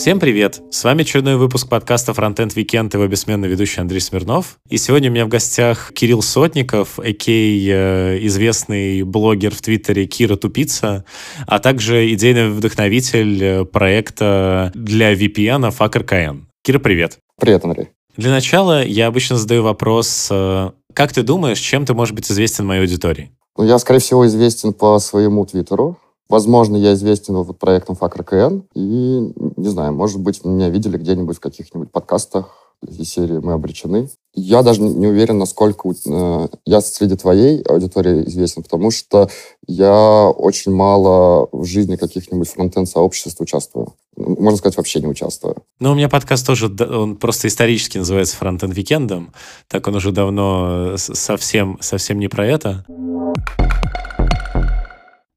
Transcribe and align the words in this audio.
Всем 0.00 0.18
привет! 0.18 0.62
С 0.70 0.82
вами 0.82 1.02
очередной 1.02 1.36
выпуск 1.36 1.68
подкаста 1.68 2.12
Frontend 2.12 2.54
Weekend, 2.54 2.88
его 2.94 3.06
бессменный 3.06 3.48
ведущий 3.48 3.82
Андрей 3.82 4.00
Смирнов. 4.00 4.58
И 4.70 4.78
сегодня 4.78 5.10
у 5.10 5.12
меня 5.12 5.26
в 5.26 5.28
гостях 5.28 5.92
Кирилл 5.92 6.22
Сотников, 6.22 6.98
а.к.а. 6.98 7.30
Э, 7.30 8.18
известный 8.22 9.02
блогер 9.02 9.54
в 9.54 9.60
Твиттере 9.60 10.06
Кира 10.06 10.36
Тупица, 10.36 11.04
а 11.46 11.58
также 11.58 12.14
идейный 12.14 12.48
вдохновитель 12.48 13.44
э, 13.44 13.64
проекта 13.66 14.72
для 14.74 15.12
VPN 15.12 15.70
FuckerKN. 15.70 16.44
Кира, 16.62 16.78
привет! 16.78 17.18
Привет, 17.38 17.62
Андрей. 17.66 17.90
Для 18.16 18.30
начала 18.30 18.82
я 18.82 19.06
обычно 19.06 19.36
задаю 19.36 19.64
вопрос, 19.64 20.28
э, 20.30 20.70
как 20.94 21.12
ты 21.12 21.22
думаешь, 21.22 21.58
чем 21.58 21.84
ты 21.84 21.92
можешь 21.92 22.14
быть 22.14 22.32
известен 22.32 22.64
моей 22.64 22.80
аудитории? 22.80 23.32
Ну, 23.58 23.64
я, 23.64 23.78
скорее 23.78 23.98
всего, 23.98 24.26
известен 24.26 24.72
по 24.72 24.98
своему 24.98 25.44
Твиттеру. 25.44 25.98
Возможно, 26.30 26.76
я 26.76 26.94
известен 26.94 27.34
вот 27.34 27.58
проектом 27.58 27.96
FuckRKN. 28.00 28.62
И, 28.74 29.32
не 29.56 29.68
знаю, 29.68 29.92
может 29.92 30.20
быть, 30.20 30.44
меня 30.44 30.68
видели 30.70 30.96
где-нибудь 30.96 31.36
в 31.36 31.40
каких-нибудь 31.40 31.90
подкастах 31.90 32.70
из 32.86 33.10
серии 33.10 33.38
«Мы 33.38 33.52
обречены». 33.52 34.08
Я 34.32 34.62
даже 34.62 34.80
не 34.80 35.08
уверен, 35.08 35.38
насколько 35.38 35.88
э, 35.88 36.48
я 36.64 36.80
среди 36.80 37.16
твоей 37.16 37.62
аудитории 37.62 38.24
известен, 38.28 38.62
потому 38.62 38.92
что 38.92 39.28
я 39.66 40.30
очень 40.30 40.72
мало 40.72 41.48
в 41.50 41.64
жизни 41.64 41.96
каких-нибудь 41.96 42.48
фронтенд-сообществ 42.48 43.40
участвую. 43.40 43.92
Можно 44.16 44.56
сказать, 44.56 44.76
вообще 44.76 45.00
не 45.00 45.08
участвую. 45.08 45.56
Ну, 45.80 45.92
у 45.92 45.94
меня 45.94 46.08
подкаст 46.08 46.46
тоже, 46.46 46.72
он 46.88 47.16
просто 47.16 47.48
исторически 47.48 47.98
называется 47.98 48.36
«Фронтенд 48.36 48.72
Викендом». 48.72 49.32
Так 49.68 49.88
он 49.88 49.96
уже 49.96 50.12
давно 50.12 50.94
совсем, 50.96 51.76
совсем 51.80 52.20
не 52.20 52.28
про 52.28 52.46
это. 52.46 52.86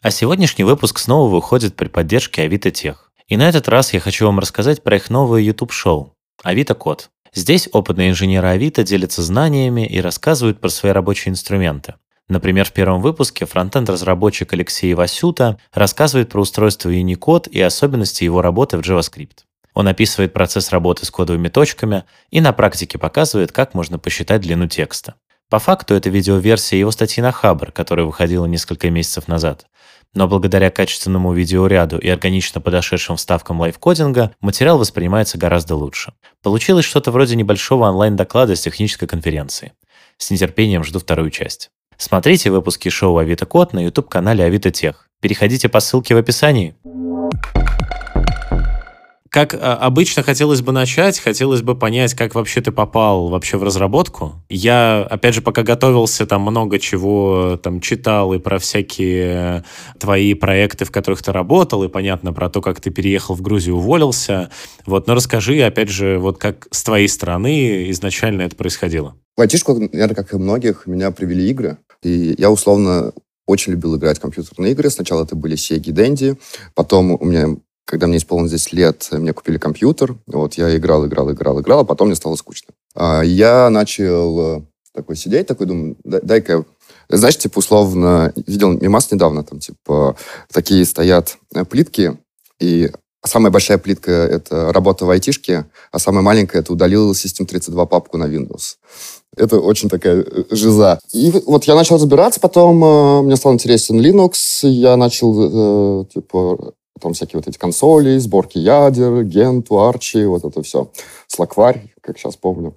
А 0.03 0.11
сегодняшний 0.11 0.65
выпуск 0.65 0.99
снова 0.99 1.31
выходит 1.31 1.77
при 1.77 1.87
поддержке 1.87 2.41
Авито 2.41 2.71
Тех. 2.71 3.09
И 3.29 3.37
на 3.37 3.47
этот 3.47 3.69
раз 3.69 3.93
я 3.93 4.01
хочу 4.01 4.25
вам 4.25 4.37
рассказать 4.39 4.83
про 4.83 4.97
их 4.97 5.09
новое 5.09 5.39
YouTube-шоу 5.39 6.13
«Авито 6.43 6.75
Код». 6.75 7.09
Здесь 7.33 7.69
опытные 7.71 8.09
инженеры 8.09 8.49
Авито 8.49 8.83
делятся 8.83 9.23
знаниями 9.23 9.87
и 9.87 10.01
рассказывают 10.01 10.59
про 10.59 10.67
свои 10.67 10.91
рабочие 10.91 11.31
инструменты. 11.31 11.93
Например, 12.27 12.65
в 12.65 12.73
первом 12.73 13.01
выпуске 13.01 13.45
фронтенд-разработчик 13.45 14.51
Алексей 14.51 14.93
Васюта 14.93 15.57
рассказывает 15.71 16.27
про 16.27 16.41
устройство 16.41 16.89
Unicode 16.89 17.49
и 17.49 17.61
особенности 17.61 18.25
его 18.25 18.41
работы 18.41 18.77
в 18.77 18.81
JavaScript. 18.81 19.45
Он 19.73 19.87
описывает 19.87 20.33
процесс 20.33 20.71
работы 20.71 21.05
с 21.05 21.11
кодовыми 21.11 21.47
точками 21.47 22.03
и 22.29 22.41
на 22.41 22.51
практике 22.51 22.97
показывает, 22.97 23.53
как 23.53 23.73
можно 23.73 23.99
посчитать 23.99 24.41
длину 24.41 24.67
текста. 24.67 25.15
По 25.49 25.59
факту 25.59 25.93
это 25.93 26.09
видеоверсия 26.09 26.79
его 26.79 26.91
статьи 26.91 27.21
на 27.23 27.31
Хабр, 27.31 27.71
которая 27.71 28.05
выходила 28.05 28.45
несколько 28.47 28.89
месяцев 28.89 29.27
назад. 29.27 29.67
Но 30.15 30.27
благодаря 30.27 30.69
качественному 30.69 31.33
видеоряду 31.33 31.97
и 31.97 32.07
органично 32.07 32.61
подошедшим 32.61 33.15
вставкам 33.15 33.59
лайфкодинга 33.59 34.35
материал 34.41 34.77
воспринимается 34.77 35.37
гораздо 35.37 35.75
лучше. 35.75 36.13
Получилось 36.43 36.85
что-то 36.85 37.11
вроде 37.11 37.35
небольшого 37.35 37.89
онлайн-доклада 37.89 38.55
с 38.55 38.61
технической 38.61 39.07
конференции. 39.07 39.73
С 40.17 40.29
нетерпением 40.29 40.83
жду 40.83 40.99
вторую 40.99 41.31
часть. 41.31 41.71
Смотрите 41.97 42.51
выпуски 42.51 42.89
шоу 42.89 43.17
Авито 43.17 43.45
Код 43.45 43.73
на 43.73 43.83
YouTube-канале 43.83 44.43
Авито 44.43 44.71
Тех. 44.71 45.07
Переходите 45.19 45.69
по 45.69 45.79
ссылке 45.79 46.13
в 46.13 46.17
описании 46.17 46.75
как 49.33 49.55
а, 49.55 49.75
обычно 49.77 50.21
хотелось 50.21 50.61
бы 50.61 50.71
начать, 50.71 51.17
хотелось 51.17 51.63
бы 51.63 51.73
понять, 51.73 52.13
как 52.13 52.35
вообще 52.35 52.61
ты 52.61 52.71
попал 52.71 53.29
вообще 53.29 53.57
в 53.57 53.63
разработку. 53.63 54.33
Я, 54.47 55.01
опять 55.09 55.33
же, 55.33 55.41
пока 55.41 55.63
готовился, 55.63 56.27
там 56.27 56.43
много 56.43 56.77
чего 56.77 57.59
там 57.61 57.81
читал 57.81 58.35
и 58.35 58.37
про 58.37 58.59
всякие 58.59 59.63
твои 59.97 60.35
проекты, 60.35 60.85
в 60.85 60.91
которых 60.91 61.23
ты 61.23 61.31
работал, 61.31 61.83
и 61.83 61.87
понятно 61.87 62.31
про 62.31 62.47
то, 62.47 62.61
как 62.61 62.79
ты 62.79 62.91
переехал 62.91 63.33
в 63.33 63.41
Грузию, 63.41 63.77
уволился. 63.77 64.51
Вот, 64.85 65.07
но 65.07 65.15
расскажи, 65.15 65.59
опять 65.63 65.89
же, 65.89 66.19
вот 66.19 66.37
как 66.37 66.67
с 66.69 66.83
твоей 66.83 67.07
стороны 67.07 67.89
изначально 67.89 68.43
это 68.43 68.55
происходило. 68.55 69.15
В 69.35 69.41
айтишку, 69.41 69.73
наверное, 69.73 70.13
как 70.13 70.31
и 70.31 70.37
многих, 70.37 70.85
меня 70.85 71.09
привели 71.09 71.49
игры. 71.49 71.79
И 72.03 72.35
я 72.37 72.51
условно 72.51 73.13
очень 73.47 73.71
любил 73.71 73.95
играть 73.97 74.19
в 74.19 74.21
компьютерные 74.21 74.73
игры. 74.73 74.91
Сначала 74.91 75.23
это 75.23 75.35
были 75.35 75.55
Sega 75.55 75.91
Dendy, 75.91 76.37
потом 76.75 77.17
у 77.19 77.25
меня 77.25 77.57
когда 77.85 78.07
мне 78.07 78.17
исполнилось 78.17 78.51
10 78.51 78.73
лет, 78.73 79.07
мне 79.11 79.33
купили 79.33 79.57
компьютер. 79.57 80.15
Вот 80.27 80.55
я 80.55 80.75
играл, 80.75 81.05
играл, 81.05 81.31
играл, 81.31 81.59
играл, 81.61 81.79
а 81.81 81.85
потом 81.85 82.07
мне 82.07 82.15
стало 82.15 82.35
скучно. 82.35 82.73
А 82.95 83.21
я 83.21 83.69
начал 83.69 84.57
э, 84.57 84.61
такой 84.93 85.15
сидеть, 85.15 85.47
такой 85.47 85.67
думаю, 85.67 85.97
дай-ка... 86.03 86.65
Знаешь, 87.09 87.37
типа, 87.37 87.59
условно, 87.59 88.33
видел 88.47 88.71
мимас 88.71 89.11
недавно, 89.11 89.43
там, 89.43 89.59
типа, 89.59 90.15
такие 90.51 90.85
стоят 90.85 91.37
э, 91.53 91.65
плитки, 91.65 92.17
и 92.59 92.91
самая 93.25 93.51
большая 93.51 93.77
плитка— 93.77 94.11
это 94.11 94.71
работа 94.71 95.05
в 95.05 95.09
айтишке, 95.09 95.65
а 95.91 95.99
самая 95.99 96.21
маленькая— 96.21 96.59
это 96.59 96.73
удалил 96.73 97.11
System 97.11 97.45
32 97.45 97.85
папку 97.85 98.17
на 98.17 98.25
Windows. 98.25 98.77
Это 99.35 99.59
очень 99.59 99.89
такая 99.89 100.23
э, 100.23 100.43
жиза. 100.51 100.99
И 101.11 101.33
вот 101.45 101.65
я 101.65 101.75
начал 101.75 101.95
разбираться, 101.95 102.39
потом 102.39 102.83
э, 102.83 103.21
мне 103.23 103.35
стал 103.35 103.53
интересен 103.53 103.99
Linux, 103.99 104.67
я 104.67 104.95
начал, 104.95 106.03
э, 106.03 106.05
типа, 106.13 106.73
там 106.99 107.13
всякие 107.13 107.39
вот 107.39 107.47
эти 107.47 107.57
консоли, 107.57 108.17
сборки 108.17 108.57
ядер, 108.57 109.23
Генту, 109.23 109.79
Арчи, 109.81 110.25
вот 110.25 110.45
это 110.45 110.61
все. 110.61 110.89
Слакварь, 111.27 111.93
как 112.01 112.17
сейчас 112.17 112.35
помню. 112.35 112.73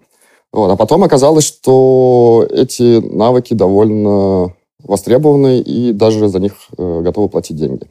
Вот. 0.52 0.70
А 0.70 0.76
потом 0.76 1.04
оказалось, 1.04 1.44
что 1.44 2.46
эти 2.50 3.00
навыки 3.00 3.54
довольно 3.54 4.54
востребованы, 4.82 5.60
и 5.60 5.92
даже 5.92 6.28
за 6.28 6.38
них 6.38 6.54
э, 6.78 7.00
готовы 7.02 7.28
платить 7.28 7.56
деньги. 7.56 7.86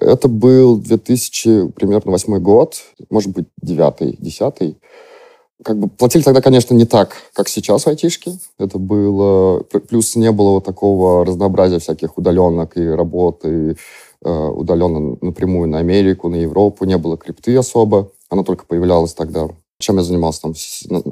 Это 0.00 0.28
был 0.28 0.76
2000, 0.78 1.72
примерно, 1.72 2.12
восьмой 2.12 2.40
год, 2.40 2.76
может 3.10 3.32
быть, 3.32 3.46
девятый, 3.60 4.16
десятый. 4.18 4.78
Как 5.64 5.76
бы 5.76 5.88
платили 5.88 6.22
тогда, 6.22 6.40
конечно, 6.40 6.72
не 6.74 6.84
так, 6.84 7.16
как 7.32 7.48
сейчас 7.48 7.84
в 7.84 7.88
айтишке. 7.88 8.38
Это 8.58 8.78
было... 8.78 9.64
Плюс 9.88 10.14
не 10.14 10.30
было 10.30 10.50
вот 10.50 10.64
такого 10.64 11.26
разнообразия 11.26 11.80
всяких 11.80 12.16
удаленок 12.16 12.76
и 12.76 12.86
работы, 12.86 13.76
удаленно 14.22 15.16
напрямую 15.20 15.68
на 15.68 15.78
Америку, 15.78 16.28
на 16.28 16.36
Европу. 16.36 16.84
Не 16.84 16.98
было 16.98 17.16
крипты 17.16 17.56
особо. 17.56 18.10
Она 18.28 18.42
только 18.42 18.66
появлялась 18.66 19.14
тогда. 19.14 19.48
Чем 19.78 19.96
я 19.96 20.02
занимался? 20.02 20.42
Там 20.42 20.54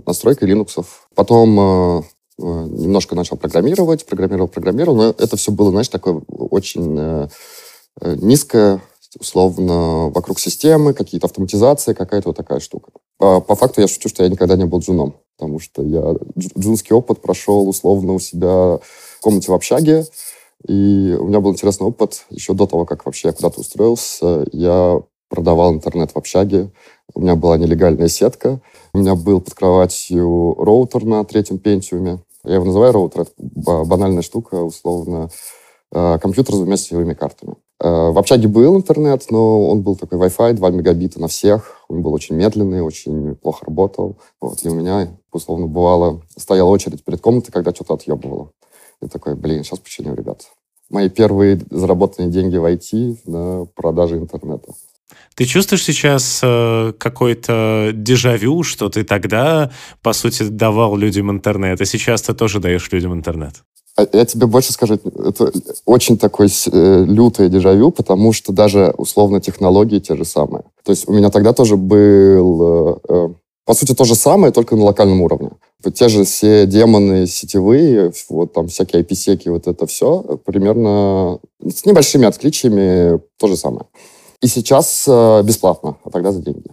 настройкой 0.07 0.49
линуксов. 0.49 1.09
Потом 1.15 1.61
э, 1.61 2.03
э, 2.41 2.43
немножко 2.43 3.15
начал 3.15 3.37
программировать, 3.37 4.05
программировал, 4.07 4.49
программировал, 4.49 4.97
но 4.97 5.05
это 5.11 5.37
все 5.37 5.53
было, 5.53 5.71
знаешь, 5.71 5.89
такое 5.89 6.21
очень 6.29 7.29
низкое, 8.03 8.83
условно, 9.19 10.11
вокруг 10.11 10.39
системы, 10.39 10.93
какие-то 10.93 11.27
автоматизации, 11.27 11.95
какая-то 11.95 12.31
вот 12.31 12.37
такая 12.37 12.61
штука. 12.61 12.91
По, 13.19 13.41
по 13.41 13.55
факту 13.55 13.81
я 13.81 13.89
шучу, 13.89 14.09
что 14.09 14.23
я 14.23 14.29
никогда 14.29 14.57
не 14.57 14.65
был 14.65 14.81
джуном, 14.81 15.17
потому 15.37 15.59
что 15.59 15.83
я 15.83 16.17
джунский 16.39 16.95
опыт 16.95 17.23
прошел 17.23 17.69
условно 17.69 18.13
у 18.13 18.19
себя 18.19 18.79
в 18.79 19.21
комнате 19.21 19.51
в 19.51 19.55
общаге, 19.55 20.07
и 20.67 21.17
у 21.19 21.27
меня 21.27 21.41
был 21.41 21.53
интересный 21.53 21.87
опыт. 21.87 22.25
Еще 22.31 22.55
до 22.55 22.67
того, 22.67 22.85
как 22.85 23.07
вообще 23.07 23.29
я 23.29 23.35
куда-то 23.35 23.61
устроился, 23.61 24.47
я 24.53 25.01
продавал 25.29 25.75
интернет 25.75 26.13
в 26.13 26.17
общаге. 26.17 26.71
У 27.15 27.21
меня 27.21 27.37
была 27.37 27.59
нелегальная 27.59 28.09
сетка. 28.09 28.61
У 28.93 28.99
меня 28.99 29.15
был 29.15 29.41
под 29.41 29.55
кроватью 29.55 30.55
роутер 30.59 31.05
на 31.05 31.25
третьем 31.25 31.59
пентиуме. 31.59 32.21
Я 32.45 32.55
его 32.55 32.65
называю 32.65 32.93
роутер. 32.93 33.23
Это 33.23 33.33
банальная 33.85 34.23
штука, 34.23 34.57
условно. 34.57 35.31
Э, 35.93 36.19
компьютер 36.21 36.55
с 36.55 36.59
двумя 36.59 36.77
сетевыми 36.77 37.15
картами. 37.15 37.55
Э, 37.81 38.11
в 38.11 38.19
общаге 38.19 38.49
был 38.49 38.77
интернет, 38.77 39.27
но 39.31 39.69
он 39.69 39.83
был 39.83 39.97
такой 39.97 40.19
Wi-Fi, 40.19 40.55
2 40.55 40.71
мегабита 40.71 41.21
на 41.21 41.29
всех. 41.29 41.85
Он 41.89 42.03
был 42.03 42.13
очень 42.13 42.37
медленный, 42.37 42.81
очень 42.83 43.35
плохо 43.37 43.65
работал. 43.67 44.17
Вот. 44.41 44.65
И 44.65 44.69
у 44.69 44.75
меня, 44.75 45.09
условно, 45.33 45.67
бывало, 45.67 46.23
стояла 46.37 46.71
очередь 46.71 47.05
перед 47.05 47.21
комнатой, 47.21 47.53
когда 47.53 47.73
что-то 47.73 47.95
отъебывало. 47.95 48.51
И 49.03 49.09
такой, 49.09 49.35
блин, 49.35 49.65
сейчас 49.65 49.79
починю, 49.79 50.15
ребят. 50.15 50.47
Мои 50.91 51.09
первые 51.09 51.61
заработанные 51.71 52.31
деньги 52.31 52.57
в 52.57 52.65
IT 52.65 53.19
на 53.27 53.67
продаже 53.67 54.17
интернета. 54.17 54.73
Ты 55.35 55.45
чувствуешь 55.45 55.85
сейчас 55.85 56.41
э, 56.43 56.93
какой-то 56.99 57.91
дежавю, 57.93 58.63
что 58.63 58.89
ты 58.89 59.05
тогда, 59.05 59.71
по 60.03 60.13
сути, 60.13 60.45
давал 60.45 60.97
людям 60.97 61.31
интернет, 61.31 61.81
а 61.81 61.85
сейчас 61.85 62.23
ты 62.23 62.35
тоже 62.35 62.59
даешь 62.59 62.91
людям 62.91 63.13
интернет? 63.13 63.63
А 63.97 64.07
я 64.13 64.27
тебе 64.27 64.47
больше 64.47 64.73
скажу, 64.73 64.95
это 64.95 65.53
очень 65.87 66.19
такой 66.19 66.49
э, 66.49 67.05
лютое 67.07 67.49
дежавю, 67.49 67.91
потому 67.91 68.33
что 68.33 68.53
даже 68.53 68.95
условно 68.97 69.41
технологии 69.41 70.01
те 70.01 70.17
же 70.17 70.25
самые. 70.25 70.65
То 70.85 70.93
есть 70.93 71.09
у 71.09 71.13
меня 71.13 71.31
тогда 71.31 71.55
тоже 71.55 71.77
был, 71.77 72.63
э, 72.63 72.99
э, 73.09 73.29
по 73.67 73.75
сути, 73.75 73.95
то 73.95 74.05
же 74.05 74.15
самое, 74.15 74.53
только 74.53 74.77
на 74.77 74.85
локальном 74.85 75.21
уровне 75.21 75.51
те 75.91 76.09
же 76.09 76.25
все 76.25 76.67
демоны 76.67 77.27
сетевые, 77.27 78.13
вот 78.29 78.53
там 78.53 78.69
всякие 78.69 79.03
IP-секи, 79.03 79.49
вот 79.49 79.67
это 79.67 79.87
все, 79.87 80.23
примерно 80.45 81.39
с 81.61 81.85
небольшими 81.85 82.27
отличиями 82.27 83.21
то 83.39 83.49
же 83.49 83.57
самое. 83.57 83.87
И 84.43 84.49
сейчас 84.49 85.05
э, 85.09 85.43
бесплатно, 85.43 85.97
а 86.05 86.11
тогда 86.11 86.33
за 86.33 86.43
деньги. 86.43 86.69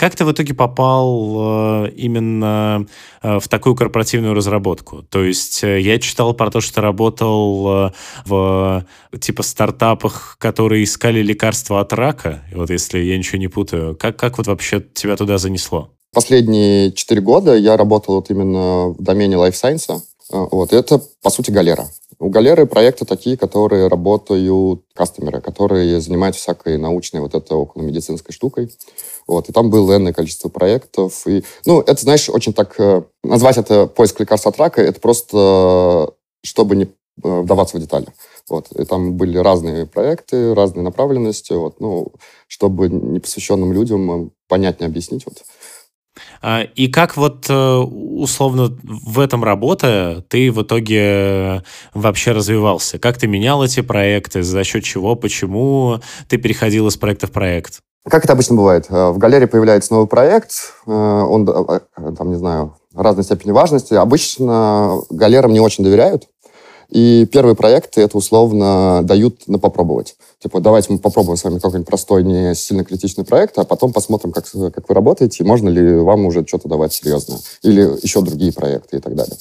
Как 0.00 0.16
ты 0.16 0.24
в 0.24 0.32
итоге 0.32 0.54
попал 0.54 1.84
э, 1.84 1.90
именно 1.90 2.86
э, 3.22 3.38
в 3.38 3.46
такую 3.48 3.74
корпоративную 3.76 4.32
разработку? 4.32 5.02
То 5.02 5.22
есть 5.22 5.62
э, 5.62 5.78
я 5.78 5.98
читал 5.98 6.32
про 6.32 6.50
то, 6.50 6.62
что 6.62 6.76
ты 6.76 6.80
работал 6.80 7.92
в 8.24 8.86
типа 9.20 9.42
стартапах, 9.42 10.36
которые 10.38 10.84
искали 10.84 11.20
лекарства 11.20 11.80
от 11.80 11.92
рака. 11.92 12.42
Вот 12.54 12.70
если 12.70 12.98
я 13.00 13.18
ничего 13.18 13.36
не 13.36 13.48
путаю, 13.48 13.94
как, 13.94 14.16
как 14.16 14.38
вот 14.38 14.46
вообще 14.46 14.80
тебя 14.80 15.16
туда 15.16 15.36
занесло? 15.36 15.90
Последние 16.14 16.92
четыре 16.92 17.20
года 17.20 17.54
я 17.54 17.76
работал 17.76 18.14
вот 18.14 18.30
именно 18.30 18.94
в 18.94 19.02
домене 19.02 19.36
Life 19.36 19.52
Science. 19.52 20.00
Э, 20.32 20.46
вот, 20.50 20.72
это, 20.72 21.00
по 21.22 21.30
сути, 21.30 21.50
галера. 21.50 21.88
У 22.18 22.28
галеры 22.28 22.66
проекты 22.66 23.04
такие, 23.04 23.36
которые 23.36 23.88
работают 23.88 24.82
кастомеры, 24.94 25.40
которые 25.40 26.00
занимаются 26.00 26.42
всякой 26.42 26.76
научной 26.76 27.20
вот 27.20 27.34
этой 27.34 27.56
около 27.56 27.82
медицинской 27.82 28.34
штукой. 28.34 28.70
Вот, 29.26 29.48
и 29.48 29.52
там 29.52 29.70
было 29.70 29.96
энное 29.96 30.12
количество 30.12 30.48
проектов. 30.48 31.26
И, 31.26 31.44
ну, 31.64 31.80
это, 31.80 32.00
знаешь, 32.02 32.28
очень 32.28 32.52
так... 32.52 32.74
Э, 32.78 33.02
назвать 33.22 33.58
это 33.58 33.86
поиск 33.86 34.20
лекарства 34.20 34.50
от 34.50 34.58
рака, 34.58 34.82
это 34.82 35.00
просто 35.00 36.14
чтобы 36.42 36.76
не 36.76 36.84
э, 36.84 36.88
вдаваться 37.22 37.76
в 37.76 37.80
детали. 37.80 38.06
Вот. 38.48 38.70
И 38.72 38.84
там 38.84 39.14
были 39.14 39.38
разные 39.38 39.86
проекты, 39.86 40.54
разные 40.54 40.82
направленности, 40.82 41.52
вот, 41.52 41.80
ну, 41.80 42.12
чтобы 42.48 42.88
непосвященным 42.88 43.72
людям 43.72 44.32
понятнее 44.48 44.88
объяснить. 44.88 45.24
Вот. 45.26 45.42
А, 46.42 46.62
и 46.62 46.88
как 46.88 47.16
вот 47.16 47.46
э, 47.48 47.76
условно 47.76 48.76
в 48.82 49.20
этом 49.20 49.44
работая, 49.44 50.22
ты 50.22 50.50
в 50.50 50.62
итоге 50.62 51.62
вообще 51.92 52.32
развивался? 52.32 52.98
Как 52.98 53.18
ты 53.18 53.26
менял 53.26 53.62
эти 53.62 53.80
проекты? 53.80 54.42
За 54.42 54.64
счет 54.64 54.84
чего? 54.84 55.16
Почему 55.16 56.00
ты 56.28 56.38
переходил 56.38 56.86
из 56.88 56.96
проекта 56.96 57.26
в 57.26 57.30
проект? 57.30 57.80
Как 58.08 58.24
это 58.24 58.32
обычно 58.32 58.56
бывает? 58.56 58.86
Э, 58.88 59.10
в 59.10 59.18
галерее 59.18 59.48
появляется 59.48 59.92
новый 59.92 60.08
проект, 60.08 60.52
э, 60.86 60.90
он, 60.90 61.46
там, 61.46 62.30
не 62.30 62.36
знаю, 62.36 62.76
разной 62.94 63.24
степени 63.24 63.52
важности. 63.52 63.94
Обычно 63.94 65.00
галерам 65.10 65.52
не 65.52 65.60
очень 65.60 65.84
доверяют, 65.84 66.28
и 66.90 67.26
первые 67.30 67.54
проекты 67.54 68.00
это 68.00 68.18
условно 68.18 69.00
дают 69.04 69.46
на 69.46 69.58
попробовать. 69.58 70.16
Типа, 70.40 70.60
давайте 70.60 70.92
мы 70.92 70.98
попробуем 70.98 71.36
с 71.36 71.44
вами 71.44 71.58
какой-нибудь 71.58 71.86
простой, 71.86 72.24
не 72.24 72.54
сильно 72.54 72.84
критичный 72.84 73.24
проект, 73.24 73.58
а 73.58 73.64
потом 73.64 73.92
посмотрим, 73.92 74.32
как, 74.32 74.46
как 74.50 74.88
вы 74.88 74.94
работаете, 74.94 75.42
и 75.42 75.46
можно 75.46 75.68
ли 75.68 75.96
вам 75.96 76.26
уже 76.26 76.46
что-то 76.46 76.68
давать 76.68 76.92
серьезное. 76.92 77.38
Или 77.62 77.82
еще 78.02 78.22
другие 78.22 78.52
проекты 78.52 78.96
и 78.96 79.00
так 79.00 79.14
далее. 79.14 79.36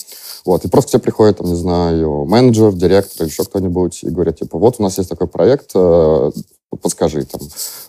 Вот. 0.45 0.65
И 0.65 0.67
просто 0.67 0.91
тебе 0.91 1.01
приходит, 1.01 1.37
там, 1.37 1.47
не 1.47 1.55
знаю, 1.55 2.25
менеджер, 2.25 2.73
директор 2.73 3.23
или 3.23 3.29
еще 3.29 3.43
кто-нибудь 3.43 4.03
и 4.03 4.09
говорят, 4.09 4.39
типа, 4.39 4.57
вот 4.57 4.75
у 4.79 4.83
нас 4.83 4.97
есть 4.97 5.09
такой 5.09 5.27
проект, 5.27 5.71
э, 5.75 6.31
подскажи, 6.81 7.25
там, 7.25 7.41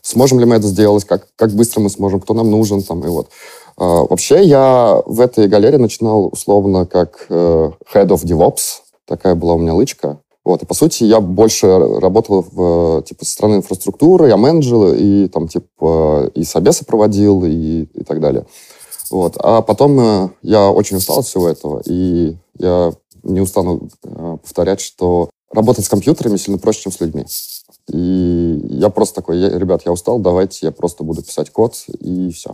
сможем 0.03 0.41
ли 0.41 0.47
мы 0.47 0.57
это 0.57 0.67
сделать, 0.67 1.05
как, 1.05 1.27
как 1.37 1.51
быстро 1.51 1.81
мы 1.81 1.91
сможем, 1.91 2.21
кто 2.21 2.35
нам 2.35 2.51
нужен, 2.51 2.83
там, 2.83 3.05
и 3.05 3.09
вот. 3.09 3.29
Uh, 3.79 4.07
вообще 4.11 4.45
я 4.45 5.01
в 5.07 5.21
этой 5.21 5.49
галерее 5.49 5.79
начинал 5.79 6.29
условно 6.31 6.85
как 6.85 7.25
uh, 7.31 7.73
Head 7.95 8.09
of 8.09 8.25
DevOps, 8.25 8.80
Такая 9.11 9.35
была 9.35 9.55
у 9.55 9.59
меня 9.59 9.75
лычка. 9.75 10.21
Вот, 10.45 10.63
и 10.63 10.67
по 10.67 10.73
сути 10.73 11.03
я 11.03 11.21
больше 11.21 11.67
работал 11.67 12.47
в, 12.49 13.03
типа, 13.03 13.25
со 13.25 13.33
стороны 13.33 13.57
инфраструктуры, 13.57 14.29
я 14.29 14.37
менеджер, 14.37 14.95
и 14.97 15.27
там, 15.27 15.49
типа, 15.49 16.31
и 16.33 16.45
собесы 16.45 16.85
проводил, 16.85 17.45
и, 17.45 17.89
и 17.93 18.05
так 18.05 18.21
далее. 18.21 18.47
Вот. 19.11 19.35
А 19.39 19.63
потом 19.63 19.99
э, 19.99 20.29
я 20.43 20.71
очень 20.71 20.97
устал 20.97 21.19
от 21.19 21.27
всего 21.27 21.49
этого, 21.49 21.83
и 21.85 22.37
я 22.57 22.93
не 23.25 23.41
устану 23.41 23.89
э, 24.05 24.37
повторять, 24.41 24.81
что 24.81 25.29
работать 25.51 25.85
с 25.85 25.89
компьютерами 25.89 26.37
сильно 26.37 26.59
проще, 26.59 26.83
чем 26.83 26.93
с 26.93 27.01
людьми. 27.01 27.25
И 27.93 28.61
я 28.69 28.89
просто 28.89 29.17
такой, 29.17 29.39
я, 29.39 29.59
ребят, 29.59 29.83
я 29.85 29.93
устал, 29.93 30.21
давайте 30.21 30.67
я 30.67 30.73
просто 30.73 31.03
буду 31.03 31.23
писать 31.23 31.51
код, 31.51 31.75
и 31.89 32.31
все. 32.31 32.53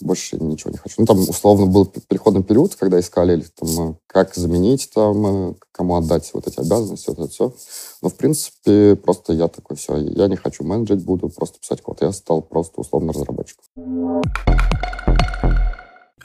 Больше 0.00 0.36
ничего 0.36 0.70
не 0.70 0.76
хочу. 0.76 0.96
Ну, 0.98 1.06
там, 1.06 1.18
условно, 1.20 1.66
был 1.66 1.86
переходный 1.86 2.42
период, 2.42 2.74
когда 2.74 3.00
искали, 3.00 3.44
там, 3.58 3.90
э, 3.90 3.94
как 4.06 4.34
заменить, 4.34 4.90
там, 4.94 5.50
э, 5.50 5.54
кому 5.72 5.96
отдать 5.96 6.30
вот 6.34 6.46
эти 6.46 6.60
обязанности, 6.60 7.08
вот 7.08 7.18
это 7.18 7.28
все. 7.28 7.54
Но, 8.02 8.10
в 8.10 8.14
принципе, 8.14 8.96
просто 8.96 9.32
я 9.32 9.48
такой, 9.48 9.76
все, 9.76 9.96
я 9.96 10.28
не 10.28 10.36
хочу 10.36 10.62
менеджить, 10.62 11.04
буду 11.04 11.30
просто 11.30 11.58
писать 11.58 11.80
код. 11.80 12.02
Я 12.02 12.12
стал 12.12 12.42
просто 12.42 12.80
условно 12.80 13.12
разработчиком. 13.12 13.64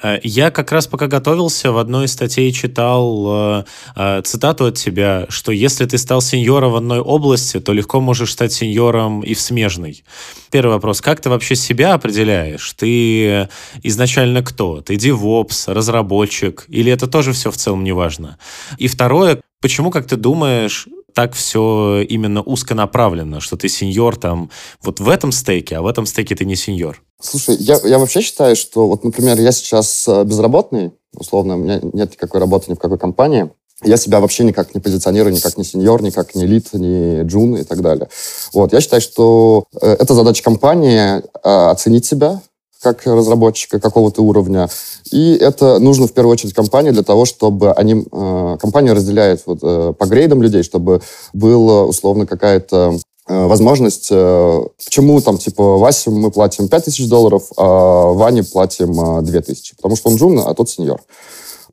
Э, 0.02 0.20
я 0.24 0.52
как 0.52 0.72
раз 0.72 0.88
пока 0.88 1.08
готовился, 1.08 1.72
в 1.72 1.78
одной 1.78 2.06
из 2.06 2.14
статей 2.14 2.52
читал 2.52 3.26
э, 3.28 3.64
э, 3.96 4.22
цитату 4.24 4.66
от 4.66 4.78
тебя, 4.78 5.26
что 5.30 5.52
если 5.52 5.86
ты 5.86 5.98
стал 5.98 6.22
сеньором 6.22 6.72
в 6.72 6.76
одной 6.76 7.00
области, 7.00 7.60
то 7.60 7.74
легко 7.74 8.00
можешь 8.00 8.32
стать 8.32 8.54
сеньором 8.54 9.22
и 9.22 9.34
в 9.34 9.42
смежной. 9.42 10.04
Первый 10.52 10.74
вопрос. 10.74 11.02
Как 11.02 11.22
ты 11.22 11.30
вообще 11.30 11.56
себя 11.56 11.94
определяешь? 11.94 12.74
Ты 12.74 13.48
изначально 13.84 14.44
кто? 14.44 14.82
Ты 14.82 14.96
девопс, 14.96 15.68
разработчик? 15.68 16.66
Или 16.68 16.92
это 16.92 17.08
тоже 17.08 17.34
все 17.34 17.52
в 17.52 17.58
целом 17.58 17.84
не 17.84 17.94
важно? 17.94 18.38
И 18.78 18.88
второе. 18.88 19.42
Почему, 19.62 19.92
как 19.92 20.08
ты 20.08 20.16
думаешь, 20.16 20.88
так 21.14 21.34
все 21.34 22.02
именно 22.08 22.42
узконаправленно, 22.42 23.40
что 23.40 23.58
ты 23.58 23.70
сеньор 23.70 24.18
там 24.18 24.50
вот 24.82 25.00
в 25.00 25.10
этом 25.10 25.32
стейке, 25.32 25.78
а 25.78 25.82
в 25.82 25.88
этом 25.88 26.06
стейке 26.06 26.36
ты 26.36 26.46
не 26.46 26.56
сеньор? 26.56 27.02
Слушай, 27.22 27.56
я, 27.58 27.80
я 27.84 28.00
вообще 28.00 28.22
считаю, 28.22 28.56
что 28.56 28.88
вот, 28.88 29.04
например, 29.04 29.40
я 29.40 29.52
сейчас 29.52 30.08
э, 30.08 30.24
безработный, 30.24 30.92
условно, 31.16 31.56
у 31.56 31.58
меня 31.58 31.80
нет 31.82 32.12
никакой 32.12 32.40
работы 32.40 32.72
ни 32.72 32.76
в 32.76 32.80
какой 32.80 32.98
компании, 32.98 33.52
я 33.84 33.98
себя 33.98 34.20
вообще 34.20 34.44
никак 34.44 34.76
не 34.76 34.82
позиционирую, 34.82 35.34
никак 35.34 35.58
не 35.58 35.64
сеньор, 35.64 36.02
никак 36.04 36.36
не 36.36 36.46
лид, 36.46 36.74
не 36.74 37.24
джун 37.24 37.58
и 37.58 37.64
так 37.64 37.82
далее. 37.82 38.10
Вот, 38.54 38.74
я 38.74 38.82
считаю, 38.82 39.02
что 39.02 39.66
э, 39.82 39.96
это 40.00 40.14
задача 40.14 40.44
компании 40.44 41.18
э, 41.18 41.22
оценить 41.44 42.06
себя, 42.06 42.42
как 42.82 43.06
разработчика 43.06 43.80
какого-то 43.80 44.22
уровня. 44.22 44.70
И 45.12 45.34
это 45.34 45.80
нужно 45.80 46.08
в 46.08 46.14
первую 46.14 46.34
очередь 46.34 46.54
компании 46.54 46.92
для 46.92 47.04
того, 47.04 47.26
чтобы 47.26 47.72
они... 47.74 48.06
Э, 48.12 48.58
компания 48.60 48.94
разделяет 48.94 49.44
вот, 49.46 49.60
э, 49.62 49.94
по 49.98 50.06
грейдам 50.06 50.42
людей, 50.42 50.64
чтобы 50.64 51.02
была 51.34 51.86
условно 51.86 52.26
какая-то 52.26 52.98
э, 53.28 53.46
возможность, 53.46 54.10
почему 54.10 55.22
там, 55.22 55.38
типа, 55.38 55.78
Васе 55.78 56.10
мы 56.10 56.32
платим 56.32 56.68
5 56.68 56.86
тысяч 56.86 57.08
долларов, 57.08 57.44
а 57.58 58.12
Ване 58.14 58.44
платим 58.44 59.20
э, 59.20 59.22
2 59.22 59.42
тысячи. 59.42 59.76
Потому 59.76 59.96
что 59.96 60.10
он 60.10 60.16
джун, 60.16 60.40
а 60.40 60.54
тот 60.54 60.70
сеньор. 60.70 61.02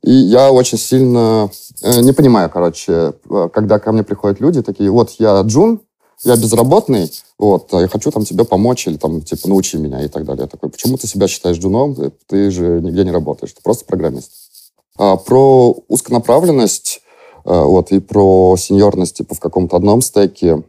И 0.03 0.11
я 0.11 0.51
очень 0.51 0.77
сильно 0.77 1.49
не 1.81 2.13
понимаю, 2.13 2.49
короче, 2.49 3.13
когда 3.53 3.79
ко 3.79 3.91
мне 3.91 4.03
приходят 4.03 4.39
люди 4.39 4.61
такие, 4.61 4.89
вот 4.89 5.11
я 5.17 5.41
джун, 5.41 5.81
я 6.23 6.35
безработный, 6.35 7.11
вот, 7.37 7.71
я 7.71 7.87
хочу 7.87 8.11
там 8.11 8.25
тебе 8.25 8.43
помочь 8.43 8.87
или 8.87 8.97
там, 8.97 9.21
типа, 9.21 9.47
научи 9.47 9.77
меня 9.77 10.03
и 10.03 10.07
так 10.07 10.25
далее. 10.25 10.43
Я 10.43 10.47
такой, 10.47 10.69
почему 10.69 10.97
ты 10.97 11.07
себя 11.07 11.27
считаешь 11.27 11.57
джуном? 11.57 11.95
Ты 12.27 12.51
же 12.51 12.81
нигде 12.81 13.05
не 13.05 13.11
работаешь, 13.11 13.53
ты 13.53 13.61
просто 13.61 13.85
программист. 13.85 14.31
А, 14.97 15.15
про 15.15 15.75
узконаправленность 15.87 17.01
а, 17.45 17.63
вот, 17.63 17.91
и 17.91 17.99
про 17.99 18.57
сеньорность 18.57 19.17
типа 19.17 19.33
в 19.33 19.39
каком-то 19.39 19.77
одном 19.77 20.01
стеке. 20.01 20.63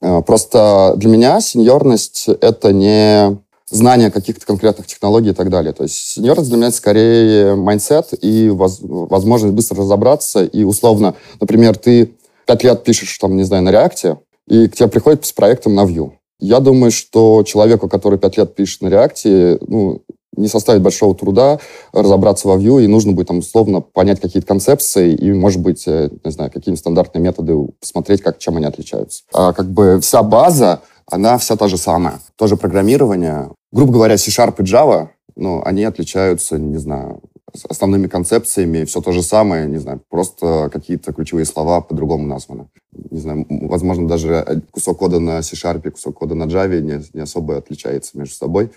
А, 0.00 0.22
просто 0.22 0.94
для 0.96 1.10
меня 1.10 1.40
сеньорность— 1.42 2.28
это 2.40 2.72
не 2.72 3.38
знание 3.68 4.10
каких-то 4.10 4.46
конкретных 4.46 4.86
технологий 4.86 5.30
и 5.30 5.34
так 5.34 5.50
далее. 5.50 5.74
То 5.74 5.82
есть 5.82 5.96
сеньорность 5.96 6.48
для 6.48 6.56
меня 6.56 6.68
это 6.68 6.76
скорее 6.76 7.54
mindset 7.54 8.14
и 8.22 8.48
воз, 8.48 8.78
возможность 8.80 9.54
быстро 9.54 9.78
разобраться. 9.78 10.44
И 10.44 10.64
условно, 10.64 11.14
например, 11.40 11.76
ты 11.76 12.14
пять 12.46 12.64
лет 12.64 12.84
пишешь, 12.84 13.18
там, 13.18 13.36
не 13.36 13.42
знаю, 13.42 13.64
на 13.64 13.70
реакте, 13.70 14.18
и 14.48 14.68
к 14.68 14.76
тебе 14.76 14.88
приходит 14.88 15.24
с 15.24 15.32
проектом 15.32 15.74
на 15.74 15.84
Vue. 15.84 16.12
Я 16.38 16.60
думаю, 16.60 16.90
что 16.90 17.42
человеку, 17.44 17.88
который 17.88 18.18
пять 18.18 18.36
лет 18.36 18.54
пишет 18.54 18.82
на 18.82 18.88
реакте, 18.88 19.58
ну, 19.66 20.02
не 20.36 20.48
составит 20.48 20.82
большого 20.82 21.14
труда 21.14 21.58
разобраться 21.92 22.48
во 22.48 22.56
Vue, 22.56 22.84
и 22.84 22.86
нужно 22.86 23.12
будет 23.12 23.28
там 23.28 23.38
условно 23.38 23.80
понять 23.80 24.20
какие-то 24.20 24.46
концепции 24.46 25.14
и, 25.14 25.32
может 25.32 25.62
быть, 25.62 25.84
э, 25.86 26.10
не 26.24 26.30
знаю, 26.30 26.50
какие-нибудь 26.50 26.80
стандартные 26.80 27.22
методы 27.22 27.56
посмотреть, 27.80 28.22
как, 28.22 28.38
чем 28.38 28.56
они 28.56 28.66
отличаются. 28.66 29.22
А 29.32 29.52
как 29.52 29.70
бы 29.70 29.98
вся 30.00 30.22
база, 30.22 30.82
она 31.10 31.38
вся 31.38 31.56
та 31.56 31.68
же 31.68 31.78
самая. 31.78 32.20
Тоже 32.36 32.56
программирование. 32.56 33.50
Грубо 33.72 33.94
говоря, 33.94 34.18
C-Sharp 34.18 34.56
и 34.58 34.62
Java, 34.62 35.08
ну, 35.36 35.62
они 35.64 35.84
отличаются, 35.84 36.58
не 36.58 36.78
знаю, 36.78 37.20
основными 37.68 38.06
концепциями, 38.06 38.84
все 38.84 39.00
то 39.00 39.12
же 39.12 39.22
самое, 39.22 39.66
не 39.66 39.78
знаю, 39.78 40.02
просто 40.08 40.70
какие-то 40.72 41.12
ключевые 41.12 41.44
слова 41.44 41.80
по-другому 41.80 42.26
названы. 42.26 42.68
Не 42.92 43.20
знаю, 43.20 43.46
возможно, 43.48 44.08
даже 44.08 44.62
кусок 44.70 44.98
кода 44.98 45.20
на 45.20 45.42
C-Sharp, 45.42 45.90
кусок 45.90 46.18
кода 46.18 46.34
на 46.34 46.44
Java 46.44 46.80
не, 46.80 47.02
не 47.12 47.20
особо 47.20 47.56
отличается 47.56 48.18
между 48.18 48.34
собой. 48.34 48.70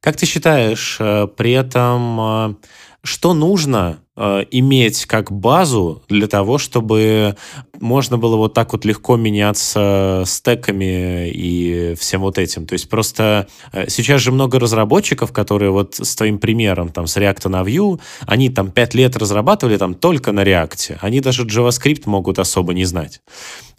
Как 0.00 0.16
ты 0.16 0.26
считаешь, 0.26 0.98
э, 1.00 1.26
при 1.26 1.52
этом 1.52 2.20
э, 2.20 2.54
что 3.02 3.34
нужно 3.34 4.00
э, 4.18 4.44
иметь 4.50 5.06
как 5.06 5.30
базу 5.30 6.02
для 6.08 6.26
того, 6.26 6.58
чтобы 6.58 7.36
можно 7.80 8.18
было 8.18 8.36
вот 8.36 8.54
так 8.54 8.72
вот 8.72 8.84
легко 8.84 9.16
меняться 9.16 10.24
стеками 10.26 11.30
и 11.30 11.94
всем 11.98 12.22
вот 12.22 12.38
этим. 12.38 12.66
То 12.66 12.72
есть 12.72 12.88
просто 12.88 13.46
э, 13.72 13.88
сейчас 13.88 14.20
же 14.20 14.32
много 14.32 14.58
разработчиков, 14.58 15.32
которые 15.32 15.70
вот 15.70 15.94
с 15.94 16.16
твоим 16.16 16.38
примером, 16.38 16.90
там, 16.90 17.06
с 17.06 17.16
React 17.16 17.48
на 17.48 17.62
Vue, 17.62 18.00
они 18.26 18.50
там 18.50 18.70
пять 18.70 18.94
лет 18.94 19.16
разрабатывали 19.16 19.76
там 19.76 19.94
только 19.94 20.32
на 20.32 20.42
React. 20.42 20.98
Они 21.00 21.20
даже 21.20 21.44
JavaScript 21.44 22.02
могут 22.06 22.38
особо 22.38 22.74
не 22.74 22.84
знать. 22.84 23.20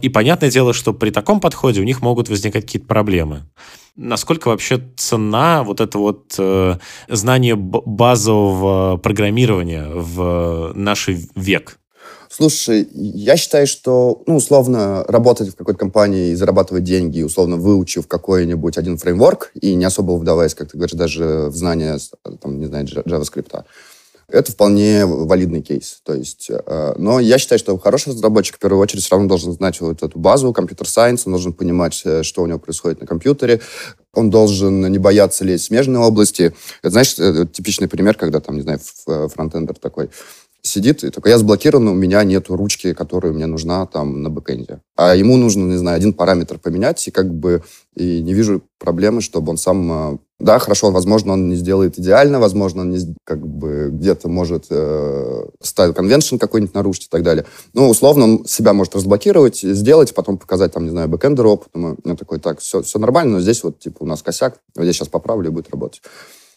И 0.00 0.08
понятное 0.08 0.50
дело, 0.50 0.72
что 0.72 0.94
при 0.94 1.10
таком 1.10 1.40
подходе 1.40 1.80
у 1.80 1.84
них 1.84 2.00
могут 2.00 2.28
возникать 2.28 2.64
какие-то 2.64 2.88
проблемы. 2.88 3.42
насколько 3.96 4.48
вообще 4.48 4.80
цена 4.96 5.62
вот 5.62 5.80
это 5.80 5.98
вот 5.98 6.34
э, 6.38 6.76
знание 7.08 7.54
базового 7.56 8.96
программирования 8.96 9.88
в 9.92 10.22
наш 10.74 11.08
век? 11.34 11.78
Слушай, 12.32 12.88
я 12.92 13.36
считаю, 13.36 13.66
что, 13.66 14.22
ну, 14.26 14.36
условно, 14.36 15.04
работать 15.08 15.48
в 15.48 15.56
какой-то 15.56 15.80
компании 15.80 16.30
и 16.30 16.36
зарабатывать 16.36 16.84
деньги, 16.84 17.22
условно, 17.22 17.56
выучив 17.56 18.06
какой-нибудь 18.06 18.78
один 18.78 18.98
фреймворк 18.98 19.50
и 19.60 19.74
не 19.74 19.84
особо 19.84 20.12
вдаваясь, 20.12 20.54
как 20.54 20.70
ты 20.70 20.76
говоришь, 20.76 20.96
даже 20.96 21.48
в 21.48 21.56
знания, 21.56 21.98
там, 22.40 22.60
не 22.60 22.66
знаю, 22.66 22.86
JavaScript, 22.86 23.64
это 24.32 24.52
вполне 24.52 25.06
валидный 25.06 25.60
кейс. 25.60 26.00
То 26.04 26.14
есть, 26.14 26.50
э, 26.50 26.94
но 26.96 27.20
я 27.20 27.38
считаю, 27.38 27.58
что 27.58 27.76
хороший 27.78 28.12
разработчик 28.12 28.56
в 28.56 28.58
первую 28.58 28.80
очередь 28.80 29.02
все 29.02 29.16
равно 29.16 29.28
должен 29.28 29.52
знать 29.52 29.80
вот 29.80 30.02
эту 30.02 30.18
базу, 30.18 30.52
компьютер-сайенс, 30.52 31.26
он 31.26 31.32
должен 31.32 31.52
понимать, 31.52 32.00
э, 32.04 32.22
что 32.22 32.42
у 32.42 32.46
него 32.46 32.58
происходит 32.58 33.00
на 33.00 33.06
компьютере, 33.06 33.60
он 34.14 34.30
должен 34.30 34.90
не 34.90 34.98
бояться 34.98 35.44
лезть 35.44 35.64
в 35.64 35.66
смежные 35.68 36.00
области. 36.00 36.54
Это, 36.82 36.90
знаешь, 36.90 37.18
это 37.18 37.46
типичный 37.46 37.88
пример, 37.88 38.16
когда 38.16 38.40
там, 38.40 38.56
не 38.56 38.62
знаю, 38.62 38.80
фронтендер 39.28 39.76
такой, 39.76 40.10
сидит 40.62 41.04
и 41.04 41.10
такой, 41.10 41.30
я 41.30 41.38
заблокирован, 41.38 41.88
у 41.88 41.94
меня 41.94 42.22
нету 42.24 42.56
ручки, 42.56 42.92
которая 42.92 43.32
мне 43.32 43.46
нужна 43.46 43.86
там 43.86 44.22
на 44.22 44.30
бэкэнде. 44.30 44.80
А 44.96 45.14
ему 45.14 45.36
нужно, 45.36 45.64
не 45.70 45.78
знаю, 45.78 45.96
один 45.96 46.12
параметр 46.12 46.58
поменять, 46.58 47.06
и 47.08 47.10
как 47.10 47.32
бы 47.32 47.62
и 47.94 48.20
не 48.20 48.34
вижу 48.34 48.62
проблемы, 48.78 49.20
чтобы 49.20 49.50
он 49.50 49.56
сам... 49.56 50.20
Да, 50.40 50.58
хорошо, 50.58 50.90
возможно, 50.90 51.34
он 51.34 51.50
не 51.50 51.54
сделает 51.54 51.98
идеально, 51.98 52.40
возможно, 52.40 52.80
он 52.80 52.90
не, 52.90 53.14
как 53.24 53.46
бы 53.46 53.90
где-то 53.92 54.28
может 54.28 54.66
э, 54.70 55.44
style 55.60 55.92
convention 55.92 56.38
какой-нибудь 56.38 56.74
нарушить 56.74 57.04
и 57.04 57.08
так 57.10 57.22
далее. 57.22 57.44
Но 57.74 57.90
условно 57.90 58.24
он 58.24 58.44
себя 58.46 58.72
может 58.72 58.96
разблокировать, 58.96 59.58
сделать, 59.58 60.14
потом 60.14 60.38
показать, 60.38 60.72
там, 60.72 60.84
не 60.84 60.90
знаю, 60.90 61.08
бэкэндеру 61.08 61.50
опыт. 61.50 61.68
Я 62.04 62.16
такой, 62.16 62.40
так, 62.40 62.60
все, 62.60 62.80
все 62.80 62.98
нормально, 62.98 63.34
но 63.34 63.40
здесь 63.40 63.62
вот, 63.62 63.78
типа, 63.78 63.98
у 64.00 64.06
нас 64.06 64.22
косяк, 64.22 64.56
вот 64.76 64.84
я 64.84 64.92
сейчас 64.94 65.08
поправлю 65.08 65.50
и 65.50 65.52
будет 65.52 65.70
работать. 65.70 66.00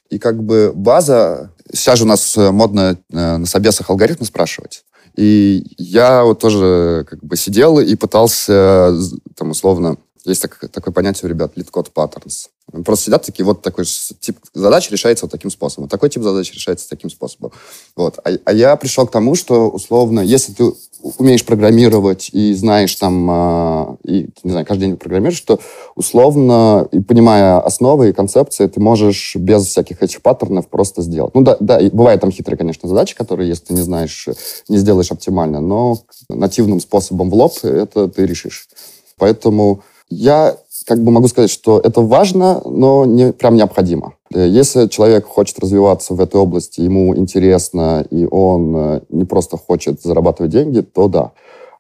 И 0.10 0.18
как 0.18 0.42
бы 0.42 0.72
база... 0.74 1.52
Сейчас 1.72 1.98
же 2.00 2.06
у 2.06 2.08
нас 2.08 2.38
э, 2.38 2.52
модно 2.52 2.98
э, 3.12 3.38
на 3.38 3.46
собесах 3.46 3.90
алгоритмы 3.90 4.26
спрашивать. 4.26 4.86
И 5.18 5.76
я 5.78 6.24
вот 6.24 6.40
тоже 6.40 7.06
как 7.10 7.24
бы 7.24 7.36
сидел 7.36 7.80
и 7.80 7.96
пытался, 7.96 8.96
там, 9.36 9.52
условно, 9.52 9.98
есть 10.30 10.42
так, 10.42 10.58
такое 10.72 10.94
понятие 10.94 11.28
у 11.28 11.30
ребят, 11.30 11.58
code 11.58 11.92
patterns. 11.94 12.48
Просто 12.86 13.06
сидят 13.06 13.26
такие, 13.26 13.46
вот 13.46 13.62
такой 13.62 13.84
тип 13.86 14.38
задач 14.54 14.90
решается 14.90 15.26
вот 15.26 15.32
таким 15.32 15.52
способом. 15.52 15.90
Такой 15.90 16.10
тип 16.10 16.24
задач 16.24 16.52
решается 16.54 16.88
таким 16.90 17.10
способом. 17.10 17.52
Вот. 17.96 18.20
А, 18.24 18.30
а 18.46 18.54
я 18.54 18.76
пришел 18.78 19.06
к 19.06 19.12
тому, 19.12 19.36
что, 19.36 19.70
условно, 19.70 20.22
если 20.22 20.54
ты 20.54 20.72
умеешь 21.18 21.46
программировать 21.46 22.30
и 22.32 22.54
знаешь 22.54 22.96
там, 22.96 23.30
э, 23.30 23.96
и, 24.06 24.30
не 24.44 24.52
знаю, 24.52 24.66
каждый 24.66 24.88
день 24.88 24.98
программируешь, 24.98 25.38
что 25.38 25.60
условно, 25.96 26.88
и 26.94 27.02
понимая 27.02 27.60
основы 27.60 28.10
и 28.10 28.14
концепции, 28.14 28.68
ты 28.68 28.80
можешь 28.80 29.36
без 29.36 29.68
всяких 29.68 30.02
этих 30.02 30.22
паттернов 30.22 30.70
просто 30.70 31.02
сделать. 31.02 31.36
Ну 31.36 31.42
да, 31.42 31.58
да, 31.60 31.80
и 31.82 31.90
бывают 31.90 32.22
там 32.22 32.32
хитрые, 32.32 32.58
конечно, 32.58 32.88
задачи, 32.88 33.14
которые, 33.14 33.50
если 33.50 33.66
ты 33.66 33.74
не 33.74 33.82
знаешь, 33.82 34.30
не 34.70 34.78
сделаешь 34.78 35.12
оптимально, 35.12 35.60
но 35.60 35.98
нативным 36.30 36.80
способом 36.80 37.30
в 37.30 37.34
лоб 37.34 37.54
это 37.64 38.08
ты 38.08 38.26
решишь. 38.26 38.70
Поэтому 39.18 39.84
я 40.14 40.56
как 40.86 41.04
бы 41.04 41.12
могу 41.12 41.28
сказать, 41.28 41.50
что 41.50 41.80
это 41.80 42.02
важно, 42.02 42.62
но 42.66 43.06
не 43.06 43.32
прям 43.32 43.56
необходимо. 43.56 44.14
Э, 44.34 44.48
если 44.48 44.88
человек 44.88 45.26
хочет 45.26 45.60
развиваться 45.60 46.14
в 46.14 46.22
этой 46.22 46.40
области, 46.40 46.82
ему 46.82 47.16
интересно, 47.16 48.06
и 48.10 48.28
он 48.30 48.76
э, 48.76 49.02
не 49.10 49.26
просто 49.26 49.58
хочет 49.58 50.02
зарабатывать 50.02 50.52
деньги, 50.52 50.82
то 50.82 51.08
да. 51.08 51.32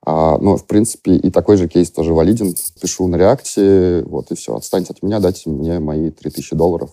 А, 0.05 0.37
но, 0.37 0.57
в 0.57 0.65
принципе, 0.65 1.15
и 1.15 1.29
такой 1.31 1.55
же 1.55 1.69
кейс 1.69 1.89
тоже 1.89 2.13
валиден. 2.13 2.53
Пишу 2.81 3.07
на 3.07 3.15
реакции, 3.15 4.01
вот, 4.03 4.31
и 4.31 4.35
все. 4.35 4.55
Отстаньте 4.55 4.91
от 4.91 5.01
меня, 5.01 5.19
дайте 5.19 5.49
мне 5.49 5.79
мои 5.79 6.11
3000 6.11 6.55
долларов. 6.55 6.89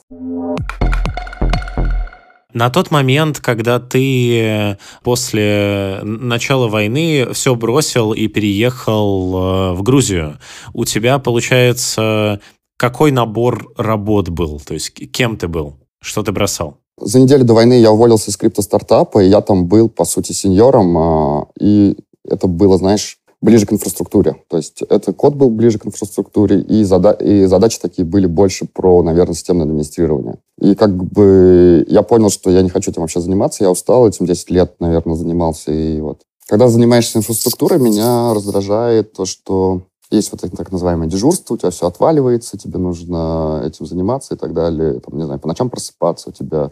На 2.52 2.70
тот 2.70 2.90
момент, 2.90 3.38
когда 3.38 3.78
ты 3.78 4.76
после 5.02 6.00
начала 6.02 6.68
войны 6.68 7.28
все 7.32 7.54
бросил 7.54 8.12
и 8.12 8.26
переехал 8.26 9.34
э, 9.34 9.72
в 9.74 9.82
Грузию, 9.82 10.38
у 10.72 10.84
тебя, 10.84 11.18
получается, 11.18 12.40
какой 12.76 13.12
набор 13.12 13.72
работ 13.76 14.30
был? 14.30 14.60
То 14.60 14.74
есть 14.74 14.92
кем 15.12 15.36
ты 15.36 15.48
был? 15.48 15.76
Что 16.02 16.22
ты 16.22 16.32
бросал? 16.32 16.78
За 17.00 17.20
неделю 17.20 17.44
до 17.44 17.54
войны 17.54 17.80
я 17.80 17.92
уволился 17.92 18.30
из 18.30 18.36
крипто-стартапа, 18.36 19.20
и 19.20 19.28
я 19.28 19.40
там 19.40 19.66
был, 19.66 19.88
по 19.88 20.04
сути, 20.04 20.32
сеньором. 20.32 20.98
А, 20.98 21.46
и 21.58 21.96
это 22.24 22.46
было, 22.46 22.76
знаешь, 22.76 23.18
ближе 23.42 23.66
к 23.66 23.72
инфраструктуре. 23.72 24.42
То 24.48 24.58
есть 24.58 24.82
это 24.82 25.12
код 25.12 25.34
был 25.34 25.50
ближе 25.50 25.78
к 25.78 25.86
инфраструктуре, 25.86 26.60
и, 26.60 26.84
зада 26.84 27.12
и 27.12 27.46
задачи 27.46 27.78
такие 27.80 28.04
были 28.04 28.26
больше 28.26 28.66
про, 28.66 29.02
наверное, 29.02 29.34
системное 29.34 29.64
администрирование. 29.64 30.36
И 30.60 30.74
как 30.74 30.94
бы 30.94 31.84
я 31.88 32.02
понял, 32.02 32.30
что 32.30 32.50
я 32.50 32.62
не 32.62 32.68
хочу 32.68 32.90
этим 32.90 33.02
вообще 33.02 33.20
заниматься, 33.20 33.64
я 33.64 33.70
устал, 33.70 34.06
этим 34.06 34.26
10 34.26 34.50
лет, 34.50 34.74
наверное, 34.80 35.14
занимался, 35.14 35.72
и 35.72 36.00
вот. 36.00 36.20
Когда 36.48 36.68
занимаешься 36.68 37.18
инфраструктурой, 37.18 37.78
меня 37.78 38.34
раздражает 38.34 39.12
то, 39.12 39.24
что 39.24 39.82
есть 40.10 40.32
вот 40.32 40.42
это 40.42 40.56
так 40.56 40.72
называемое 40.72 41.08
дежурство, 41.08 41.54
у 41.54 41.56
тебя 41.56 41.70
все 41.70 41.86
отваливается, 41.86 42.58
тебе 42.58 42.78
нужно 42.78 43.62
этим 43.64 43.86
заниматься 43.86 44.34
и 44.34 44.36
так 44.36 44.52
далее. 44.52 45.00
Там, 45.00 45.16
не 45.16 45.24
знаю, 45.24 45.38
по 45.38 45.48
ночам 45.48 45.70
просыпаться 45.70 46.30
у 46.30 46.32
тебя... 46.32 46.70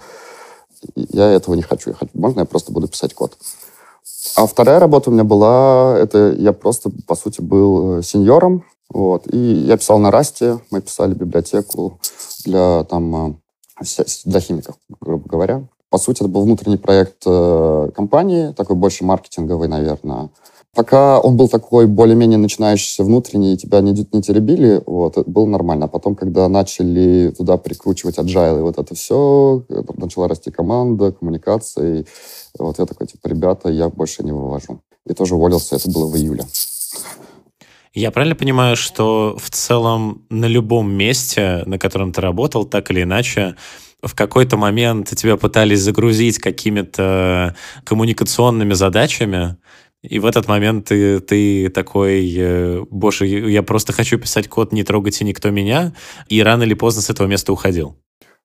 Я 0.95 1.31
этого 1.31 1.55
не 1.55 1.63
хочу. 1.63 1.91
Я 1.91 1.97
хочу. 1.97 2.11
Можно 2.15 2.41
я 2.41 2.47
просто 2.47 2.73
буду 2.73 2.89
писать 2.89 3.15
код? 3.15 3.37
А 4.37 4.47
вторая 4.47 4.81
работа 4.81 5.11
у 5.11 5.13
меня 5.13 5.25
была, 5.25 5.97
это 5.99 6.33
я 6.33 6.53
просто, 6.53 6.91
по 7.07 7.15
сути, 7.15 7.41
был 7.41 7.99
э, 7.99 8.03
сеньором, 8.03 8.65
вот, 8.91 9.33
и 9.33 9.39
я 9.39 9.77
писал 9.77 9.99
на 9.99 10.11
Расте, 10.11 10.59
мы 10.71 10.81
писали 10.81 11.15
библиотеку 11.15 12.01
для, 12.45 12.85
там, 12.85 13.39
э, 13.81 13.85
для 14.25 14.41
химиков, 14.41 14.77
грубо 15.01 15.29
говоря. 15.29 15.69
По 15.91 15.99
сути, 15.99 16.21
это 16.21 16.29
был 16.29 16.43
внутренний 16.43 16.77
проект 16.77 17.23
э, 17.27 17.91
компании, 17.95 18.53
такой 18.53 18.77
больше 18.77 19.05
маркетинговый, 19.05 19.69
наверное. 19.69 20.31
Пока 20.79 21.19
он 21.19 21.37
был 21.37 21.49
такой 21.49 21.89
более-менее 21.89 22.39
начинающийся 22.39 23.03
внутренний, 23.03 23.55
и 23.55 23.57
тебя 23.57 23.81
не, 23.81 23.91
не 24.13 24.23
теребили, 24.23 24.81
вот, 24.87 25.19
это 25.19 25.29
было 25.29 25.45
нормально. 25.45 25.87
А 25.87 25.89
потом, 25.89 26.15
когда 26.15 26.49
начали 26.49 27.35
туда 27.37 27.57
прикручивать 27.57 28.17
agile 28.17 28.61
и 28.61 28.63
вот 28.63 28.79
это 28.79 28.95
все, 28.95 29.65
начала 29.97 30.29
расти 30.29 30.53
команда, 30.53 31.11
коммуникация, 31.11 32.05
вот 32.57 32.79
я 32.79 32.87
такой, 32.87 33.09
типа, 33.09 33.27
ребята, 33.27 33.71
я 33.71 33.89
больше 33.89 34.23
не 34.23 34.31
вывожу. 34.31 34.81
И 35.05 35.15
тоже 35.15 35.35
уволился, 35.35 35.75
это 35.75 35.91
было 35.91 36.07
в 36.07 36.17
июле. 36.17 36.45
Я 37.93 38.13
правильно 38.13 38.37
понимаю, 38.37 38.77
что 38.77 39.37
в 39.37 39.51
целом 39.51 40.27
на 40.31 40.47
любом 40.47 40.93
месте, 40.93 41.65
на 41.67 41.81
котором 41.81 42.13
ты 42.13 42.21
работал, 42.21 42.65
так 42.65 42.93
или 42.93 43.03
иначе, 43.03 43.57
в 44.01 44.15
какой-то 44.15 44.57
момент 44.57 45.09
тебя 45.17 45.37
пытались 45.37 45.81
загрузить 45.81 46.39
какими-то 46.39 47.57
коммуникационными 47.83 48.75
задачами, 48.75 49.57
и 50.03 50.19
в 50.19 50.27
этот 50.27 50.47
момент 50.47 50.87
ты, 50.87 51.21
ты 51.21 51.71
такой, 51.71 52.33
э, 52.37 52.85
боже, 52.91 53.27
я 53.27 53.63
просто 53.63 53.93
хочу 53.93 54.19
писать 54.19 54.49
код, 54.49 54.73
не 54.73 54.85
трогайте 54.85 55.25
никто 55.25 55.51
меня, 55.51 55.93
и 56.29 56.43
рано 56.43 56.63
или 56.63 56.75
поздно 56.75 57.03
с 57.03 57.11
этого 57.11 57.27
места 57.27 57.53
уходил. 57.53 57.97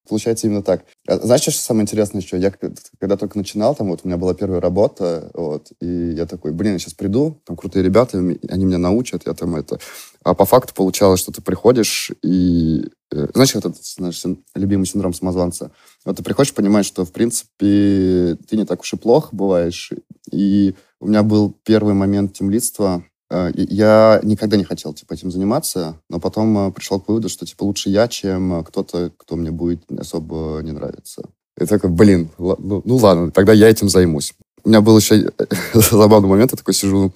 Получается 0.07 0.47
именно 0.47 0.63
так. 0.63 0.83
А 1.07 1.17
знаешь, 1.17 1.41
что 1.41 1.51
самое 1.51 1.83
интересное 1.83 2.21
еще? 2.21 2.37
Я 2.37 2.51
когда 2.99 3.15
только 3.15 3.37
начинал, 3.37 3.73
там 3.73 3.87
вот 3.87 4.01
у 4.03 4.07
меня 4.07 4.17
была 4.17 4.33
первая 4.33 4.59
работа, 4.59 5.31
вот, 5.33 5.71
и 5.79 6.11
я 6.11 6.25
такой, 6.25 6.51
блин, 6.51 6.73
я 6.73 6.79
сейчас 6.79 6.93
приду, 6.93 7.41
там 7.45 7.55
крутые 7.55 7.83
ребята, 7.83 8.17
они 8.17 8.65
меня 8.65 8.79
научат, 8.79 9.23
я 9.25 9.33
там 9.33 9.55
это... 9.55 9.79
А 10.23 10.33
по 10.33 10.45
факту 10.45 10.73
получалось, 10.73 11.19
что 11.19 11.31
ты 11.31 11.41
приходишь 11.41 12.11
и... 12.23 12.89
Э, 13.11 13.27
знаешь, 13.33 13.55
этот 13.55 13.77
наш 13.97 14.23
любимый 14.55 14.85
синдром 14.85 15.13
самозванца? 15.13 15.71
Вот 16.05 16.17
ты 16.17 16.23
приходишь, 16.23 16.53
понимаешь, 16.53 16.85
что, 16.85 17.05
в 17.05 17.11
принципе, 17.11 18.37
ты 18.47 18.57
не 18.57 18.65
так 18.65 18.81
уж 18.81 18.93
и 18.93 18.97
плохо 18.97 19.29
бываешь. 19.31 19.91
И 20.31 20.75
у 20.99 21.07
меня 21.07 21.23
был 21.23 21.55
первый 21.63 21.93
момент 21.93 22.33
темлидства, 22.33 23.03
Э, 23.33 23.51
я 23.55 24.19
никогда 24.23 24.57
не 24.57 24.63
хотел, 24.63 24.93
типа, 24.93 25.13
этим 25.13 25.31
заниматься, 25.31 25.99
но 26.07 26.19
потом 26.19 26.67
э, 26.67 26.71
пришел 26.71 26.99
к 26.99 27.07
выводу, 27.07 27.29
что, 27.29 27.45
типа, 27.45 27.63
лучше 27.63 27.89
я, 27.89 28.07
чем 28.07 28.63
кто-то, 28.63 29.11
кто 29.17 29.35
мне 29.35 29.49
будет 29.49 29.83
особо 29.91 30.59
не 30.61 30.71
нравиться. 30.71 31.23
И 31.59 31.65
такой, 31.65 31.89
блин, 31.89 32.29
ну, 32.37 32.81
ну 32.85 32.95
ладно, 32.97 33.31
тогда 33.31 33.53
я 33.53 33.69
этим 33.69 33.89
займусь. 33.89 34.33
У 34.63 34.69
меня 34.69 34.81
был 34.81 34.97
еще 34.97 35.31
забавный 35.73 36.29
момент, 36.29 36.51
я 36.51 36.57
такой 36.57 36.73
сижу, 36.73 37.13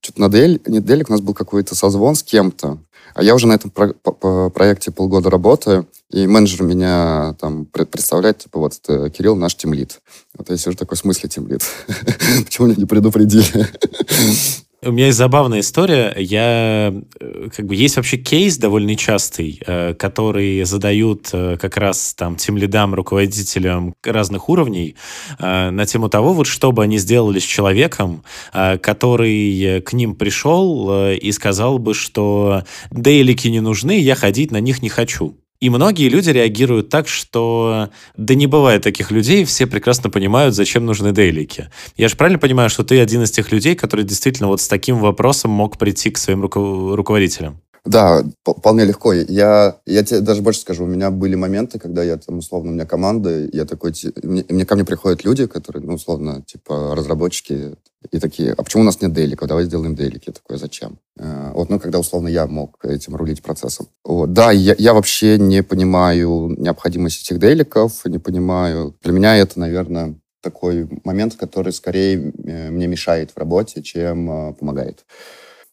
что-то 0.00 0.20
на 0.20 0.28
Дель, 0.28 0.60
не 0.66 0.80
Делик, 0.80 1.08
у 1.08 1.12
нас 1.12 1.20
был 1.20 1.34
какой-то 1.34 1.74
созвон 1.74 2.14
с 2.14 2.22
кем-то, 2.22 2.78
а 3.14 3.22
я 3.22 3.34
уже 3.34 3.46
на 3.46 3.54
этом 3.54 3.70
про 3.70 3.92
по 3.92 4.50
проекте 4.50 4.90
полгода 4.90 5.30
работаю, 5.30 5.88
и 6.10 6.26
менеджер 6.26 6.62
меня 6.62 7.34
там 7.40 7.66
представляет, 7.66 8.38
типа, 8.38 8.58
вот 8.58 8.78
это 8.82 9.10
Кирилл 9.10 9.36
наш 9.36 9.54
тимлит. 9.54 10.00
Вот 10.36 10.50
я 10.50 10.56
сижу 10.56 10.76
такой, 10.76 10.96
в 10.96 11.00
смысле 11.00 11.28
тимлит? 11.28 11.62
Почему 12.44 12.66
меня 12.66 12.76
не 12.76 12.86
предупредили? 12.86 13.68
У 14.82 14.92
меня 14.92 15.06
есть 15.06 15.18
забавная 15.18 15.60
история. 15.60 16.14
Я 16.16 16.94
э, 17.20 17.48
как 17.54 17.66
бы 17.66 17.74
есть 17.74 17.96
вообще 17.96 18.16
кейс 18.16 18.56
довольно 18.56 18.96
частый, 18.96 19.60
э, 19.66 19.92
который 19.92 20.64
задают 20.64 21.28
э, 21.34 21.58
как 21.60 21.76
раз 21.76 22.14
там 22.14 22.36
тем 22.36 22.56
лидам, 22.56 22.94
руководителям 22.94 23.92
разных 24.02 24.48
уровней 24.48 24.96
на 25.38 25.84
тему 25.86 26.08
того, 26.08 26.32
вот 26.32 26.46
что 26.46 26.72
бы 26.72 26.82
они 26.82 26.98
сделали 26.98 27.38
с 27.38 27.44
человеком, 27.44 28.22
который 28.52 29.80
к 29.82 29.92
ним 29.92 30.14
пришел 30.14 31.10
и 31.10 31.32
сказал 31.32 31.78
бы, 31.78 31.94
что 31.94 32.64
дейлики 32.90 33.48
не 33.48 33.60
нужны, 33.60 33.98
я 33.98 34.14
ходить 34.14 34.50
на 34.50 34.60
них 34.60 34.82
не 34.82 34.88
хочу. 34.88 35.39
И 35.60 35.68
многие 35.68 36.08
люди 36.08 36.30
реагируют 36.30 36.88
так, 36.88 37.06
что 37.06 37.90
да 38.16 38.34
не 38.34 38.46
бывает 38.46 38.82
таких 38.82 39.10
людей, 39.10 39.44
все 39.44 39.66
прекрасно 39.66 40.08
понимают, 40.08 40.54
зачем 40.54 40.86
нужны 40.86 41.12
дейлики. 41.12 41.68
Я 41.96 42.08
же 42.08 42.16
правильно 42.16 42.38
понимаю, 42.38 42.70
что 42.70 42.82
ты 42.82 42.98
один 42.98 43.22
из 43.22 43.30
тех 43.30 43.52
людей, 43.52 43.74
который 43.74 44.06
действительно 44.06 44.48
вот 44.48 44.62
с 44.62 44.68
таким 44.68 44.98
вопросом 44.98 45.50
мог 45.50 45.76
прийти 45.76 46.10
к 46.10 46.16
своим 46.16 46.40
руко- 46.42 46.96
руководителям? 46.96 47.60
Да, 47.84 48.24
вполне 48.44 48.84
легко. 48.84 49.12
Я, 49.12 49.76
я 49.86 50.04
тебе 50.04 50.20
даже 50.20 50.42
больше 50.42 50.60
скажу, 50.60 50.84
у 50.84 50.88
меня 50.88 51.10
были 51.10 51.34
моменты, 51.34 51.78
когда 51.78 52.02
я 52.02 52.16
там, 52.18 52.38
условно, 52.38 52.70
у 52.70 52.74
меня 52.74 52.86
команда, 52.86 53.46
я 53.52 53.64
такой, 53.64 53.92
мне, 54.22 54.44
мне 54.48 54.66
ко 54.66 54.74
мне 54.74 54.84
приходят 54.84 55.24
люди, 55.24 55.46
которые, 55.46 55.82
ну, 55.82 55.94
условно, 55.94 56.42
типа, 56.46 56.94
разработчики, 56.94 57.76
и 58.10 58.18
такие, 58.18 58.52
а 58.52 58.62
почему 58.62 58.82
у 58.82 58.86
нас 58.86 59.00
нет 59.00 59.12
дейликов? 59.12 59.46
Давай 59.48 59.64
сделаем 59.64 59.94
дейлики. 59.94 60.28
Я 60.28 60.32
такой, 60.32 60.58
зачем? 60.58 60.98
Э, 61.18 61.52
вот, 61.54 61.68
ну, 61.68 61.78
когда, 61.78 61.98
условно, 61.98 62.28
я 62.28 62.46
мог 62.46 62.82
этим 62.84 63.14
рулить 63.14 63.42
процессом. 63.42 63.88
Вот. 64.04 64.32
Да, 64.32 64.50
я, 64.52 64.74
я 64.78 64.94
вообще 64.94 65.38
не 65.38 65.62
понимаю 65.62 66.54
необходимость 66.58 67.22
этих 67.22 67.38
дейликов, 67.38 68.04
не 68.06 68.18
понимаю. 68.18 68.96
Для 69.02 69.12
меня 69.12 69.36
это, 69.36 69.60
наверное, 69.60 70.18
такой 70.40 70.88
момент, 71.04 71.34
который 71.34 71.72
скорее 71.72 72.32
э, 72.44 72.70
мне 72.70 72.86
мешает 72.86 73.32
в 73.32 73.38
работе, 73.38 73.82
чем 73.82 74.30
э, 74.30 74.54
помогает. 74.54 75.04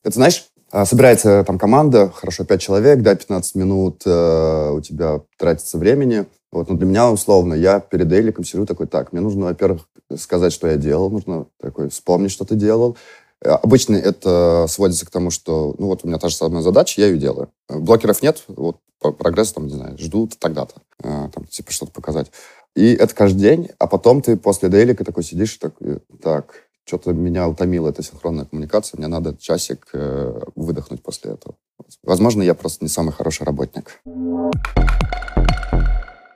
Это, 0.04 0.16
знаешь, 0.16 0.46
собирается 0.71 1.43
там 1.45 1.57
команда, 1.57 2.09
хорошо, 2.09 2.43
5 2.43 2.62
человек, 2.62 3.01
да, 3.01 3.15
15 3.15 3.55
минут 3.55 4.01
э, 4.05 4.71
у 4.71 4.81
тебя 4.81 5.21
тратится 5.38 5.77
времени. 5.77 6.25
Вот, 6.51 6.69
но 6.69 6.75
для 6.75 6.86
меня, 6.86 7.12
условно, 7.12 7.53
я 7.53 7.79
перед 7.79 8.12
Эйликом 8.12 8.43
сижу 8.43 8.65
такой, 8.65 8.88
так, 8.88 9.12
мне 9.12 9.21
нужно, 9.21 9.45
во-первых, 9.45 9.88
сказать, 10.17 10.53
что 10.53 10.67
я 10.67 10.77
делал, 10.77 11.09
нужно 11.09 11.45
такой 11.59 11.89
вспомнить, 11.89 12.31
что 12.31 12.45
ты 12.45 12.55
делал. 12.55 12.97
Э, 13.41 13.51
обычно 13.51 13.95
это 13.95 14.65
сводится 14.67 15.05
к 15.05 15.09
тому, 15.09 15.31
что, 15.31 15.75
ну 15.77 15.88
вот 15.88 16.01
у 16.03 16.07
меня 16.07 16.17
та 16.17 16.29
же 16.29 16.36
самая 16.36 16.62
задача, 16.62 17.01
я 17.01 17.07
ее 17.07 17.17
делаю. 17.17 17.50
Блокеров 17.69 18.21
нет, 18.21 18.43
вот 18.47 18.77
прогресс 19.00 19.53
там, 19.53 19.67
не 19.67 19.74
знаю, 19.74 19.97
ждут 19.97 20.38
тогда-то, 20.39 20.81
э, 21.03 21.29
там, 21.33 21.45
типа 21.45 21.71
что-то 21.71 21.91
показать. 21.91 22.31
И 22.75 22.93
это 22.93 23.13
каждый 23.15 23.39
день, 23.39 23.69
а 23.79 23.88
потом 23.88 24.21
ты 24.21 24.38
после 24.38 24.69
дейлика 24.69 25.03
такой 25.03 25.24
сидишь 25.24 25.57
такой, 25.57 26.00
так, 26.21 26.66
что-то 26.88 27.12
меня 27.12 27.48
утомила 27.48 27.89
эта 27.89 28.01
синхронная 28.01 28.46
коммуникация, 28.46 28.98
мне 28.98 29.08
надо 29.08 29.36
часик 29.38 29.89
э, 29.94 30.39
выдохнуть 30.56 31.03
после 31.03 31.34
этого. 31.34 31.56
Возможно, 32.03 32.41
я 32.41 32.53
просто 32.53 32.86
не 32.86 32.89
самый 32.89 33.12
хороший 33.12 33.44
работник. 33.44 34.01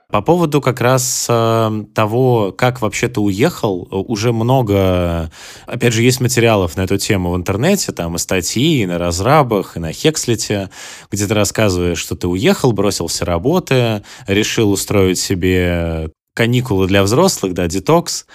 По 0.08 0.20
поводу 0.20 0.60
как 0.60 0.82
раз 0.82 1.26
э, 1.26 1.84
того, 1.94 2.52
как 2.52 2.82
вообще 2.82 3.08
ты 3.08 3.18
уехал, 3.20 3.88
уже 3.90 4.34
много, 4.34 5.30
опять 5.64 5.94
же, 5.94 6.02
есть 6.02 6.20
материалов 6.20 6.76
на 6.76 6.82
эту 6.82 6.98
тему 6.98 7.32
в 7.32 7.36
интернете, 7.36 7.92
там 7.92 8.16
и 8.16 8.18
статьи, 8.18 8.82
и 8.82 8.86
на 8.86 8.98
разрабах, 8.98 9.78
и 9.78 9.80
на 9.80 9.90
Хекслите, 9.90 10.68
где 11.10 11.26
ты 11.26 11.32
рассказываешь, 11.32 11.98
что 11.98 12.14
ты 12.14 12.28
уехал, 12.28 12.72
бросил 12.72 13.06
все 13.06 13.24
работы, 13.24 14.02
решил 14.26 14.70
устроить 14.70 15.18
себе 15.18 16.10
каникулы 16.34 16.86
для 16.88 17.02
взрослых, 17.02 17.54
да, 17.54 17.66
детокс, 17.66 18.26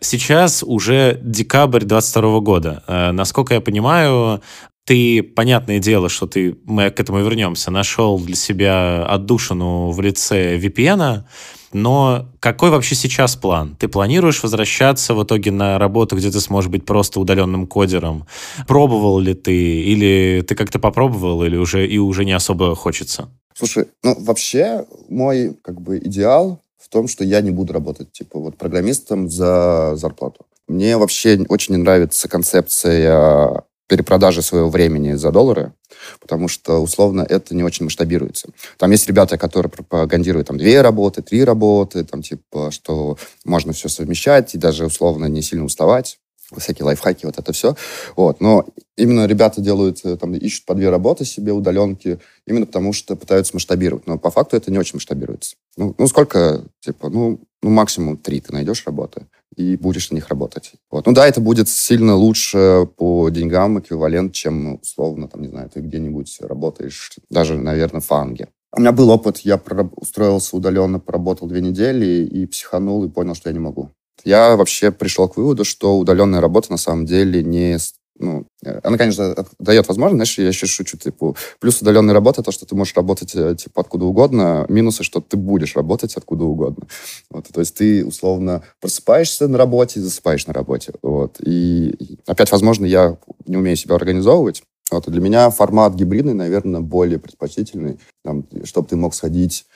Сейчас 0.00 0.62
уже 0.62 1.18
декабрь 1.22 1.84
22 1.84 2.40
года. 2.40 2.82
Э, 2.86 3.10
насколько 3.12 3.54
я 3.54 3.60
понимаю, 3.60 4.42
ты, 4.84 5.22
понятное 5.22 5.80
дело, 5.80 6.08
что 6.08 6.26
ты, 6.26 6.56
мы 6.64 6.90
к 6.90 6.98
этому 6.98 7.20
вернемся, 7.20 7.70
нашел 7.70 8.18
для 8.18 8.34
себя 8.34 9.04
отдушину 9.04 9.90
в 9.90 10.00
лице 10.00 10.56
VPN, 10.56 11.24
но 11.72 12.28
какой 12.40 12.70
вообще 12.70 12.94
сейчас 12.94 13.36
план? 13.36 13.76
Ты 13.78 13.88
планируешь 13.88 14.42
возвращаться 14.42 15.14
в 15.14 15.22
итоге 15.22 15.50
на 15.50 15.78
работу, 15.78 16.16
где 16.16 16.30
ты 16.30 16.40
сможешь 16.40 16.70
быть 16.70 16.86
просто 16.86 17.20
удаленным 17.20 17.66
кодером? 17.66 18.26
Пробовал 18.66 19.18
ли 19.18 19.34
ты? 19.34 19.82
Или 19.82 20.42
ты 20.48 20.54
как-то 20.54 20.78
попробовал, 20.78 21.44
или 21.44 21.56
уже 21.56 21.86
и 21.86 21.98
уже 21.98 22.24
не 22.24 22.32
особо 22.32 22.74
хочется? 22.74 23.28
Слушай, 23.54 23.88
ну 24.02 24.16
вообще 24.18 24.86
мой 25.08 25.58
как 25.62 25.80
бы 25.80 25.98
идеал 25.98 26.62
в 26.78 26.88
том, 26.88 27.08
что 27.08 27.24
я 27.24 27.40
не 27.40 27.50
буду 27.50 27.72
работать, 27.72 28.12
типа, 28.12 28.38
вот 28.38 28.56
программистом 28.56 29.28
за 29.28 29.94
зарплату. 29.96 30.46
Мне 30.66 30.96
вообще 30.96 31.44
очень 31.48 31.74
не 31.74 31.82
нравится 31.82 32.28
концепция 32.28 33.64
перепродажи 33.88 34.42
своего 34.42 34.68
времени 34.68 35.14
за 35.14 35.32
доллары, 35.32 35.72
потому 36.20 36.46
что, 36.46 36.82
условно, 36.82 37.26
это 37.28 37.54
не 37.54 37.64
очень 37.64 37.84
масштабируется. 37.84 38.50
Там 38.76 38.90
есть 38.90 39.08
ребята, 39.08 39.38
которые 39.38 39.70
пропагандируют 39.70 40.48
там 40.48 40.58
две 40.58 40.82
работы, 40.82 41.22
три 41.22 41.42
работы, 41.42 42.04
там, 42.04 42.22
типа, 42.22 42.70
что 42.70 43.16
можно 43.44 43.72
все 43.72 43.88
совмещать 43.88 44.54
и 44.54 44.58
даже, 44.58 44.86
условно, 44.86 45.24
не 45.24 45.40
сильно 45.40 45.64
уставать 45.64 46.18
всякие 46.56 46.86
лайфхаки, 46.86 47.26
вот 47.26 47.38
это 47.38 47.52
все. 47.52 47.76
Вот. 48.16 48.40
Но 48.40 48.66
именно 48.96 49.26
ребята 49.26 49.60
делают, 49.60 50.04
э, 50.04 50.16
там, 50.16 50.34
ищут 50.34 50.64
по 50.64 50.74
две 50.74 50.88
работы 50.88 51.24
себе, 51.24 51.52
удаленки, 51.52 52.18
именно 52.46 52.66
потому 52.66 52.92
что 52.92 53.16
пытаются 53.16 53.54
масштабировать. 53.54 54.06
Но 54.06 54.18
по 54.18 54.30
факту 54.30 54.56
это 54.56 54.70
не 54.70 54.78
очень 54.78 54.96
масштабируется. 54.96 55.56
Ну, 55.76 55.94
ну 55.98 56.06
сколько, 56.06 56.64
типа, 56.80 57.10
ну, 57.10 57.40
ну, 57.62 57.70
максимум 57.70 58.16
три 58.16 58.40
ты 58.40 58.52
найдешь 58.52 58.84
работы 58.86 59.26
и 59.56 59.76
будешь 59.76 60.10
на 60.10 60.14
них 60.14 60.28
работать. 60.28 60.72
Вот. 60.90 61.06
Ну 61.06 61.12
да, 61.12 61.26
это 61.26 61.40
будет 61.40 61.68
сильно 61.68 62.14
лучше 62.14 62.88
по 62.96 63.28
деньгам 63.28 63.80
эквивалент, 63.80 64.32
чем, 64.32 64.80
условно, 64.80 65.28
там, 65.28 65.42
не 65.42 65.48
знаю, 65.48 65.68
ты 65.68 65.80
где-нибудь 65.80 66.38
работаешь, 66.40 67.12
даже, 67.28 67.58
наверное, 67.58 68.00
в 68.00 68.06
фанге. 68.06 68.48
У 68.76 68.80
меня 68.80 68.92
был 68.92 69.10
опыт, 69.10 69.38
я 69.38 69.60
устроился 69.96 70.54
удаленно, 70.54 71.00
поработал 71.00 71.48
две 71.48 71.60
недели 71.60 72.24
и 72.24 72.46
психанул, 72.46 73.04
и 73.04 73.08
понял, 73.08 73.34
что 73.34 73.48
я 73.48 73.54
не 73.54 73.58
могу 73.58 73.90
я 74.24 74.56
вообще 74.56 74.90
пришел 74.90 75.28
к 75.28 75.36
выводу, 75.36 75.64
что 75.64 75.98
удаленная 75.98 76.40
работа 76.40 76.70
на 76.70 76.78
самом 76.78 77.06
деле 77.06 77.42
не 77.42 77.78
ну, 78.18 78.46
она, 78.82 78.98
конечно, 78.98 79.46
дает 79.58 79.86
возможность, 79.86 80.16
знаешь, 80.16 80.38
я 80.38 80.48
еще 80.48 80.66
шучу, 80.66 80.96
типа, 80.96 81.36
плюс 81.60 81.80
удаленная 81.80 82.14
работа, 82.14 82.42
то, 82.42 82.50
что 82.50 82.66
ты 82.66 82.74
можешь 82.74 82.96
работать, 82.96 83.34
э, 83.34 83.54
типа, 83.56 83.82
откуда 83.82 84.06
угодно, 84.06 84.66
минусы, 84.68 85.04
что 85.04 85.20
ты 85.20 85.36
будешь 85.36 85.76
работать 85.76 86.16
откуда 86.16 86.44
угодно. 86.44 86.86
Вот, 87.30 87.46
то 87.46 87.60
есть 87.60 87.76
ты, 87.76 88.04
условно, 88.04 88.64
просыпаешься 88.80 89.46
на 89.46 89.56
работе 89.56 90.00
и 90.00 90.02
засыпаешь 90.02 90.46
на 90.46 90.52
работе. 90.52 90.92
Вот, 91.02 91.36
и 91.40 92.18
опять, 92.26 92.50
возможно, 92.50 92.86
я 92.86 93.18
не 93.46 93.56
умею 93.56 93.76
себя 93.76 93.94
организовывать, 93.94 94.62
вот, 94.90 95.08
для 95.08 95.20
меня 95.20 95.50
формат 95.50 95.94
гибридный, 95.94 96.34
наверное, 96.34 96.80
более 96.80 97.18
предпочтительный, 97.18 98.00
там, 98.24 98.46
чтобы 98.64 98.88
ты 98.88 98.96
мог 98.96 99.14
сходить 99.14 99.66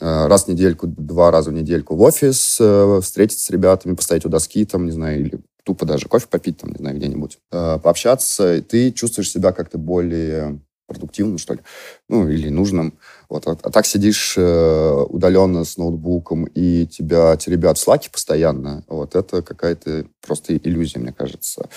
раз 0.00 0.44
в 0.44 0.48
недельку, 0.48 0.86
два 0.86 1.30
раза 1.30 1.50
в 1.50 1.52
недельку 1.54 1.96
в 1.96 2.02
офис, 2.02 2.58
э, 2.60 3.00
встретиться 3.02 3.46
с 3.46 3.50
ребятами, 3.50 3.94
поставить 3.94 4.24
у 4.24 4.28
доски, 4.28 4.64
там, 4.64 4.86
не 4.86 4.92
знаю, 4.92 5.20
или 5.20 5.40
тупо 5.64 5.84
даже 5.86 6.06
кофе 6.08 6.26
попить, 6.28 6.58
там, 6.58 6.70
не 6.70 6.78
знаю, 6.78 6.96
где-нибудь, 6.96 7.38
э, 7.52 7.78
пообщаться, 7.82 8.56
и 8.56 8.60
ты 8.60 8.92
чувствуешь 8.92 9.30
себя 9.30 9.52
как-то 9.52 9.78
более 9.78 10.60
продуктивным, 10.86 11.36
что 11.36 11.54
ли, 11.54 11.60
ну, 12.08 12.28
или 12.28 12.48
нужным. 12.48 12.98
Вот. 13.28 13.46
А, 13.46 13.56
а 13.62 13.70
так 13.70 13.84
сидишь 13.86 14.34
э, 14.38 15.04
удаленно 15.10 15.64
с 15.64 15.76
ноутбуком, 15.76 16.44
и 16.44 16.86
тебя 16.86 17.36
теребят 17.36 17.76
в 17.76 17.80
слаке 17.80 18.10
постоянно, 18.10 18.84
вот, 18.88 19.14
это 19.14 19.42
какая-то 19.42 20.06
просто 20.26 20.56
иллюзия, 20.56 20.98
мне 20.98 21.12
кажется. 21.12 21.68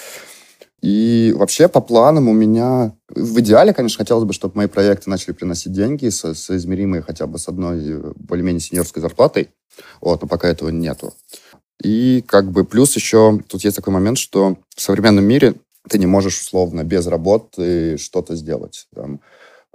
И 0.81 1.33
вообще 1.35 1.67
по 1.67 1.79
планам 1.79 2.27
у 2.27 2.33
меня... 2.33 2.93
В 3.07 3.39
идеале, 3.39 3.73
конечно, 3.73 3.99
хотелось 3.99 4.23
бы, 4.23 4.33
чтобы 4.33 4.57
мои 4.57 4.67
проекты 4.67 5.09
начали 5.09 5.33
приносить 5.33 5.73
деньги, 5.73 6.09
со, 6.09 6.33
соизмеримые 6.33 7.03
хотя 7.03 7.27
бы 7.27 7.37
с 7.37 7.47
одной 7.47 7.79
э, 7.87 8.13
более-менее 8.15 8.61
сеньорской 8.61 9.01
зарплатой. 9.01 9.49
Вот, 9.99 10.21
но 10.21 10.27
пока 10.27 10.47
этого 10.47 10.69
нету. 10.69 11.13
И 11.83 12.23
как 12.27 12.51
бы 12.51 12.63
плюс 12.63 12.95
еще 12.95 13.39
тут 13.47 13.63
есть 13.63 13.75
такой 13.75 13.93
момент, 13.93 14.17
что 14.17 14.57
в 14.75 14.81
современном 14.81 15.25
мире 15.25 15.55
ты 15.87 15.99
не 15.99 16.07
можешь 16.07 16.41
условно 16.41 16.83
без 16.83 17.05
работы 17.07 17.97
что-то 17.97 18.35
сделать. 18.35 18.87
Там, 18.95 19.21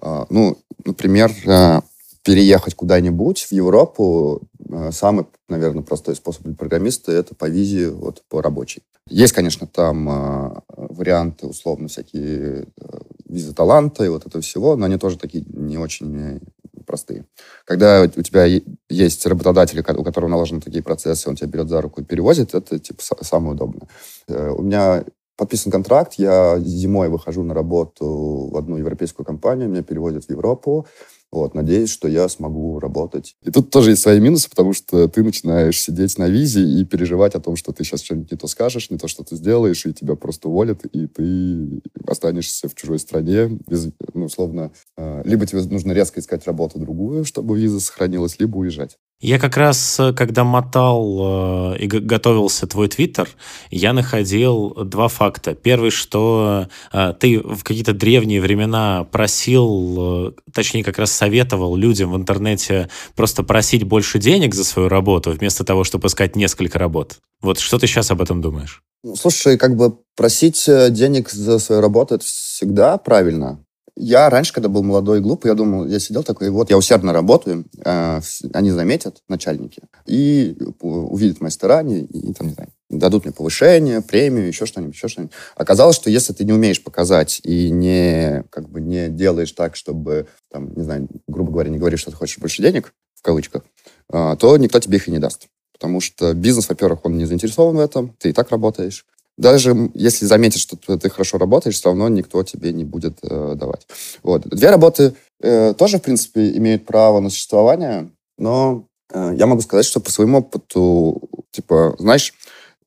э, 0.03 0.25
ну, 0.29 0.59
например, 0.85 1.31
э, 1.47 1.83
переехать 2.25 2.75
куда-нибудь 2.75 3.45
в 3.45 3.53
Европу, 3.53 4.43
э, 4.69 4.91
самый, 4.91 5.27
наверное, 5.49 5.85
простой 5.85 6.17
способ 6.17 6.43
для 6.43 6.55
программиста— 6.55 7.13
это 7.13 7.37
по 7.37 7.49
визе, 7.49 7.91
вот, 7.91 8.25
по 8.29 8.43
рабочей. 8.43 8.83
Есть, 9.09 9.35
конечно, 9.35 9.67
там 9.69 10.09
э, 10.09 10.61
варианты, 10.69 11.47
условно, 11.47 11.87
всякие 11.87 12.63
э, 12.65 12.99
визы 13.29 13.55
таланта 13.55 14.05
и 14.05 14.09
вот 14.09 14.27
это 14.27 14.41
всего, 14.41 14.75
но 14.77 14.87
они 14.87 14.99
тоже 14.99 15.17
такие 15.17 15.45
не 15.47 15.79
очень 15.79 16.17
э, 16.19 16.41
простые. 16.85 17.25
Когда 17.65 18.03
у 18.03 18.23
тебя 18.23 18.47
есть 18.89 19.27
работодатель, 19.27 19.81
у 19.81 20.05
которого 20.05 20.29
наложены 20.29 20.61
такие 20.61 20.83
процессы, 20.83 21.29
он 21.29 21.37
тебя 21.37 21.49
берет 21.49 21.69
за 21.69 21.81
руку 21.81 22.01
и 22.01 22.05
перевозит, 22.05 22.55
это, 22.55 22.81
типа, 22.81 23.03
самое 23.23 23.53
удобное. 23.53 23.89
Э, 24.27 24.51
у 24.51 24.63
меня 24.63 25.05
подписан 25.37 25.71
контракт, 25.71 26.15
я 26.15 26.59
зимой 26.59 27.09
выхожу 27.09 27.43
на 27.43 27.55
работу 27.55 28.49
в 28.51 28.57
одну 28.57 28.77
европейскую 28.77 29.25
компанию, 29.25 29.69
меня 29.69 29.83
переводят 29.83 30.25
в 30.25 30.31
Европу, 30.31 30.87
вот, 31.33 31.55
надеюсь, 31.55 31.91
что 31.91 32.09
я 32.09 32.29
смогу 32.29 32.79
работать. 32.79 33.35
И 33.43 33.51
тут 33.51 33.71
тоже 33.71 33.91
есть 33.91 34.03
свои 34.03 34.21
минусы, 34.21 34.49
потому 34.49 34.73
что 34.73 35.09
ты 35.09 35.23
начинаешь 35.23 35.81
сидеть 35.81 36.17
на 36.19 36.29
визе 36.29 36.63
и 36.63 36.85
переживать 36.85 37.35
о 37.35 37.41
том, 37.41 37.57
что 37.57 37.73
ты 37.73 37.85
сейчас 37.85 38.03
что-нибудь 38.03 38.31
не 38.31 38.39
то 38.39 38.47
скажешь, 38.47 38.91
не 38.91 38.99
то, 38.99 39.09
что 39.09 39.25
ты 39.25 39.37
сделаешь, 39.37 39.85
и 39.87 39.93
тебя 39.93 40.15
просто 40.15 40.49
уволят, 40.49 40.85
и 40.87 41.07
ты 41.07 41.83
останешься 42.07 42.69
в 42.69 42.75
чужой 42.75 42.99
стране 42.99 43.59
без, 43.67 43.89
ну, 44.15 44.27
условно, 44.27 44.73
э, 44.97 45.23
либо 45.25 45.47
тебе 45.47 45.63
нужно 45.63 45.93
резко 45.93 46.21
искать 46.21 46.47
работу 46.47 46.79
другую, 46.79 47.25
чтобы 47.25 47.59
виза 47.59 47.81
сохранилась, 47.81 48.39
либо 48.39 48.57
уезжать. 48.59 48.99
Я 49.21 49.39
как 49.39 49.57
раз, 49.57 49.99
когда 50.15 50.45
мотал 50.45 51.73
э, 51.75 51.79
и 51.79 51.87
готовился 51.87 52.67
твой 52.67 52.89
твиттер, 52.89 53.31
я 53.71 53.95
находил 53.95 54.75
два 54.75 55.09
факта. 55.09 55.55
Первый, 55.55 55.91
что 55.91 56.69
э, 56.93 57.15
ты 57.19 57.41
в 57.41 57.65
какие-то 57.65 57.95
древние 57.95 58.43
времена 58.43 59.05
просил, 59.05 60.29
э, 60.29 60.33
точнее, 60.53 60.85
как 60.85 60.99
раз 60.99 61.13
советовал 61.13 61.77
людям 61.77 62.13
в 62.13 62.17
интернете 62.17 62.91
просто 63.15 63.43
просить 63.43 63.85
больше 63.85 64.19
денег 64.19 64.55
за 64.55 64.65
свою 64.65 64.91
работу, 64.91 65.31
вместо 65.31 65.65
того, 65.65 65.85
чтобы 65.85 66.09
искать 66.09 66.37
несколько 66.37 66.79
работ. 66.79 67.17
Вот 67.41 67.59
что 67.59 67.79
ты 67.79 67.87
сейчас 67.87 68.11
об 68.11 68.21
этом 68.21 68.43
думаешь? 68.43 68.83
Слушай, 69.15 69.57
как 69.57 69.77
бы 69.77 69.99
просить 70.15 70.69
э, 70.69 70.91
денег 70.91 71.31
за 71.31 71.59
свою 71.59 71.81
работу, 71.81 72.17
это 72.17 72.25
всегда 72.25 72.99
правильно. 72.99 73.65
Я 73.99 74.29
раньше, 74.29 74.53
когда 74.53 74.69
был 74.69 74.83
молодой 74.83 75.19
и 75.19 75.23
глупый, 75.23 75.49
я 75.49 75.55
думал, 75.55 75.87
я 75.87 75.99
сидел 75.99 76.23
такой, 76.23 76.51
вот 76.51 76.69
я 76.69 76.77
усердно 76.77 77.15
работаю, 77.15 77.65
э, 77.83 78.21
они 78.53 78.71
заметят, 78.71 79.23
начальники, 79.27 79.83
и 80.05 80.55
увидят 80.81 81.41
мои 81.41 81.51
старания, 81.51 82.01
и, 82.01 82.35
там, 82.35 82.49
не 82.49 82.53
знаю, 82.53 82.69
дадут 82.91 83.25
мне 83.25 83.33
повышение, 83.33 84.03
премию, 84.03 84.49
еще 84.49 84.67
что-нибудь, 84.67 84.95
еще 84.95 85.09
что-нибудь. 85.09 85.33
Оказалось, 85.55 85.97
что 85.97 86.11
если 86.11 86.35
ты 86.35 86.45
не 86.45 86.53
умеешь 86.53 86.85
показать 86.85 87.41
и 87.43 87.71
не, 87.71 88.45
как 88.51 88.69
бы, 88.69 88.83
не 88.83 89.09
делаешь 89.09 89.53
так, 89.53 89.77
чтобы, 89.77 90.27
там, 90.53 90.75
не 90.75 90.83
знаю, 90.83 91.09
грубо 91.27 91.53
говоря, 91.53 91.71
не 91.71 91.79
говоришь, 91.79 92.01
что 92.01 92.11
ты 92.11 92.19
хочешь 92.19 92.39
больше 92.39 92.61
денег, 92.61 92.93
в 93.15 93.23
кавычках, 93.23 93.65
э, 94.13 94.37
то 94.39 94.57
никто 94.59 94.79
тебе 94.79 94.99
их 94.99 95.09
и 95.09 95.11
не 95.11 95.19
даст. 95.19 95.47
Потому 95.73 96.01
что 96.03 96.35
бизнес, 96.35 96.69
во-первых, 96.69 97.05
он 97.05 97.17
не 97.17 97.25
заинтересован 97.25 97.77
в 97.77 97.81
этом, 97.81 98.15
ты 98.19 98.29
и 98.29 98.33
так 98.35 98.51
работаешь 98.51 99.07
даже 99.37 99.91
если 99.95 100.25
заметишь, 100.25 100.63
что 100.63 100.77
ты 100.77 101.11
хорошо 101.11 101.39
работаешь, 101.39 101.77
все 101.77 101.89
равно 101.89 102.09
никто 102.09 102.43
тебе 102.43 102.73
не 102.73 102.85
будет 102.85 103.19
э, 103.23 103.55
давать. 103.55 103.87
Вот. 104.23 104.47
Две 104.49 104.71
работы 104.71 105.15
э, 105.41 105.75
тоже, 105.75 105.99
в 105.99 106.03
принципе, 106.03 106.57
имеют 106.57 106.87
право 106.87 107.21
на 107.21 107.29
существование, 107.29 108.11
но 108.39 108.87
э, 109.13 109.35
я 109.37 109.47
могу 109.47 109.61
сказать, 109.61 109.85
что 109.85 110.01
по 110.01 110.11
своему 110.11 110.39
опыту, 110.39 111.29
типа, 111.51 111.97
знаешь, 111.99 112.33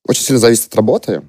очень 0.07 0.23
сильно 0.23 0.39
зависит 0.39 0.67
от 0.67 0.75
работы, 0.75 1.21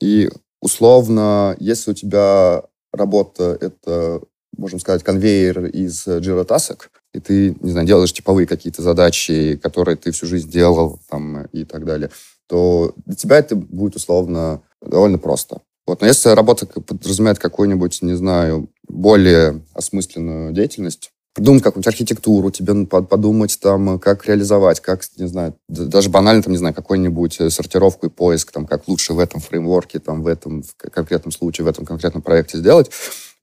и 0.00 0.30
условно, 0.60 1.54
если 1.58 1.90
у 1.90 1.94
тебя 1.94 2.62
работа— 2.92 3.58
это, 3.60 4.22
можем 4.56 4.80
сказать, 4.80 5.02
конвейер 5.02 5.66
из 5.66 6.06
Jira 6.06 6.44
тасок, 6.44 6.90
и 7.12 7.20
ты, 7.20 7.54
не 7.60 7.70
знаю, 7.70 7.86
делаешь 7.86 8.12
типовые 8.12 8.46
какие-то 8.46 8.80
задачи, 8.80 9.60
которые 9.62 9.96
ты 9.96 10.12
всю 10.12 10.26
жизнь 10.26 10.50
делал, 10.50 10.98
там, 11.10 11.44
и 11.46 11.64
так 11.64 11.84
далее, 11.84 12.10
то 12.52 12.92
для 13.06 13.16
тебя 13.16 13.38
это 13.38 13.56
будет 13.56 13.96
условно 13.96 14.60
довольно 14.82 15.16
просто. 15.16 15.62
Вот. 15.86 16.02
Но 16.02 16.06
если 16.06 16.28
работа 16.28 16.66
подразумевает 16.66 17.38
какую-нибудь, 17.38 18.02
не 18.02 18.12
знаю, 18.12 18.68
более 18.86 19.62
осмысленную 19.72 20.52
деятельность, 20.52 21.12
придумать 21.32 21.62
какую-нибудь 21.62 21.86
архитектуру, 21.86 22.50
тебе 22.50 22.84
подумать 22.84 23.58
там, 23.58 23.98
как 23.98 24.26
реализовать, 24.26 24.80
как, 24.80 25.00
не 25.16 25.28
знаю, 25.28 25.54
даже 25.66 26.10
банально, 26.10 26.42
там, 26.42 26.52
не 26.52 26.58
знаю, 26.58 26.74
какую-нибудь 26.74 27.40
э, 27.40 27.48
сортировку 27.48 28.08
и 28.08 28.10
поиск, 28.10 28.52
там, 28.52 28.66
как 28.66 28.86
лучше 28.86 29.14
в 29.14 29.18
этом 29.18 29.40
фреймворке, 29.40 29.98
там, 29.98 30.22
в 30.22 30.26
этом 30.26 30.62
в 30.62 30.76
конкретном 30.76 31.32
случае, 31.32 31.64
в 31.64 31.68
этом 31.68 31.86
конкретном 31.86 32.20
проекте 32.22 32.58
сделать, 32.58 32.90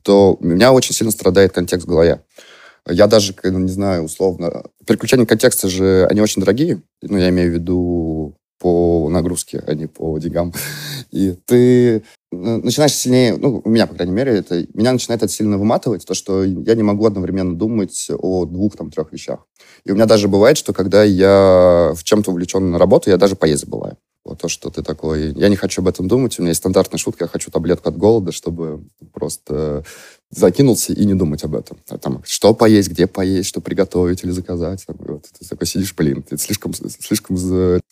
то 0.03 0.37
у 0.39 0.45
меня 0.45 0.71
очень 0.71 0.93
сильно 0.93 1.11
страдает 1.11 1.51
контекст 1.51 1.87
в 1.87 1.89
голове. 1.89 2.21
Я 2.87 3.07
даже, 3.07 3.35
не 3.43 3.71
знаю, 3.71 4.03
условно... 4.03 4.65
Переключения 4.85 5.25
контекста 5.25 5.67
же, 5.67 6.07
они 6.09 6.21
очень 6.21 6.41
дорогие. 6.41 6.81
Ну, 7.01 7.17
я 7.17 7.29
имею 7.29 7.51
в 7.51 7.53
виду 7.53 8.18
по 8.59 9.09
нагрузке, 9.09 9.63
а 9.65 9.73
не 9.73 9.87
по 9.87 10.17
деньгам. 10.19 10.53
И 11.11 11.31
ты 11.45 12.03
начинаешь 12.31 12.93
сильнее, 12.93 13.37
ну, 13.37 13.61
у 13.63 13.69
меня, 13.69 13.87
по 13.87 13.95
крайней 13.95 14.13
мере, 14.13 14.33
это, 14.33 14.65
меня 14.73 14.93
начинает 14.93 15.23
это 15.23 15.31
сильно 15.31 15.57
выматывать, 15.57 16.05
то, 16.05 16.13
что 16.13 16.43
я 16.43 16.75
не 16.75 16.83
могу 16.83 17.05
одновременно 17.05 17.55
думать 17.55 18.07
о 18.11 18.45
двух, 18.45 18.75
там, 18.75 18.91
трех 18.91 19.11
вещах. 19.11 19.47
И 19.85 19.91
у 19.91 19.95
меня 19.95 20.05
даже 20.05 20.27
бывает, 20.27 20.57
что 20.57 20.73
когда 20.73 21.03
я 21.03 21.93
в 21.95 22.03
чем-то 22.03 22.31
увлечен 22.31 22.71
на 22.71 22.77
работу, 22.77 23.09
я 23.09 23.17
даже 23.17 23.35
поесть 23.35 23.63
забываю. 23.65 23.97
Вот 24.25 24.39
то, 24.41 24.47
что 24.47 24.69
ты 24.69 24.83
такой... 24.83 25.31
Я 25.33 25.49
не 25.49 25.55
хочу 25.55 25.81
об 25.81 25.87
этом 25.87 26.07
думать. 26.07 26.37
У 26.37 26.41
меня 26.41 26.49
есть 26.49 26.59
стандартная 26.59 26.99
шутка. 26.99 27.23
Я 27.23 27.29
хочу 27.29 27.49
таблетку 27.49 27.89
от 27.89 27.97
голода, 27.97 28.31
чтобы 28.31 28.85
просто 29.13 29.83
закинулся 30.31 30.93
и 30.93 31.05
не 31.05 31.15
думать 31.15 31.43
об 31.43 31.55
этом. 31.55 31.77
А 31.89 31.97
там, 31.97 32.21
что 32.25 32.53
поесть, 32.53 32.89
где 32.89 33.07
поесть, 33.07 33.49
что 33.49 33.61
приготовить 33.61 34.23
или 34.23 34.31
заказать. 34.31 34.85
Вот, 34.87 35.25
ты 35.37 35.47
такой 35.47 35.67
сидишь, 35.67 35.95
блин, 35.95 36.23
это 36.25 36.37
слишком, 36.37 36.73
слишком 36.73 37.35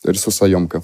ресурсоемко. 0.04 0.84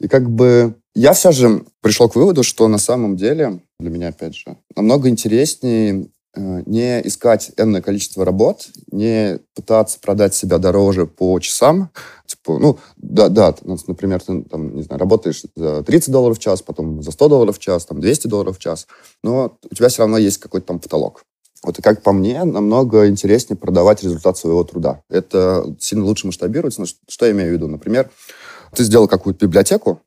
И 0.00 0.08
как 0.08 0.30
бы 0.30 0.74
я 0.94 1.12
все 1.12 1.32
же 1.32 1.64
пришел 1.80 2.08
к 2.08 2.16
выводу, 2.16 2.42
что 2.42 2.68
на 2.68 2.78
самом 2.78 3.16
деле, 3.16 3.60
для 3.78 3.90
меня, 3.90 4.08
опять 4.08 4.34
же, 4.34 4.56
намного 4.76 5.08
интереснее 5.08 6.08
не 6.38 7.06
искать 7.06 7.52
энное 7.56 7.82
количество 7.82 8.24
работ, 8.24 8.68
не 8.90 9.40
пытаться 9.54 9.98
продать 10.00 10.34
себя 10.34 10.58
дороже 10.58 11.06
по 11.06 11.38
часам. 11.40 11.90
Типа, 12.26 12.58
ну, 12.58 12.78
да, 12.96 13.28
да, 13.28 13.54
например, 13.86 14.20
ты 14.20 14.42
там, 14.44 14.74
не 14.74 14.82
знаю, 14.82 15.00
работаешь 15.00 15.42
за 15.56 15.82
30 15.82 16.10
долларов 16.10 16.38
в 16.38 16.40
час, 16.40 16.62
потом 16.62 17.02
за 17.02 17.10
100 17.10 17.28
долларов 17.28 17.56
в 17.56 17.60
час, 17.60 17.86
там 17.86 18.00
200 18.00 18.28
долларов 18.28 18.56
в 18.56 18.60
час, 18.60 18.86
но 19.22 19.56
у 19.70 19.74
тебя 19.74 19.88
все 19.88 20.02
равно 20.02 20.18
есть 20.18 20.38
какой-то 20.38 20.66
там 20.66 20.78
потолок. 20.78 21.22
Вот 21.64 21.78
и 21.78 21.82
как 21.82 22.02
по 22.02 22.12
мне, 22.12 22.44
намного 22.44 23.08
интереснее 23.08 23.56
продавать 23.56 24.02
результат 24.02 24.38
своего 24.38 24.62
труда. 24.62 25.02
Это 25.10 25.64
сильно 25.80 26.04
лучше 26.04 26.26
масштабируется. 26.26 26.84
Что 27.08 27.26
я 27.26 27.32
имею 27.32 27.50
в 27.50 27.52
виду? 27.52 27.66
Например, 27.66 28.10
ты 28.74 28.84
сделал 28.84 29.08
какую-то 29.08 29.46
библиотеку, 29.46 30.00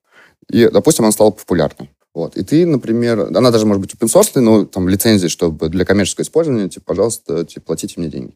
и, 0.50 0.70
допустим, 0.70 1.06
она 1.06 1.12
стала 1.12 1.32
популярной. 1.32 1.92
Вот. 2.14 2.36
И 2.36 2.44
ты, 2.44 2.66
например, 2.66 3.28
она 3.36 3.52
даже 3.52 3.66
может 3.66 3.82
быть 3.82 3.94
open 3.94 4.42
но 4.42 4.66
там 4.66 4.90
лицензии, 4.90 5.28
чтобы 5.28 5.70
для 5.70 5.86
коммерческого 5.86 6.24
использования, 6.24 6.68
типа, 6.68 6.86
пожалуйста, 6.88 7.46
типа, 7.46 7.68
платите 7.68 7.96
мне 7.98 8.10
деньги. 8.10 8.34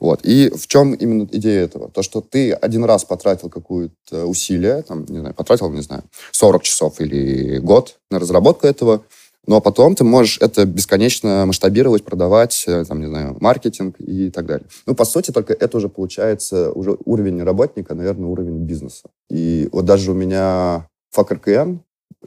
Вот. 0.00 0.20
И 0.24 0.50
в 0.50 0.66
чем 0.66 0.94
именно 0.94 1.28
идея 1.30 1.64
этого? 1.64 1.90
То, 1.90 2.02
что 2.02 2.22
ты 2.22 2.52
один 2.52 2.84
раз 2.84 3.04
потратил 3.04 3.50
какое-то 3.50 4.24
усилие, 4.26 4.82
там, 4.82 5.04
не 5.08 5.18
знаю, 5.18 5.34
потратил, 5.34 5.70
не 5.70 5.82
знаю, 5.82 6.04
40 6.32 6.62
часов 6.62 7.00
или 7.00 7.58
год 7.58 7.98
на 8.10 8.18
разработку 8.18 8.66
этого, 8.66 9.02
но 9.46 9.62
потом 9.62 9.94
ты 9.94 10.04
можешь 10.04 10.38
это 10.40 10.66
бесконечно 10.66 11.44
масштабировать, 11.46 12.04
продавать, 12.04 12.64
э, 12.66 12.84
там, 12.84 13.00
не 13.00 13.06
знаю, 13.06 13.36
маркетинг 13.40 13.96
и 13.98 14.30
так 14.30 14.44
далее. 14.44 14.66
Ну, 14.86 14.94
по 14.94 15.06
сути, 15.06 15.30
только 15.30 15.54
это 15.54 15.78
уже 15.78 15.88
получается 15.88 16.70
уже 16.72 16.98
уровень 17.06 17.42
работника, 17.42 17.94
наверное, 17.94 18.28
уровень 18.28 18.58
бизнеса. 18.58 19.08
И 19.30 19.68
вот 19.72 19.86
даже 19.86 20.12
у 20.12 20.14
меня 20.14 20.86
FACRKN, 21.16 21.78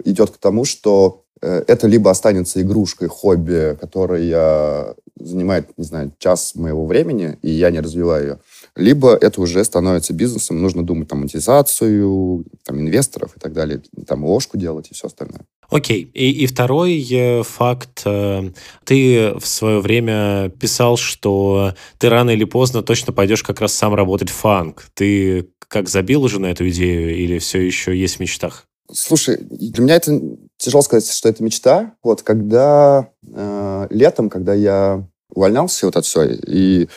идет 0.06 0.32
к 0.32 0.38
тому, 0.38 0.66
что 0.66 1.24
э, 1.42 1.64
это 1.68 1.88
либо 1.88 2.12
останется 2.12 2.62
игрушкой, 2.62 3.08
хобби, 3.08 3.78
которая 3.80 4.96
занимает, 5.26 5.78
не 5.78 5.84
знаю, 5.84 6.12
час 6.18 6.56
моего 6.56 6.86
времени, 6.86 7.38
и 7.42 7.50
я 7.50 7.72
не 7.72 7.80
развиваю 7.80 8.24
ее, 8.24 8.40
либо 8.76 9.14
это 9.14 9.42
уже 9.42 9.64
становится 9.64 10.14
бизнесом, 10.14 10.62
нужно 10.62 10.84
думать 10.84 11.08
там 11.08 11.20
монетизацию, 11.20 12.46
там 12.64 12.80
инвесторов 12.80 13.36
и 13.36 13.40
так 13.40 13.54
далее, 13.54 13.82
там 14.08 14.26
ложку 14.26 14.58
делать 14.58 14.88
и 14.90 14.94
все 14.94 15.08
остальное. 15.08 15.42
Окей. 15.70 16.04
Okay. 16.04 16.12
И, 16.14 16.44
и 16.44 16.46
второй 16.48 17.08
э, 17.12 17.44
факт. 17.44 18.02
Э, 18.06 18.50
ты 18.84 19.34
в 19.40 19.48
свое 19.48 19.80
время 19.80 20.50
писал, 20.50 20.98
что 20.98 21.74
ты 21.98 22.10
рано 22.10 22.32
или 22.32 22.44
поздно 22.44 22.82
точно 22.82 23.14
пойдешь 23.14 23.44
как 23.44 23.62
раз 23.62 23.74
сам 23.74 23.96
работать 23.96 24.30
в 24.30 24.34
фанк. 24.34 24.88
Ты 24.94 25.50
как 25.68 25.88
забил 25.88 26.24
уже 26.24 26.40
на 26.40 26.48
эту 26.48 26.68
идею 26.70 27.16
или 27.16 27.40
все 27.40 27.62
еще 27.62 27.98
есть 27.98 28.18
в 28.18 28.20
мечтах? 28.20 28.68
Слушай, 28.94 29.38
для 29.40 29.84
меня 29.84 29.96
это 29.96 30.20
тяжело 30.58 30.82
сказать, 30.82 31.10
что 31.10 31.30
это 31.30 31.44
мечта. 31.44 31.94
Вот 32.04 32.22
когда 32.24 33.10
э, 33.34 33.88
летом, 33.90 34.30
когда 34.30 34.54
я 34.54 35.08
увольнялся 35.34 35.86
вот 35.86 35.96
от 35.96 36.06
все, 36.06 36.24
и 36.24 36.90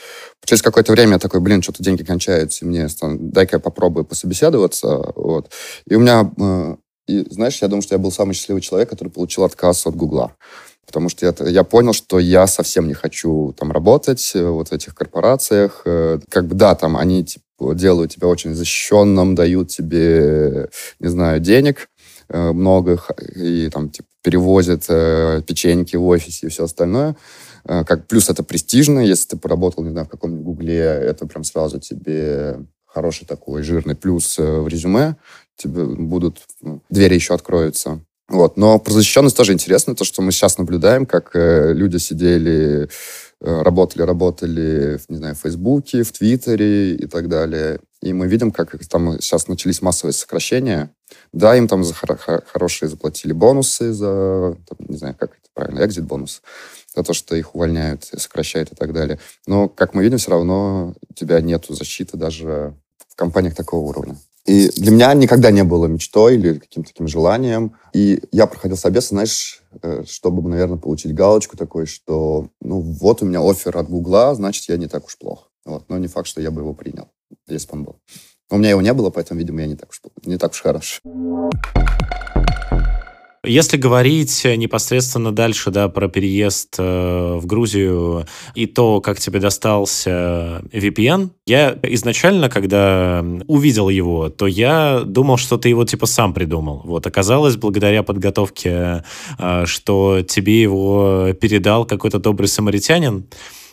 через 0.44 0.62
какое-то 0.62 0.92
время 0.92 1.12
я 1.12 1.18
такой, 1.18 1.40
блин, 1.40 1.62
что-то 1.62 1.82
деньги 1.82 2.02
кончаются, 2.02 2.66
мне 2.66 2.88
дай-ка 3.00 3.56
я 3.56 3.60
попробую 3.60 4.04
пособеседоваться. 4.04 5.12
Вот. 5.14 5.50
И 5.86 5.94
у 5.94 6.00
меня, 6.00 6.30
э, 6.38 6.76
и, 7.06 7.26
знаешь, 7.30 7.60
я 7.62 7.68
думаю, 7.68 7.82
что 7.82 7.94
я 7.94 7.98
был 7.98 8.10
самый 8.10 8.34
счастливый 8.34 8.62
человек, 8.62 8.90
который 8.90 9.08
получил 9.08 9.44
отказ 9.44 9.86
от 9.86 9.94
Гугла. 9.94 10.34
Потому 10.86 11.08
что 11.08 11.26
я, 11.26 11.34
я 11.48 11.64
понял, 11.64 11.92
что 11.92 12.18
я 12.18 12.46
совсем 12.46 12.88
не 12.88 12.94
хочу 12.94 13.54
там 13.58 13.72
работать 13.72 14.32
э, 14.34 14.46
вот 14.46 14.68
в 14.68 14.72
этих 14.72 14.94
корпорациях. 14.94 15.82
Э, 15.84 16.18
как 16.28 16.46
бы, 16.46 16.54
да, 16.54 16.74
там 16.74 16.96
они 16.96 17.24
типа, 17.24 17.43
делают 17.58 18.12
тебя 18.12 18.28
очень 18.28 18.54
защищенным, 18.54 19.34
дают 19.34 19.68
тебе, 19.68 20.68
не 21.00 21.08
знаю, 21.08 21.40
денег 21.40 21.88
э, 22.28 22.52
много, 22.52 23.00
и 23.34 23.68
там 23.70 23.90
типа, 23.90 24.08
перевозят 24.22 24.84
э, 24.88 25.42
печеньки 25.46 25.96
в 25.96 26.04
офисе 26.04 26.46
и 26.46 26.50
все 26.50 26.64
остальное. 26.64 27.16
Э, 27.64 27.84
как, 27.84 28.06
плюс 28.06 28.28
это 28.28 28.42
престижно, 28.42 29.00
если 29.00 29.28
ты 29.28 29.36
поработал, 29.36 29.84
не 29.84 29.90
знаю, 29.90 30.06
в 30.06 30.10
каком-нибудь 30.10 30.44
гугле, 30.44 30.80
это 30.80 31.26
прям 31.26 31.44
сразу 31.44 31.78
тебе 31.78 32.56
хороший 32.86 33.26
такой 33.26 33.62
жирный 33.62 33.94
плюс 33.94 34.38
э, 34.38 34.60
в 34.60 34.68
резюме, 34.68 35.16
тебе 35.56 35.84
будут, 35.84 36.42
ну, 36.60 36.82
двери 36.90 37.14
еще 37.14 37.34
откроются. 37.34 38.00
Вот. 38.28 38.56
Но 38.56 38.78
про 38.78 38.92
защищенность 38.92 39.36
тоже 39.36 39.52
интересно, 39.52 39.94
то, 39.94 40.04
что 40.04 40.22
мы 40.22 40.32
сейчас 40.32 40.58
наблюдаем, 40.58 41.04
как 41.04 41.30
э, 41.34 41.72
люди 41.74 41.98
сидели 41.98 42.84
Э, 42.84 42.88
работали, 43.44 44.02
работали, 44.02 44.98
не 45.08 45.16
знаю, 45.16 45.34
в 45.34 45.40
Фейсбуке, 45.40 46.02
в 46.02 46.12
Твиттере 46.12 46.94
и 46.94 47.06
так 47.06 47.28
далее. 47.28 47.78
И 48.00 48.12
мы 48.12 48.26
видим, 48.26 48.50
как 48.50 48.76
там 48.86 49.20
сейчас 49.20 49.48
начались 49.48 49.82
массовые 49.82 50.14
сокращения. 50.14 50.90
Да, 51.32 51.54
им 51.56 51.68
там 51.68 51.84
за 51.84 51.94
хорошие 51.94 52.88
заплатили 52.88 53.32
бонусы 53.32 53.92
за, 53.92 54.56
там, 54.66 54.78
не 54.88 54.96
знаю, 54.96 55.14
как 55.18 55.32
это 55.32 55.48
правильно, 55.52 55.84
экзит-бонус, 55.84 56.42
за 56.94 57.02
то, 57.02 57.12
что 57.12 57.36
их 57.36 57.54
увольняют, 57.54 58.04
сокращают 58.04 58.72
и 58.72 58.74
так 58.74 58.92
далее. 58.92 59.18
Но, 59.46 59.68
как 59.68 59.94
мы 59.94 60.02
видим, 60.02 60.18
все 60.18 60.30
равно 60.30 60.94
у 61.08 61.14
тебя 61.14 61.40
нету 61.40 61.74
защиты 61.74 62.16
даже 62.16 62.74
в 63.08 63.16
компаниях 63.16 63.54
такого 63.54 63.88
уровня. 63.88 64.16
И 64.46 64.68
для 64.68 64.90
меня 64.90 65.14
никогда 65.14 65.50
не 65.50 65.64
было 65.64 65.86
мечтой 65.86 66.34
или 66.34 66.58
каким-то 66.58 66.90
таким 66.90 67.08
желанием. 67.08 67.76
И 67.94 68.22
я 68.30 68.46
проходил 68.46 68.76
собес, 68.76 69.08
знаешь, 69.08 69.62
э, 69.82 70.04
чтобы, 70.06 70.46
наверное, 70.48 70.76
получить 70.76 71.14
галочку 71.14 71.56
такой, 71.56 71.86
что, 71.86 72.48
ну, 72.60 72.80
вот 72.80 73.22
у 73.22 73.26
меня 73.26 73.40
офер 73.40 73.78
от 73.78 73.88
Гугла, 73.88 74.34
значит, 74.34 74.68
я 74.68 74.76
не 74.76 74.86
так 74.86 75.06
уж 75.06 75.16
плох. 75.16 75.50
Вот. 75.64 75.84
Но 75.88 75.96
не 75.96 76.08
факт, 76.08 76.28
что 76.28 76.42
я 76.42 76.50
бы 76.50 76.60
его 76.60 76.74
принял, 76.74 77.08
если 77.48 77.68
бы 77.68 77.78
он 77.78 77.84
был. 77.84 77.96
У 78.50 78.58
меня 78.58 78.70
его 78.70 78.82
не 78.82 78.92
было, 78.92 79.08
поэтому, 79.08 79.40
видимо, 79.40 79.62
я 79.62 79.66
не 79.66 79.76
так 79.76 79.88
уж, 79.90 80.02
не 80.26 80.36
так 80.36 80.52
уж 80.52 80.60
хорош. 80.60 81.00
Если 83.44 83.76
говорить 83.76 84.44
непосредственно 84.44 85.32
дальше, 85.32 85.70
да, 85.70 85.88
про 85.88 86.08
переезд 86.08 86.76
э, 86.78 87.38
в 87.40 87.46
Грузию 87.46 88.26
и 88.54 88.66
то, 88.66 89.00
как 89.00 89.18
тебе 89.18 89.40
достался 89.40 90.62
VPN, 90.72 91.30
я 91.46 91.78
изначально, 91.82 92.48
когда 92.48 93.24
увидел 93.46 93.88
его, 93.88 94.28
то 94.28 94.46
я 94.46 95.02
думал, 95.04 95.36
что 95.36 95.56
ты 95.58 95.68
его 95.68 95.84
типа 95.84 96.06
сам 96.06 96.32
придумал. 96.34 96.82
Вот 96.84 97.06
оказалось, 97.06 97.56
благодаря 97.56 98.02
подготовке, 98.02 99.04
э, 99.38 99.64
что 99.66 100.22
тебе 100.22 100.62
его 100.62 101.32
передал 101.40 101.84
какой-то 101.84 102.18
добрый 102.18 102.48
самаритянин. 102.48 103.26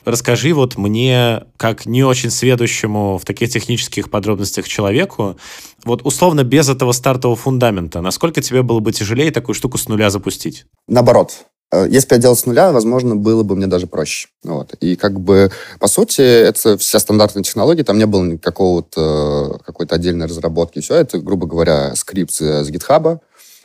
Расскажи 0.05 0.53
вот 0.53 0.77
мне, 0.77 1.43
как 1.57 1.85
не 1.85 2.03
очень 2.03 2.31
сведущему 2.31 3.17
в 3.17 3.25
таких 3.25 3.49
технических 3.49 4.09
подробностях 4.09 4.67
человеку, 4.67 5.37
вот 5.83 6.05
условно 6.05 6.43
без 6.43 6.69
этого 6.69 6.91
стартового 6.91 7.35
фундамента, 7.35 8.01
насколько 8.01 8.41
тебе 8.41 8.63
было 8.63 8.79
бы 8.79 8.91
тяжелее 8.91 9.31
такую 9.31 9.55
штуку 9.55 9.77
с 9.77 9.87
нуля 9.87 10.09
запустить? 10.09 10.65
Наоборот. 10.87 11.45
Э, 11.71 11.87
если 11.89 12.09
бы 12.09 12.15
я 12.15 12.21
делал 12.21 12.35
с 12.35 12.45
нуля, 12.45 12.71
возможно, 12.71 13.15
было 13.15 13.43
бы 13.43 13.55
мне 13.55 13.67
даже 13.67 13.87
проще. 13.87 14.27
Вот. 14.43 14.73
И 14.81 14.95
как 14.95 15.19
бы, 15.19 15.51
по 15.79 15.87
сути, 15.87 16.21
это 16.21 16.77
вся 16.77 16.99
стандартная 16.99 17.43
технология, 17.43 17.83
там 17.83 17.97
не 17.97 18.05
было 18.05 18.37
какого-то, 18.37 19.61
какой-то 19.65 19.95
отдельной 19.95 20.25
разработки. 20.25 20.81
Все 20.81 20.95
это, 20.95 21.19
грубо 21.19 21.47
говоря, 21.47 21.95
скрипт 21.95 22.33
с 22.33 22.69
GitHub, 22.69 23.19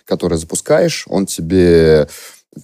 который 0.05 0.39
запускаешь, 0.39 1.05
он 1.09 1.27
тебе 1.27 2.09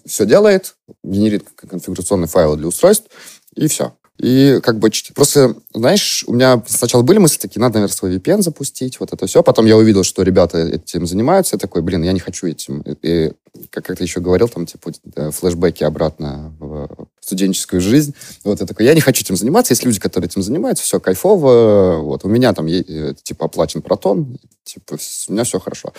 все 0.07 0.25
делает, 0.25 0.77
генерит 1.05 1.47
конфигурационный 1.57 2.29
файл 2.29 2.57
для 2.57 2.69
устройств, 2.69 3.11
и 3.55 3.69
все. 3.69 3.93
И 4.23 4.61
как 4.63 4.79
бы 4.79 4.89
просто, 5.17 5.57
знаешь, 5.75 6.23
у 6.29 6.33
меня 6.33 6.63
сначала 6.69 7.03
были 7.03 7.19
мысли 7.19 7.39
такие, 7.39 7.61
надо, 7.61 7.75
наверное, 7.75 7.93
свой 7.93 8.17
VPN 8.17 8.43
запустить, 8.43 9.01
вот 9.01 9.13
это 9.13 9.27
все. 9.27 9.43
Потом 9.43 9.67
я 9.67 9.77
увидел, 9.77 10.05
что 10.05 10.23
ребята 10.23 10.59
этим 10.59 11.09
занимаются. 11.09 11.57
Я 11.57 11.59
такой, 11.59 11.83
блин, 11.83 12.05
я 12.05 12.13
не 12.13 12.21
хочу 12.21 12.47
этим. 12.47 12.83
И, 13.03 13.33
как, 13.71 13.85
как 13.85 13.99
ты 13.99 14.05
еще 14.05 14.21
говорил, 14.21 14.49
там, 14.49 14.65
типа, 14.65 14.93
флешбеки 15.33 15.83
обратно 15.83 16.55
в 16.61 17.09
студенческую 17.21 17.81
жизнь. 17.81 18.15
Вот 18.45 18.61
я 18.61 18.67
такой, 18.67 18.87
я 18.87 18.95
не 18.95 19.01
хочу 19.01 19.25
этим 19.25 19.35
заниматься. 19.35 19.73
Есть 19.73 19.85
люди, 19.85 19.99
которые 19.99 20.29
этим 20.29 20.43
занимаются, 20.43 20.85
все 20.85 21.01
кайфово. 21.01 21.99
Вот 22.03 22.25
у 22.25 22.29
меня 22.29 22.53
там, 22.53 22.69
э, 22.69 23.15
типа, 23.25 23.47
оплачен 23.47 23.83
протон, 23.83 24.39
типа, 24.63 24.99
у 25.29 25.33
меня 25.33 25.43
все 25.43 25.59
хорошо. 25.59 25.93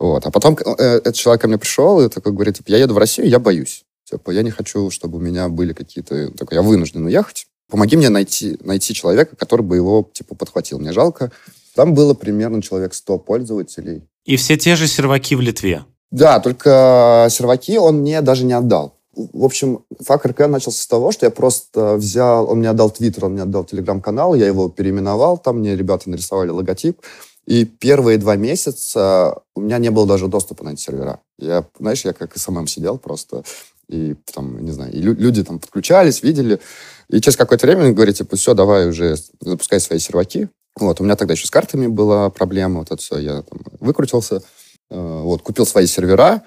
Вот. 0.00 0.26
А 0.26 0.32
потом 0.32 0.58
э, 0.58 0.82
этот 0.82 1.14
человек 1.14 1.42
ко 1.42 1.46
мне 1.46 1.58
пришел 1.58 2.00
и 2.00 2.08
такой 2.08 2.32
говорит, 2.32 2.56
типа, 2.56 2.70
я 2.70 2.78
еду 2.78 2.94
в 2.94 2.98
Россию, 2.98 3.28
я 3.28 3.38
боюсь. 3.38 3.85
Типа, 4.08 4.30
я 4.30 4.42
не 4.42 4.50
хочу, 4.50 4.90
чтобы 4.90 5.18
у 5.18 5.20
меня 5.20 5.48
были 5.48 5.72
какие-то... 5.72 6.30
Такой, 6.30 6.54
я 6.54 6.62
вынужден 6.62 7.04
уехать. 7.04 7.46
Помоги 7.68 7.96
мне 7.96 8.08
найти, 8.08 8.56
найти 8.62 8.94
человека, 8.94 9.34
который 9.34 9.62
бы 9.62 9.74
его, 9.74 10.08
типа, 10.12 10.36
подхватил. 10.36 10.78
Мне 10.78 10.92
жалко. 10.92 11.32
Там 11.74 11.92
было 11.92 12.14
примерно 12.14 12.62
человек 12.62 12.94
100 12.94 13.18
пользователей. 13.18 14.02
И 14.24 14.36
все 14.36 14.56
те 14.56 14.76
же 14.76 14.86
серваки 14.86 15.34
в 15.34 15.40
Литве? 15.40 15.84
Да, 16.12 16.38
только 16.38 17.26
серваки 17.30 17.78
он 17.78 17.98
мне 17.98 18.22
даже 18.22 18.44
не 18.44 18.52
отдал. 18.52 18.94
В 19.16 19.44
общем, 19.44 19.80
факт 20.00 20.26
РК 20.26 20.46
начался 20.46 20.82
с 20.82 20.86
того, 20.86 21.10
что 21.10 21.26
я 21.26 21.30
просто 21.30 21.96
взял, 21.96 22.48
он 22.50 22.58
мне 22.58 22.70
отдал 22.70 22.90
Твиттер, 22.90 23.24
он 23.24 23.32
мне 23.32 23.42
отдал 23.42 23.64
Телеграм-канал, 23.64 24.34
я 24.34 24.46
его 24.46 24.68
переименовал, 24.68 25.38
там 25.38 25.58
мне 25.58 25.74
ребята 25.74 26.10
нарисовали 26.10 26.50
логотип, 26.50 27.00
и 27.46 27.64
первые 27.64 28.18
два 28.18 28.36
месяца 28.36 29.40
у 29.54 29.60
меня 29.62 29.78
не 29.78 29.90
было 29.90 30.06
даже 30.06 30.28
доступа 30.28 30.64
на 30.64 30.70
эти 30.70 30.80
сервера. 30.80 31.20
Я, 31.38 31.64
знаешь, 31.78 32.04
я 32.04 32.12
как 32.12 32.36
СММ 32.36 32.66
сидел 32.66 32.98
просто 32.98 33.42
и 33.88 34.16
там, 34.32 34.64
не 34.64 34.72
знаю, 34.72 34.92
и 34.92 35.00
люди 35.00 35.44
там 35.44 35.58
подключались, 35.58 36.22
видели. 36.22 36.60
И 37.08 37.20
через 37.20 37.36
какое-то 37.36 37.66
время 37.66 37.92
говорит, 37.92 38.16
типа, 38.16 38.36
все, 38.36 38.54
давай 38.54 38.88
уже 38.88 39.16
запускай 39.40 39.80
свои 39.80 39.98
серваки. 39.98 40.48
Вот, 40.78 41.00
у 41.00 41.04
меня 41.04 41.16
тогда 41.16 41.34
еще 41.34 41.46
с 41.46 41.50
картами 41.50 41.86
была 41.86 42.28
проблема, 42.30 42.80
вот 42.80 42.90
это 42.90 43.00
все, 43.00 43.18
я 43.18 43.42
там 43.42 43.60
выкрутился. 43.80 44.42
Э, 44.90 45.20
вот, 45.22 45.42
купил 45.42 45.66
свои 45.66 45.86
сервера, 45.86 46.42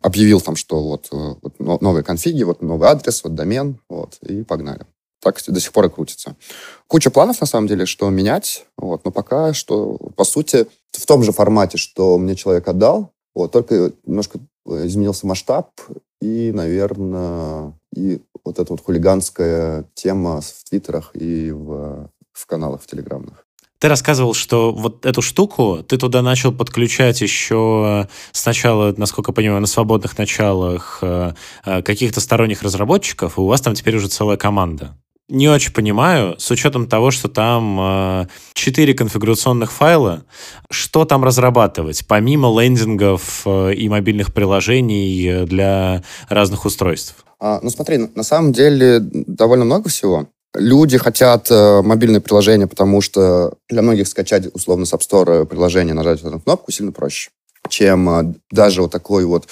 объявил 0.00 0.40
там, 0.40 0.56
что 0.56 0.82
вот, 0.82 1.08
э, 1.12 1.34
вот 1.58 1.82
новые 1.82 2.04
конфиги, 2.04 2.42
вот 2.42 2.62
новый 2.62 2.88
адрес, 2.88 3.22
вот 3.24 3.34
домен, 3.34 3.80
вот, 3.88 4.18
и 4.22 4.42
погнали. 4.42 4.86
Так 5.20 5.40
до 5.46 5.60
сих 5.60 5.72
пор 5.72 5.86
и 5.86 5.88
крутится. 5.88 6.36
Куча 6.88 7.10
планов, 7.10 7.40
на 7.40 7.46
самом 7.46 7.68
деле, 7.68 7.86
что 7.86 8.08
менять, 8.10 8.66
вот, 8.76 9.04
но 9.04 9.10
пока 9.10 9.52
что, 9.52 9.96
по 10.16 10.24
сути, 10.24 10.66
в 10.92 11.06
том 11.06 11.22
же 11.22 11.32
формате, 11.32 11.78
что 11.78 12.18
мне 12.18 12.34
человек 12.34 12.66
отдал, 12.68 13.12
вот, 13.34 13.52
только 13.52 13.92
немножко 14.04 14.38
э, 14.66 14.86
изменился 14.86 15.26
масштаб, 15.26 15.70
и, 16.22 16.52
наверное, 16.52 17.74
и 17.94 18.20
вот 18.44 18.60
эта 18.60 18.72
вот 18.72 18.80
хулиганская 18.80 19.84
тема 19.94 20.40
в 20.40 20.64
твиттерах 20.68 21.10
и 21.14 21.50
в, 21.50 22.10
в 22.32 22.46
каналах 22.46 22.80
в 22.82 22.86
телеграмных. 22.86 23.44
Ты 23.80 23.88
рассказывал, 23.88 24.32
что 24.32 24.72
вот 24.72 25.04
эту 25.04 25.20
штуку 25.22 25.82
ты 25.82 25.98
туда 25.98 26.22
начал 26.22 26.52
подключать 26.52 27.20
еще 27.20 28.08
сначала, 28.30 28.94
насколько 28.96 29.32
я 29.32 29.34
понимаю, 29.34 29.60
на 29.60 29.66
свободных 29.66 30.16
началах 30.16 31.00
э, 31.02 31.32
э, 31.64 31.82
каких-то 31.82 32.20
сторонних 32.20 32.62
разработчиков, 32.62 33.36
и 33.36 33.40
у 33.40 33.46
вас 33.46 33.60
там 33.60 33.74
теперь 33.74 33.96
уже 33.96 34.06
целая 34.06 34.36
команда 34.36 34.96
не 35.32 35.48
очень 35.48 35.72
понимаю, 35.72 36.38
с 36.38 36.50
учетом 36.50 36.86
того, 36.86 37.10
что 37.10 37.28
там 37.28 37.78
э, 37.80 38.26
4 38.52 38.94
конфигурационных 38.94 39.72
файла, 39.72 40.24
что 40.70 41.06
там 41.06 41.24
разрабатывать, 41.24 42.06
помимо 42.06 42.48
лендингов 42.60 43.42
э, 43.46 43.72
и 43.72 43.88
мобильных 43.88 44.34
приложений 44.34 45.26
э, 45.26 45.44
для 45.46 46.02
разных 46.28 46.66
устройств? 46.66 47.24
А, 47.40 47.60
ну 47.62 47.70
смотри, 47.70 47.98
на 48.14 48.22
самом 48.22 48.52
деле 48.52 48.98
довольно 49.00 49.64
много 49.64 49.88
всего. 49.88 50.28
Люди 50.54 50.98
хотят 50.98 51.50
э, 51.50 51.80
мобильное 51.82 52.20
приложение, 52.20 52.66
потому 52.66 53.00
что 53.00 53.54
для 53.70 53.80
многих 53.80 54.08
скачать 54.08 54.54
условно 54.54 54.84
с 54.84 54.92
App 54.92 55.00
Store 55.00 55.46
приложение, 55.46 55.94
нажать 55.94 56.20
эту 56.20 56.40
кнопку 56.40 56.70
сильно 56.72 56.92
проще, 56.92 57.30
чем 57.70 58.08
э, 58.10 58.34
даже 58.50 58.82
вот 58.82 58.92
такой 58.92 59.24
вот 59.24 59.48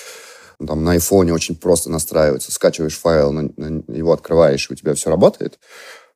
там 0.66 0.84
на 0.84 0.92
айфоне 0.92 1.32
очень 1.32 1.56
просто 1.56 1.90
настраивается. 1.90 2.52
Скачиваешь 2.52 2.98
файл, 2.98 3.32
его 3.32 4.12
открываешь, 4.12 4.68
и 4.68 4.72
у 4.72 4.76
тебя 4.76 4.94
все 4.94 5.10
работает. 5.10 5.58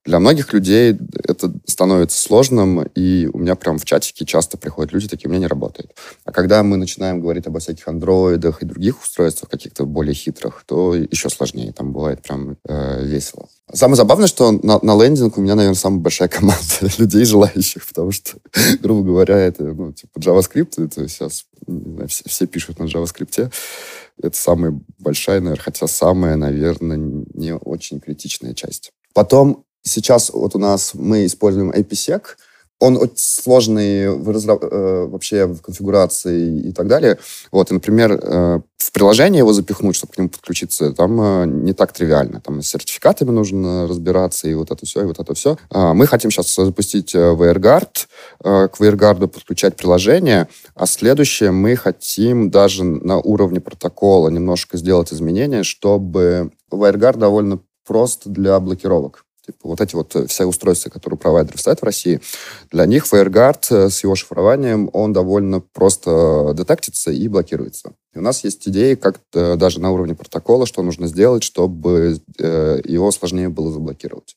Для 0.04 0.18
многих 0.18 0.52
людей 0.52 0.96
это 1.26 1.52
становится 1.66 2.20
сложным, 2.20 2.82
и 2.82 3.26
у 3.32 3.38
меня 3.38 3.54
прям 3.54 3.78
в 3.78 3.84
чатике 3.84 4.26
часто 4.26 4.58
приходят 4.58 4.92
люди, 4.92 5.08
такие, 5.08 5.28
у 5.28 5.30
меня 5.30 5.40
не 5.40 5.46
работает. 5.46 5.96
А 6.24 6.32
когда 6.32 6.62
мы 6.62 6.76
начинаем 6.76 7.20
говорить 7.20 7.46
обо 7.46 7.58
всяких 7.58 7.88
андроидах 7.88 8.62
и 8.62 8.66
других 8.66 9.02
устройствах, 9.02 9.50
каких-то 9.50 9.86
более 9.86 10.14
хитрых, 10.14 10.64
то 10.66 10.94
еще 10.94 11.30
сложнее, 11.30 11.72
там 11.72 11.92
бывает 11.92 12.20
прям 12.22 12.58
э, 12.68 13.04
весело. 13.04 13.48
Самое 13.72 13.96
забавное, 13.96 14.26
что 14.26 14.52
на, 14.52 14.78
на 14.82 15.02
лендинг 15.02 15.38
у 15.38 15.40
меня, 15.40 15.54
наверное, 15.54 15.76
самая 15.76 16.00
большая 16.00 16.28
команда 16.28 16.62
людей 16.98 17.24
желающих, 17.24 17.86
потому 17.86 18.12
что, 18.12 18.32
грубо 18.82 19.02
говоря, 19.02 19.38
это, 19.38 19.64
ну, 19.64 19.92
типа, 19.92 20.18
JavaScript, 20.18 20.84
это 20.84 21.08
сейчас 21.08 21.46
знаю, 21.66 22.08
все, 22.08 22.24
все 22.26 22.46
пишут 22.46 22.78
на 22.78 22.84
JavaScript, 22.84 23.50
это 24.22 24.36
самая 24.36 24.78
большая, 24.98 25.40
наверное, 25.40 25.62
хотя 25.62 25.86
самая, 25.86 26.36
наверное, 26.36 27.24
не 27.34 27.54
очень 27.54 28.00
критичная 28.00 28.54
часть. 28.54 28.92
Потом 29.14 29.63
Сейчас 29.86 30.30
вот 30.30 30.54
у 30.54 30.58
нас 30.58 30.92
мы 30.94 31.26
используем 31.26 31.70
IPsec. 31.70 32.22
Он 32.80 32.96
очень 32.96 33.16
сложный 33.16 34.10
в 34.10 34.28
разра... 34.30 34.58
э, 34.60 35.06
вообще 35.08 35.46
в 35.46 35.60
конфигурации 35.60 36.68
и 36.68 36.72
так 36.72 36.88
далее. 36.88 37.18
Вот, 37.52 37.70
и, 37.70 37.74
например, 37.74 38.18
э, 38.20 38.60
в 38.78 38.92
приложение 38.92 39.38
его 39.38 39.52
запихнуть, 39.52 39.94
чтобы 39.94 40.12
к 40.12 40.18
нему 40.18 40.28
подключиться, 40.30 40.92
там 40.92 41.20
э, 41.20 41.46
не 41.46 41.72
так 41.72 41.92
тривиально. 41.92 42.40
Там 42.40 42.62
с 42.62 42.66
сертификатами 42.66 43.30
нужно 43.30 43.86
разбираться, 43.86 44.48
и 44.48 44.54
вот 44.54 44.70
это 44.70 44.84
все, 44.86 45.02
и 45.02 45.04
вот 45.04 45.20
это 45.20 45.34
все. 45.34 45.56
А 45.70 45.94
мы 45.94 46.06
хотим 46.06 46.30
сейчас 46.30 46.54
запустить 46.54 47.14
WireGuard, 47.14 48.06
к 48.40 48.72
WireGuard 48.78 49.28
подключать 49.28 49.76
приложение, 49.76 50.48
а 50.74 50.86
следующее 50.86 51.52
мы 51.52 51.76
хотим 51.76 52.50
даже 52.50 52.84
на 52.84 53.18
уровне 53.18 53.60
протокола 53.60 54.30
немножко 54.30 54.78
сделать 54.78 55.12
изменения, 55.12 55.62
чтобы 55.62 56.50
WireGuard 56.72 57.18
довольно 57.18 57.60
прост 57.86 58.22
для 58.26 58.58
блокировок. 58.60 59.23
Типа, 59.44 59.58
вот 59.68 59.80
эти 59.80 59.94
вот 59.94 60.14
э, 60.16 60.26
все 60.26 60.46
устройства, 60.46 60.90
которые 60.90 61.18
провайдеры 61.18 61.58
ставят 61.58 61.80
в 61.80 61.84
России, 61.84 62.20
для 62.70 62.86
них 62.86 63.04
WireGuard 63.12 63.66
э, 63.70 63.90
с 63.90 64.02
его 64.02 64.14
шифрованием, 64.14 64.88
он 64.92 65.12
довольно 65.12 65.60
просто 65.60 66.52
детектится 66.54 67.10
и 67.10 67.28
блокируется. 67.28 67.92
И 68.14 68.18
у 68.18 68.22
нас 68.22 68.44
есть 68.44 68.66
идеи, 68.68 68.94
как 68.94 69.20
даже 69.32 69.80
на 69.80 69.90
уровне 69.90 70.14
протокола, 70.14 70.66
что 70.66 70.82
нужно 70.82 71.08
сделать, 71.08 71.42
чтобы 71.42 72.18
э, 72.38 72.80
его 72.84 73.10
сложнее 73.10 73.48
было 73.48 73.70
заблокировать. 73.70 74.36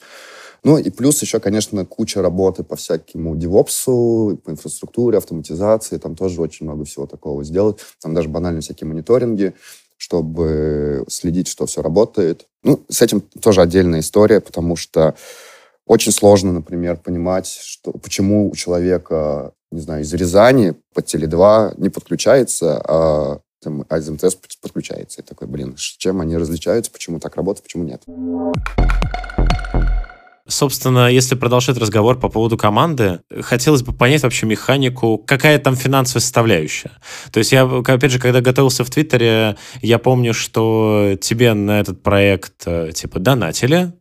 Ну 0.63 0.77
и 0.77 0.89
плюс 0.89 1.21
еще, 1.21 1.39
конечно, 1.39 1.85
куча 1.85 2.21
работы 2.21 2.63
по 2.63 2.75
всякому 2.75 3.35
девопсу, 3.35 4.41
по 4.43 4.49
инфраструктуре, 4.49 5.19
автоматизации. 5.19 5.97
Там 5.97 6.15
тоже 6.15 6.41
очень 6.41 6.65
много 6.65 6.83
всего 6.83 7.05
такого 7.05 7.43
сделать. 7.43 7.79
Там 8.01 8.13
даже 8.13 8.27
банально 8.27 8.61
всякие 8.61 8.87
мониторинги 8.87 9.53
чтобы 9.97 11.03
следить, 11.07 11.47
что 11.47 11.65
все 11.65 11.81
работает. 11.81 12.45
Ну, 12.67 12.83
с 12.89 13.01
этим 13.01 13.21
тоже 13.21 13.61
отдельная 13.61 14.01
история, 14.01 14.41
потому 14.41 14.75
что 14.75 15.15
очень 15.85 16.11
сложно, 16.11 16.51
например, 16.51 16.97
понимать, 16.97 17.47
что, 17.47 17.93
почему 17.93 18.49
у 18.49 18.55
человека, 18.55 19.53
не 19.71 19.79
знаю, 19.79 20.01
из 20.03 20.13
Рязани 20.13 20.73
под 20.93 21.05
Теле2 21.05 21.75
не 21.77 21.87
подключается, 21.87 22.81
а 22.85 23.39
там, 23.63 23.83
из 23.83 24.09
МТС 24.09 24.35
подключается. 24.61 25.21
И 25.21 25.23
такой, 25.23 25.47
блин, 25.47 25.75
чем 25.77 26.19
они 26.19 26.35
различаются, 26.35 26.91
почему 26.91 27.21
так 27.21 27.37
работает, 27.37 27.63
почему 27.63 27.85
нет. 27.85 28.03
Собственно, 30.47 31.11
если 31.11 31.35
продолжать 31.35 31.77
разговор 31.77 32.19
по 32.19 32.29
поводу 32.29 32.57
команды, 32.57 33.19
хотелось 33.41 33.81
бы 33.81 33.93
понять 33.93 34.23
вообще 34.23 34.45
механику, 34.45 35.17
какая 35.17 35.59
там 35.59 35.75
финансовая 35.75 36.21
составляющая. 36.21 36.91
То 37.31 37.39
есть 37.39 37.51
я, 37.51 37.63
опять 37.63 38.11
же, 38.11 38.19
когда 38.19 38.41
готовился 38.41 38.83
в 38.83 38.89
Твиттере, 38.89 39.57
я 39.81 39.99
помню, 39.99 40.33
что 40.33 41.17
тебе 41.19 41.53
на 41.53 41.79
этот 41.79 42.01
проект 42.01 42.63
э, 42.65 42.91
типа 42.93 43.19
донатили, 43.19 43.93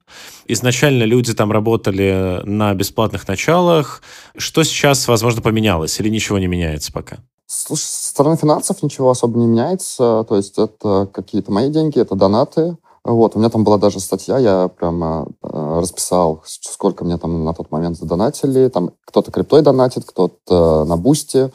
Изначально 0.48 1.02
люди 1.02 1.34
там 1.34 1.50
работали 1.50 2.40
на 2.44 2.72
бесплатных 2.74 3.26
началах. 3.26 4.00
Что 4.36 4.62
сейчас, 4.62 5.08
возможно, 5.08 5.42
поменялось 5.42 5.98
или 5.98 6.08
ничего 6.08 6.38
не 6.38 6.46
меняется 6.46 6.92
пока? 6.92 7.18
Слушай, 7.46 7.82
со 7.82 8.10
стороны 8.10 8.36
финансов 8.36 8.82
ничего 8.82 9.10
особо 9.10 9.38
не 9.38 9.46
меняется. 9.46 10.24
То 10.28 10.36
есть 10.36 10.58
это 10.58 11.08
какие-то 11.12 11.50
мои 11.50 11.70
деньги, 11.70 12.00
это 12.00 12.14
донаты. 12.14 12.76
Вот, 13.06 13.36
у 13.36 13.38
меня 13.38 13.50
там 13.50 13.62
была 13.62 13.78
даже 13.78 14.00
статья, 14.00 14.36
я 14.36 14.66
прямо 14.66 15.28
э, 15.40 15.78
расписал, 15.80 16.42
сколько 16.44 17.04
мне 17.04 17.16
там 17.18 17.44
на 17.44 17.54
тот 17.54 17.70
момент 17.70 17.96
задонатили. 17.96 18.66
Там 18.66 18.90
кто-то 19.06 19.30
криптой 19.30 19.62
донатит, 19.62 20.04
кто-то 20.04 20.84
на 20.84 20.96
бусте. 20.96 21.52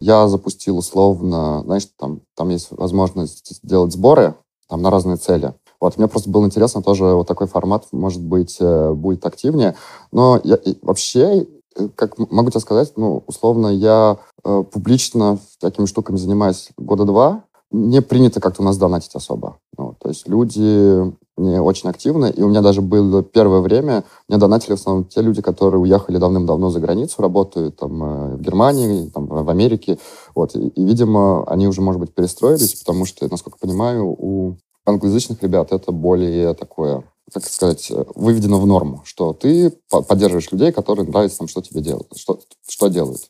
Я 0.00 0.26
запустил 0.26 0.76
условно, 0.76 1.62
знаешь, 1.64 1.86
там, 1.96 2.22
там 2.36 2.48
есть 2.48 2.68
возможность 2.72 3.62
сделать 3.62 3.92
сборы 3.92 4.34
там, 4.68 4.82
на 4.82 4.90
разные 4.90 5.18
цели. 5.18 5.54
Вот, 5.80 5.98
мне 5.98 6.08
просто 6.08 6.30
было 6.30 6.44
интересно 6.44 6.82
тоже, 6.82 7.04
вот 7.04 7.28
такой 7.28 7.46
формат, 7.46 7.86
может 7.92 8.20
быть, 8.20 8.56
э, 8.58 8.92
будет 8.92 9.24
активнее. 9.24 9.76
Но 10.10 10.40
я, 10.42 10.58
вообще, 10.82 11.46
э, 11.76 11.88
как 11.94 12.18
могу 12.18 12.50
тебе 12.50 12.60
сказать, 12.60 12.94
ну, 12.96 13.22
условно, 13.28 13.68
я 13.68 14.18
э, 14.42 14.64
публично 14.72 15.38
такими 15.60 15.86
штуками 15.86 16.16
занимаюсь 16.16 16.70
года 16.76 17.04
два, 17.04 17.44
не 17.70 18.02
принято 18.02 18.40
как-то 18.40 18.62
у 18.62 18.64
нас 18.64 18.76
донатить 18.78 19.14
особо. 19.14 19.58
Ну, 19.78 19.94
то 20.00 20.08
есть 20.08 20.26
люди 20.26 21.16
не 21.36 21.60
очень 21.60 21.88
активны, 21.88 22.32
и 22.36 22.42
у 22.42 22.48
меня 22.48 22.62
даже 22.62 22.82
было 22.82 23.22
первое 23.22 23.60
время, 23.60 24.02
мне 24.28 24.38
донатили 24.38 24.72
в 24.72 24.80
основном 24.80 25.04
те 25.04 25.22
люди, 25.22 25.40
которые 25.40 25.80
уехали 25.80 26.18
давным-давно 26.18 26.70
за 26.70 26.80
границу, 26.80 27.22
работают 27.22 27.76
там 27.76 28.02
э, 28.02 28.36
в 28.36 28.40
Германии, 28.40 29.08
там, 29.08 29.26
в 29.26 29.48
Америке, 29.48 29.98
вот, 30.34 30.56
и, 30.56 30.66
и, 30.66 30.84
видимо, 30.84 31.44
они 31.46 31.68
уже, 31.68 31.80
может 31.80 32.00
быть, 32.00 32.12
перестроились, 32.12 32.74
потому 32.74 33.04
что, 33.04 33.28
насколько 33.30 33.56
понимаю, 33.56 34.04
у 34.08 34.56
англоязычных 34.84 35.40
ребят 35.44 35.70
это 35.70 35.92
более 35.92 36.54
такое, 36.54 37.04
как 37.32 37.44
сказать, 37.44 37.92
выведено 38.16 38.58
в 38.58 38.66
норму, 38.66 39.02
что 39.04 39.32
ты 39.32 39.72
поддерживаешь 39.90 40.50
людей, 40.50 40.72
которые 40.72 41.06
нравится 41.06 41.38
там, 41.38 41.46
что 41.46 41.62
тебе 41.62 41.82
делают, 41.82 42.08
что, 42.16 42.40
что 42.66 42.88
делают. 42.88 43.20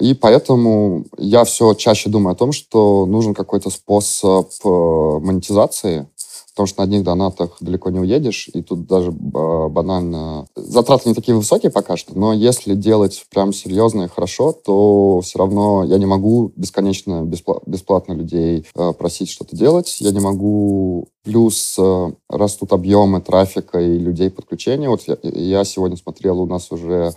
И 0.00 0.14
поэтому 0.14 1.04
я 1.18 1.44
все 1.44 1.74
чаще 1.74 2.10
думаю 2.10 2.32
о 2.32 2.36
том, 2.36 2.52
что 2.52 3.06
нужен 3.06 3.34
какой-то 3.34 3.70
способ 3.70 4.50
э, 4.64 4.68
монетизации, 4.68 6.08
потому 6.54 6.66
что 6.66 6.80
на 6.80 6.84
одних 6.84 7.02
донатах 7.02 7.56
далеко 7.60 7.90
не 7.90 7.98
уедешь, 7.98 8.48
и 8.52 8.62
тут 8.62 8.86
даже 8.86 9.10
банально... 9.10 10.46
Затраты 10.54 11.08
не 11.08 11.14
такие 11.14 11.36
высокие 11.36 11.70
пока 11.70 11.96
что, 11.96 12.16
но 12.16 12.32
если 12.32 12.74
делать 12.74 13.24
прям 13.30 13.52
серьезно 13.52 14.04
и 14.04 14.08
хорошо, 14.08 14.52
то 14.52 15.20
все 15.22 15.38
равно 15.38 15.84
я 15.84 15.98
не 15.98 16.06
могу 16.06 16.52
бесконечно 16.56 17.22
бесплатно 17.22 18.12
людей 18.12 18.66
э, 18.74 18.92
просить 18.92 19.30
что-то 19.30 19.56
делать, 19.56 19.96
я 20.00 20.10
не 20.10 20.20
могу... 20.20 21.08
Плюс 21.24 21.76
э, 21.78 22.12
растут 22.28 22.74
объемы 22.74 23.22
трафика 23.22 23.80
и 23.80 23.98
людей 23.98 24.28
подключения. 24.28 24.90
Вот 24.90 25.00
я 25.22 25.64
сегодня 25.64 25.96
смотрел, 25.96 26.38
у 26.38 26.46
нас 26.46 26.70
уже 26.70 27.14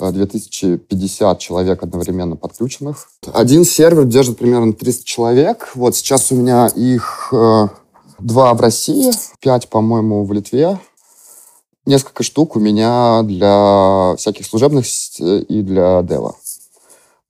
2050 0.00 1.38
человек 1.38 1.82
одновременно 1.82 2.36
подключенных. 2.36 3.10
Один 3.32 3.64
сервер 3.64 4.04
держит 4.04 4.38
примерно 4.38 4.72
300 4.72 5.04
человек. 5.04 5.70
Вот 5.74 5.96
сейчас 5.96 6.30
у 6.32 6.36
меня 6.36 6.68
их 6.68 7.28
э, 7.32 7.68
два 8.18 8.54
в 8.54 8.60
России, 8.60 9.12
пять, 9.40 9.68
по-моему, 9.68 10.24
в 10.24 10.32
Литве. 10.32 10.78
Несколько 11.86 12.22
штук 12.22 12.56
у 12.56 12.60
меня 12.60 13.22
для 13.22 14.14
всяких 14.18 14.46
служебных 14.46 14.86
и 15.20 15.62
для 15.62 16.02
дева. 16.02 16.36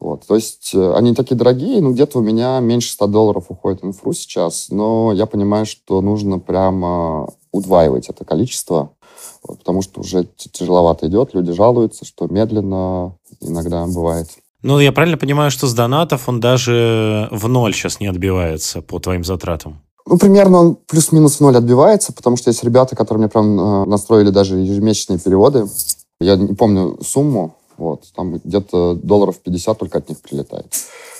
Вот, 0.00 0.26
то 0.26 0.36
есть 0.36 0.70
э, 0.74 0.92
они 0.94 1.12
такие 1.12 1.36
дорогие, 1.36 1.80
но 1.82 1.90
где-то 1.90 2.18
у 2.18 2.22
меня 2.22 2.60
меньше 2.60 2.92
100 2.92 3.06
долларов 3.08 3.46
уходит 3.48 3.82
инфру 3.82 4.12
сейчас, 4.12 4.68
но 4.70 5.12
я 5.12 5.26
понимаю, 5.26 5.66
что 5.66 6.00
нужно 6.00 6.38
прямо 6.38 7.28
удваивать 7.50 8.08
это 8.08 8.24
количество, 8.24 8.92
потому 9.54 9.82
что 9.82 10.00
уже 10.00 10.26
тяжеловато 10.36 11.08
идет, 11.08 11.34
люди 11.34 11.52
жалуются, 11.52 12.04
что 12.04 12.26
медленно 12.26 13.14
иногда 13.40 13.86
бывает. 13.86 14.28
Ну, 14.62 14.80
я 14.80 14.90
правильно 14.90 15.16
понимаю, 15.16 15.50
что 15.50 15.66
с 15.66 15.74
донатов 15.74 16.28
он 16.28 16.40
даже 16.40 17.28
в 17.30 17.48
ноль 17.48 17.72
сейчас 17.74 18.00
не 18.00 18.08
отбивается 18.08 18.82
по 18.82 18.98
твоим 18.98 19.22
затратам? 19.22 19.80
Ну, 20.04 20.18
примерно 20.18 20.58
он 20.58 20.76
плюс-минус 20.86 21.36
в 21.36 21.40
ноль 21.40 21.56
отбивается, 21.56 22.12
потому 22.12 22.36
что 22.36 22.50
есть 22.50 22.64
ребята, 22.64 22.96
которые 22.96 23.20
мне 23.22 23.28
прям 23.28 23.60
э, 23.60 23.84
настроили 23.84 24.30
даже 24.30 24.56
ежемесячные 24.56 25.18
переводы. 25.18 25.66
Я 26.18 26.36
не 26.36 26.54
помню 26.54 26.98
сумму, 27.04 27.56
вот, 27.76 28.04
там 28.16 28.38
где-то 28.38 28.94
долларов 28.94 29.38
50 29.38 29.78
только 29.78 29.98
от 29.98 30.08
них 30.08 30.20
прилетает. 30.20 30.66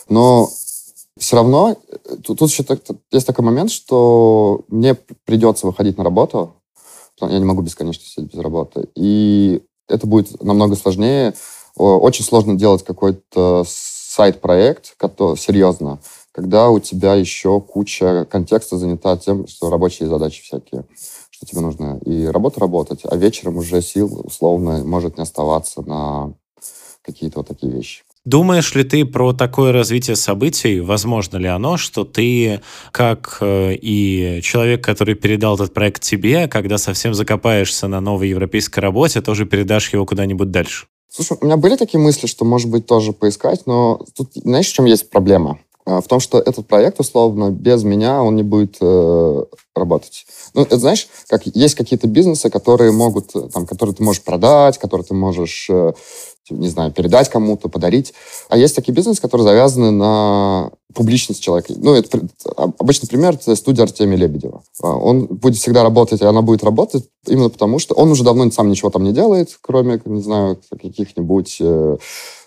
Но 0.09 0.49
все 1.19 1.37
равно 1.37 1.77
э, 1.91 2.17
тут, 2.25 2.39
тут 2.39 2.51
еще 2.51 2.63
так, 2.63 2.81
есть 3.13 3.27
такой 3.27 3.45
момент, 3.45 3.71
что 3.71 4.63
мне 4.69 4.95
придется 4.95 5.67
выходить 5.67 5.99
на 5.99 6.05
работу, 6.05 6.55
я 7.27 7.39
не 7.39 7.45
могу 7.45 7.63
бесконечно 7.63 8.05
сидеть 8.05 8.33
без 8.33 8.41
работы. 8.41 8.89
И 8.95 9.63
это 9.89 10.07
будет 10.07 10.43
намного 10.43 10.77
сложнее. 10.77 11.35
Очень 11.77 12.25
сложно 12.25 12.55
делать 12.57 12.85
какой-то 12.85 13.65
сайт-проект, 13.67 14.97
серьезно, 15.39 16.01
когда 16.33 16.71
у 16.71 16.81
тебя 16.81 17.15
еще 17.15 17.61
куча 17.61 18.27
контекста 18.31 18.77
занята 18.77 19.17
тем, 19.17 19.47
что 19.47 19.71
рабочие 19.71 20.09
задачи 20.09 20.43
всякие, 20.43 20.85
что 21.31 21.47
тебе 21.47 21.61
нужно 21.61 22.01
и 22.05 22.27
работу 22.27 22.61
работать, 22.61 23.01
а 23.05 23.17
вечером 23.17 23.59
уже 23.59 23.81
сил 23.81 24.23
условно 24.25 24.85
может 24.85 25.17
не 25.17 25.23
оставаться 25.23 25.83
на 25.83 26.35
какие-то 27.03 27.39
вот 27.41 27.49
такие 27.49 27.73
вещи. 27.73 28.03
Думаешь 28.29 28.75
ли 28.75 28.85
ты 28.85 29.07
про 29.07 29.33
такое 29.33 29.73
развитие 29.73 30.15
событий? 30.15 30.81
Возможно 30.81 31.39
ли 31.39 31.49
оно, 31.49 31.79
что 31.79 32.05
ты, 32.05 32.61
как 32.93 33.39
э, 33.41 33.73
и 33.75 34.41
человек, 34.43 34.85
который 34.85 35.15
передал 35.15 35.55
этот 35.55 35.73
проект 35.73 36.03
тебе, 36.03 36.47
когда 36.47 36.77
совсем 36.77 37.15
закопаешься 37.15 37.89
на 37.89 38.03
новой 38.03 38.29
европейской 38.29 38.81
работе, 38.81 39.23
тоже 39.23 39.47
передашь 39.47 39.95
его 39.95 40.05
куда-нибудь 40.05 40.51
дальше? 40.51 40.89
Слушай, 41.11 41.39
у 41.41 41.47
меня 41.47 41.57
были 41.57 41.77
такие 41.77 41.99
мысли, 42.01 42.27
что, 42.27 42.45
может 42.45 42.69
быть, 42.69 42.85
тоже 42.85 43.15
поискать, 43.15 43.63
но 43.65 44.05
тут, 44.15 44.33
знаешь, 44.35 44.67
в 44.67 44.75
чем 44.75 44.85
есть 44.85 45.09
проблема? 45.09 45.59
А, 45.89 46.03
в 46.03 46.07
том, 46.07 46.21
что 46.21 46.39
этот 46.39 46.67
проект, 46.67 47.01
условно, 47.01 47.51
без 47.51 47.83
меня 47.83 48.23
он 48.23 48.37
не 48.37 48.43
будет 48.43 48.77
э, 48.83 49.45
работать. 49.75 50.27
Ну, 50.53 50.61
это 50.61 50.77
знаешь, 50.77 51.09
как 51.29 51.47
есть 51.47 51.77
какие-то 51.77 52.07
бизнесы, 52.07 52.51
которые 52.51 52.93
могут, 52.93 53.33
там, 53.55 53.65
которые 53.65 53.95
ты 53.95 54.03
можешь 54.03 54.23
продать, 54.23 54.77
которые 54.77 55.07
ты 55.07 55.15
можешь 55.15 55.67
э, 55.71 55.95
не 56.51 56.69
знаю, 56.69 56.93
передать 56.93 57.29
кому-то, 57.29 57.69
подарить. 57.69 58.15
А 58.49 58.57
есть 58.57 58.75
такие 58.77 58.93
бизнесы, 58.93 59.21
которые 59.21 59.47
завязаны 59.47 59.91
на 59.91 60.71
публичность 60.95 61.43
человека. 61.43 61.75
Ну, 61.77 61.95
это 61.95 62.21
обычный 62.79 63.09
пример, 63.09 63.35
это 63.35 63.55
студия 63.57 63.85
Артемия 63.85 64.17
Лебедева. 64.17 64.63
А, 64.83 64.97
он 64.97 65.27
будет 65.27 65.59
всегда 65.59 65.83
работать, 65.83 66.21
и 66.23 66.25
она 66.25 66.43
будет 66.43 66.65
работать 66.65 67.05
именно 67.27 67.51
потому, 67.51 67.79
что 67.79 67.95
он 67.95 68.11
уже 68.11 68.25
давно 68.25 68.51
сам 68.51 68.71
ничего 68.71 68.91
там 68.91 69.05
не 69.05 69.13
делает, 69.13 69.59
кроме, 69.61 70.01
не 70.05 70.23
знаю, 70.23 70.59
каких-нибудь, 70.71 71.59
э, 71.61 71.97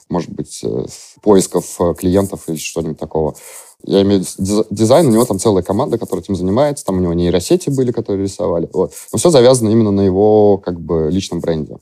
может 0.10 0.32
быть, 0.32 0.62
э, 0.64 0.86
поисков 1.22 1.76
э, 1.80 1.94
клиентов 1.98 2.42
или 2.48 2.58
что-нибудь 2.58 2.98
такого. 2.98 3.36
Я 3.84 4.02
имею 4.04 4.24
в 4.24 4.40
виду 4.40 4.66
дизайн, 4.70 5.08
у 5.08 5.12
него 5.12 5.26
там 5.26 5.40
целая 5.40 5.64
команда, 5.64 5.98
которая 5.98 6.24
этим 6.24 6.36
занимается, 6.36 6.86
там 6.86 6.98
у 6.98 7.00
него 7.00 7.14
нейросети 7.14 7.70
были, 7.70 7.92
которые 7.92 8.24
рисовали. 8.24 8.70
Вот. 8.74 8.94
Но 9.12 9.18
все 9.18 9.30
завязано 9.30 9.70
именно 9.70 9.92
на 9.92 10.02
его 10.02 10.58
как 10.58 10.80
бы 10.80 11.10
личном 11.12 11.40
бренде. 11.40 11.78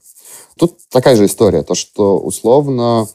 Тут 0.59 0.77
такая 0.89 1.15
же 1.15 1.25
история, 1.25 1.63
то, 1.63 1.73
что 1.73 2.19
условно... 2.19 3.07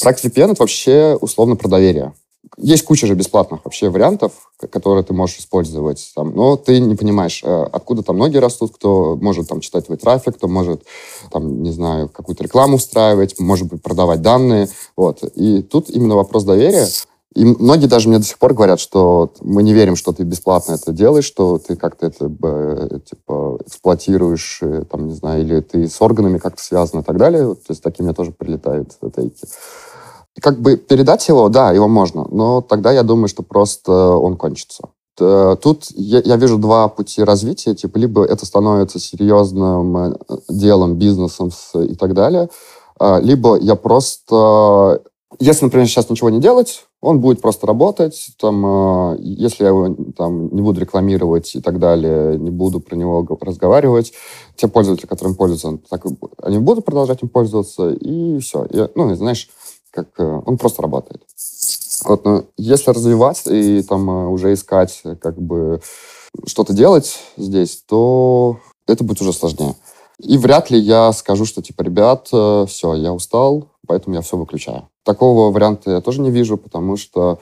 Проект 0.00 0.24
VPN— 0.24 0.52
это 0.52 0.62
вообще 0.62 1.18
условно 1.20 1.56
про 1.56 1.68
доверие. 1.68 2.14
Есть 2.56 2.84
куча 2.84 3.06
же 3.06 3.14
бесплатных 3.14 3.64
вообще 3.64 3.88
вариантов, 3.88 4.32
которые 4.70 5.04
ты 5.04 5.14
можешь 5.14 5.38
использовать, 5.38 6.12
там, 6.14 6.34
но 6.34 6.56
ты 6.56 6.80
не 6.80 6.94
понимаешь, 6.96 7.42
э, 7.44 7.66
откуда 7.72 8.02
там 8.02 8.18
ноги 8.18 8.36
растут, 8.36 8.74
кто 8.74 9.16
может 9.20 9.48
там 9.48 9.60
читать 9.60 9.86
твой 9.86 9.96
трафик, 9.96 10.36
кто 10.36 10.48
может, 10.48 10.82
там, 11.30 11.62
не 11.62 11.70
знаю, 11.70 12.08
какую-то 12.08 12.44
рекламу 12.44 12.76
устраивать, 12.76 13.38
может 13.38 13.68
быть, 13.68 13.82
продавать 13.82 14.22
данные. 14.22 14.68
Вот. 14.96 15.22
И 15.34 15.62
тут 15.62 15.88
именно 15.90 16.16
вопрос 16.16 16.44
доверия. 16.44 16.88
И 17.34 17.44
многие 17.44 17.86
даже 17.86 18.08
мне 18.08 18.18
до 18.18 18.24
сих 18.24 18.38
пор 18.38 18.52
говорят, 18.52 18.78
что 18.78 19.32
мы 19.40 19.62
не 19.62 19.72
верим, 19.72 19.96
что 19.96 20.12
ты 20.12 20.22
бесплатно 20.22 20.72
это 20.72 20.92
делаешь, 20.92 21.24
что 21.24 21.58
ты 21.58 21.76
как-то 21.76 22.06
это 22.06 22.28
типа 22.28 23.58
эксплуатируешь, 23.66 24.58
э, 24.60 24.84
там, 24.90 25.06
не 25.06 25.14
знаю, 25.14 25.42
или 25.42 25.60
ты 25.60 25.88
с 25.88 26.00
органами 26.02 26.38
как-то 26.38 26.62
связан 26.62 27.00
и 27.00 27.02
так 27.02 27.16
далее. 27.16 27.54
То 27.54 27.70
есть 27.70 27.82
такие 27.82 28.04
мне 28.04 28.12
тоже 28.12 28.32
прилетают 28.32 28.90
тейки. 29.14 29.46
Как 30.40 30.60
бы 30.60 30.76
передать 30.76 31.26
его, 31.28 31.48
да, 31.48 31.72
его 31.72 31.88
можно, 31.88 32.26
но 32.30 32.60
тогда 32.60 32.90
я 32.92 33.02
думаю, 33.02 33.28
что 33.28 33.42
просто 33.42 33.92
он 33.92 34.36
кончится. 34.36 34.90
Э, 35.18 35.56
тут 35.60 35.86
я, 35.90 36.36
вижу 36.36 36.58
два 36.58 36.88
пути 36.88 37.22
развития. 37.22 37.74
Типа, 37.74 37.96
либо 37.96 38.24
это 38.24 38.44
становится 38.44 38.98
серьезным 38.98 39.96
э, 39.96 40.16
делом, 40.50 40.96
бизнесом 40.96 41.50
и 41.74 41.94
так 41.94 42.12
далее, 42.12 42.50
а, 42.98 43.20
либо 43.20 43.56
я 43.56 43.74
просто 43.74 45.02
если, 45.38 45.64
например, 45.64 45.86
сейчас 45.86 46.10
ничего 46.10 46.30
не 46.30 46.40
делать, 46.40 46.84
он 47.02 47.20
будет 47.20 47.42
просто 47.42 47.66
работать. 47.66 48.30
Там, 48.38 48.64
э, 48.64 49.16
если 49.18 49.64
я 49.64 49.70
его 49.70 49.94
там, 50.16 50.54
не 50.54 50.62
буду 50.62 50.80
рекламировать 50.80 51.54
и 51.56 51.60
так 51.60 51.78
далее, 51.80 52.38
не 52.38 52.50
буду 52.50 52.80
про 52.80 52.94
него 52.94 53.26
разговаривать, 53.40 54.12
те 54.56 54.68
пользователи, 54.68 55.06
которым 55.06 55.34
пользуются, 55.34 55.78
так, 55.90 56.06
они 56.40 56.58
будут 56.58 56.84
продолжать 56.84 57.22
им 57.22 57.28
пользоваться, 57.28 57.90
и 57.90 58.38
все. 58.38 58.64
И, 58.66 58.88
ну, 58.94 59.12
знаешь, 59.16 59.50
как 59.90 60.08
э, 60.18 60.42
он 60.46 60.56
просто 60.56 60.80
работает. 60.80 61.22
Вот, 62.04 62.24
но 62.24 62.44
если 62.56 62.92
развивать 62.92 63.42
и 63.46 63.82
там 63.82 64.08
э, 64.08 64.28
уже 64.28 64.52
искать, 64.52 65.02
как 65.20 65.42
бы 65.42 65.80
что-то 66.46 66.72
делать 66.72 67.18
здесь, 67.36 67.82
то 67.84 68.58
это 68.86 69.02
будет 69.02 69.20
уже 69.20 69.32
сложнее. 69.32 69.74
И 70.18 70.38
вряд 70.38 70.70
ли 70.70 70.78
я 70.78 71.12
скажу, 71.12 71.46
что 71.46 71.62
типа, 71.62 71.82
ребят, 71.82 72.28
все, 72.28 72.94
я 72.94 73.12
устал, 73.12 73.70
поэтому 73.88 74.14
я 74.14 74.22
все 74.22 74.36
выключаю. 74.36 74.88
Такого 75.04 75.50
варианта 75.52 75.90
я 75.90 76.00
тоже 76.00 76.20
не 76.20 76.30
вижу, 76.30 76.56
потому 76.56 76.96
что 76.96 77.40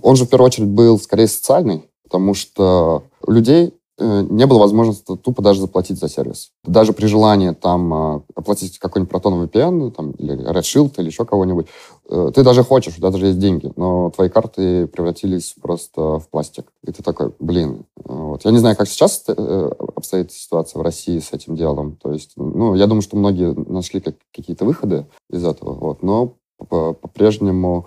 он 0.00 0.16
же 0.16 0.24
в 0.24 0.30
первую 0.30 0.46
очередь 0.46 0.68
был 0.68 0.98
скорее 0.98 1.28
социальный, 1.28 1.88
потому 2.02 2.34
что 2.34 3.04
у 3.26 3.30
людей 3.30 3.74
э, 3.98 4.26
не 4.28 4.46
было 4.46 4.58
возможности 4.58 5.16
тупо 5.16 5.42
даже 5.42 5.60
заплатить 5.60 5.98
за 5.98 6.08
сервис. 6.08 6.50
Даже 6.64 6.92
при 6.92 7.06
желании 7.06 7.50
там 7.50 7.94
э, 7.94 8.20
оплатить 8.34 8.78
какой-нибудь 8.78 9.12
Proton 9.12 9.46
VPN 9.46 9.90
там, 9.90 10.12
или 10.12 10.34
Redshield 10.50 10.94
или 10.96 11.06
еще 11.06 11.24
кого-нибудь, 11.24 11.66
э, 12.08 12.30
ты 12.34 12.42
даже 12.42 12.64
хочешь, 12.64 12.94
у 12.94 12.96
тебя 12.96 13.10
даже 13.10 13.26
есть 13.26 13.38
деньги, 13.38 13.70
но 13.76 14.10
твои 14.10 14.28
карты 14.28 14.86
превратились 14.86 15.54
просто 15.60 16.18
в 16.18 16.28
пластик. 16.30 16.72
И 16.84 16.90
ты 16.90 17.02
такой, 17.02 17.32
блин. 17.38 17.84
Вот. 18.04 18.44
Я 18.44 18.50
не 18.50 18.58
знаю, 18.58 18.76
как 18.76 18.88
сейчас 18.88 19.24
обстоит 19.28 20.32
ситуация 20.32 20.80
в 20.80 20.82
России 20.82 21.18
с 21.18 21.32
этим 21.32 21.54
делом. 21.54 21.96
То 22.02 22.12
есть, 22.12 22.32
ну, 22.36 22.74
я 22.74 22.86
думаю, 22.86 23.02
что 23.02 23.16
многие 23.16 23.54
нашли 23.70 24.00
как, 24.00 24.16
какие-то 24.34 24.64
выходы 24.64 25.06
из 25.30 25.44
этого. 25.44 25.74
Вот. 25.74 26.02
Но 26.02 26.34
по-прежнему... 26.64 27.86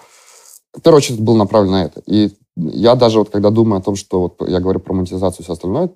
В 0.73 0.81
первую 0.81 0.97
очередь 0.97 1.21
был 1.21 1.35
направлен 1.35 1.71
на 1.71 1.85
это. 1.85 2.01
И 2.05 2.31
я 2.57 2.95
даже 2.95 3.19
вот 3.19 3.29
когда 3.29 3.49
думаю 3.49 3.79
о 3.79 3.83
том, 3.83 3.95
что 3.95 4.21
вот 4.21 4.49
я 4.49 4.59
говорю 4.59 4.79
про 4.79 4.93
монетизацию 4.93 5.41
и 5.41 5.43
все 5.43 5.53
остальное, 5.53 5.89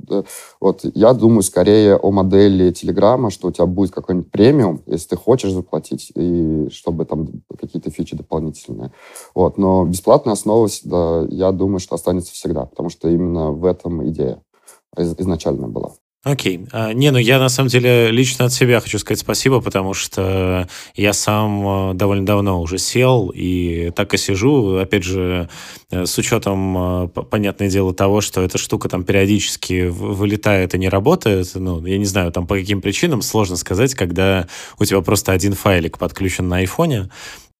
вот 0.59 0.86
я 0.93 1.13
думаю 1.13 1.41
скорее 1.41 1.95
о 1.95 2.11
модели 2.11 2.71
Телеграма, 2.71 3.30
что 3.30 3.47
у 3.47 3.51
тебя 3.51 3.65
будет 3.65 3.91
какой-нибудь 3.91 4.32
премиум, 4.32 4.82
если 4.86 5.09
ты 5.09 5.15
хочешь 5.17 5.51
заплатить, 5.51 6.11
и 6.15 6.69
чтобы 6.71 7.05
там 7.05 7.27
какие-то 7.57 7.91
фичи 7.91 8.15
дополнительные. 8.15 8.91
Вот. 9.36 9.57
Но 9.57 9.86
бесплатная 9.86 10.34
основа, 10.34 10.69
да, 10.84 11.25
я 11.30 11.51
думаю, 11.51 11.80
что 11.80 11.95
останется 11.95 12.34
всегда, 12.34 12.65
потому 12.65 12.89
что 12.89 13.09
именно 13.09 13.51
в 13.51 13.65
этом 13.65 14.07
идея 14.09 14.41
изначально 14.97 15.67
была. 15.67 15.91
Окей. 16.26 16.67
А, 16.74 16.91
не, 16.91 17.11
ну 17.11 17.17
я 17.17 17.39
на 17.39 17.47
самом 17.47 17.70
деле 17.70 18.11
лично 18.11 18.45
от 18.45 18.51
себя 18.51 18.82
хочу 18.82 18.99
сказать 18.99 19.22
спасибо, 19.22 19.61
потому 19.61 19.93
что 19.93 20.67
я 20.95 21.13
сам 21.13 21.91
э, 21.91 21.93
довольно 21.93 22.26
давно 22.26 22.61
уже 22.61 22.78
сел 22.78 23.32
и 23.34 23.91
так 23.95 24.13
и 24.13 24.17
сижу. 24.17 24.76
Опять 24.76 25.03
же, 25.03 25.49
э, 25.91 26.05
с 26.05 26.17
учетом, 26.17 27.05
э, 27.05 27.07
понятное 27.07 27.70
дело, 27.70 27.93
того, 27.93 28.20
что 28.20 28.41
эта 28.41 28.57
штука 28.57 28.89
там 28.89 29.05
периодически 29.05 29.88
вылетает 29.88 30.76
и 30.76 30.78
не 30.78 30.89
работает. 30.89 31.51
Ну, 31.55 31.86
я 31.86 31.97
не 31.97 32.05
знаю, 32.05 32.34
там 32.34 32.47
по 32.47 32.55
каким 32.55 32.82
причинам, 32.82 33.22
сложно 33.22 33.55
сказать, 33.55 33.95
когда 33.95 34.49
у 34.78 34.84
тебя 34.84 34.99
просто 34.99 35.32
один 35.32 35.53
файлик 35.53 35.97
подключен 35.97 36.49
на 36.49 36.57
айфоне. 36.57 37.09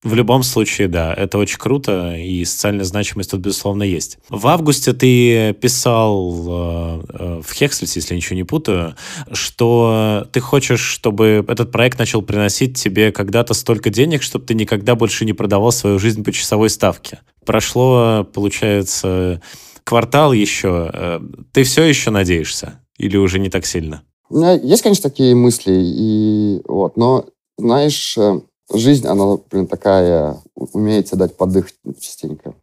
В 0.02 0.14
любом 0.14 0.44
случае, 0.44 0.88
да, 0.88 1.14
это 1.14 1.38
очень 1.38 1.58
круто, 1.58 2.16
и 2.16 2.46
социальная 2.46 2.86
значимость 2.86 3.32
тут, 3.32 3.42
безусловно, 3.42 3.84
есть. 3.84 4.18
В 4.30 4.48
августе 4.48 4.94
ты 4.94 5.52
писал 5.54 6.32
э, 6.48 7.04
э, 7.10 7.42
в 7.46 7.54
Хекслите, 7.54 8.00
если 8.00 8.16
ничего 8.16 8.38
не 8.38 8.46
путаю, 8.46 8.96
что 9.34 10.26
ты 10.32 10.40
хочешь, 10.40 10.80
чтобы 10.80 11.46
этот 11.46 11.74
проект 11.74 12.00
начал 12.00 12.22
приносить 12.22 12.82
тебе 12.82 13.12
когда-то 13.12 13.54
столько 13.54 13.90
денег, 13.90 14.24
чтобы 14.24 14.46
ты 14.46 14.54
никогда 14.54 14.96
больше 14.96 15.26
не 15.26 15.34
продавал 15.34 15.74
свою 15.74 16.00
жизнь 16.00 16.24
по 16.24 16.32
часовой 16.32 16.70
ставке. 16.70 17.20
Прошло, 17.46 18.24
получается, 18.24 19.42
квартал 19.84 20.32
еще. 20.32 20.92
Э, 20.94 21.20
ты 21.52 21.64
все 21.64 21.84
еще 21.84 22.10
надеешься? 22.10 22.80
Или 22.98 23.18
уже 23.18 23.38
не 23.38 23.50
так 23.50 23.66
сильно? 23.66 24.04
У 24.30 24.38
меня 24.38 24.54
есть, 24.54 24.82
конечно, 24.82 25.10
такие 25.10 25.36
мысли, 25.36 25.74
и 25.74 26.62
вот, 26.66 26.96
но, 26.96 27.26
знаешь, 27.58 28.18
э, 28.18 28.40
жизнь, 28.74 29.08
она, 29.08 29.38
блин, 29.50 29.68
такая, 29.68 30.38
умеет 30.56 31.08
тебе 31.08 31.20
дать 31.20 31.38
подых 31.38 31.70
частенько. 32.00 32.54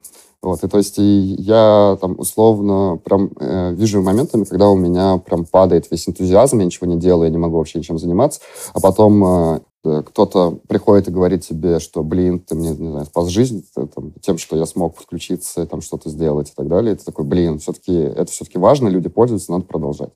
Вот, 0.47 0.63
и 0.63 0.69
то 0.69 0.79
есть 0.79 0.99
и 0.99 1.35
я 1.39 1.99
там 2.01 2.15
условно 2.19 3.01
прям 3.03 3.31
э, 3.41 3.73
вижу 3.75 4.01
моментами, 4.03 4.45
когда 4.45 4.69
у 4.69 4.77
меня 4.77 5.19
прям 5.19 5.45
падает 5.45 5.91
весь 5.91 6.09
энтузиазм, 6.09 6.61
я 6.61 6.67
ничего 6.67 6.87
не 6.87 6.97
делаю, 6.97 7.25
я 7.25 7.33
не 7.33 7.39
могу 7.39 7.57
вообще 7.57 7.79
ничем 7.79 7.99
заниматься, 7.99 8.41
а 8.73 8.81
потом 8.81 9.25
э, 9.25 9.61
э 9.85 10.03
кто-то 10.05 10.59
приходит 10.69 11.09
и 11.09 11.11
говорит 11.11 11.45
тебе, 11.45 11.81
что, 11.81 12.05
блин, 12.05 12.39
ты 12.39 12.55
мне, 12.55 12.69
не 12.71 12.91
знаю, 12.91 13.07
спас 13.07 13.27
жизнь 13.27 13.67
ты, 13.75 13.87
там, 13.87 14.13
тем, 14.21 14.39
что 14.39 14.57
я 14.57 14.67
смог 14.67 14.95
подключиться, 14.95 15.67
там 15.67 15.81
что-то 15.81 16.11
сделать 16.11 16.51
и 16.51 16.55
так 16.55 16.69
далее. 16.69 16.95
И 16.95 16.97
ты 16.97 17.05
такой, 17.05 17.25
блин, 17.25 17.59
все-таки 17.59 17.95
это 17.95 18.31
все-таки 18.31 18.59
важно, 18.59 18.87
люди 18.87 19.09
пользуются, 19.09 19.51
надо 19.51 19.65
продолжать. 19.65 20.11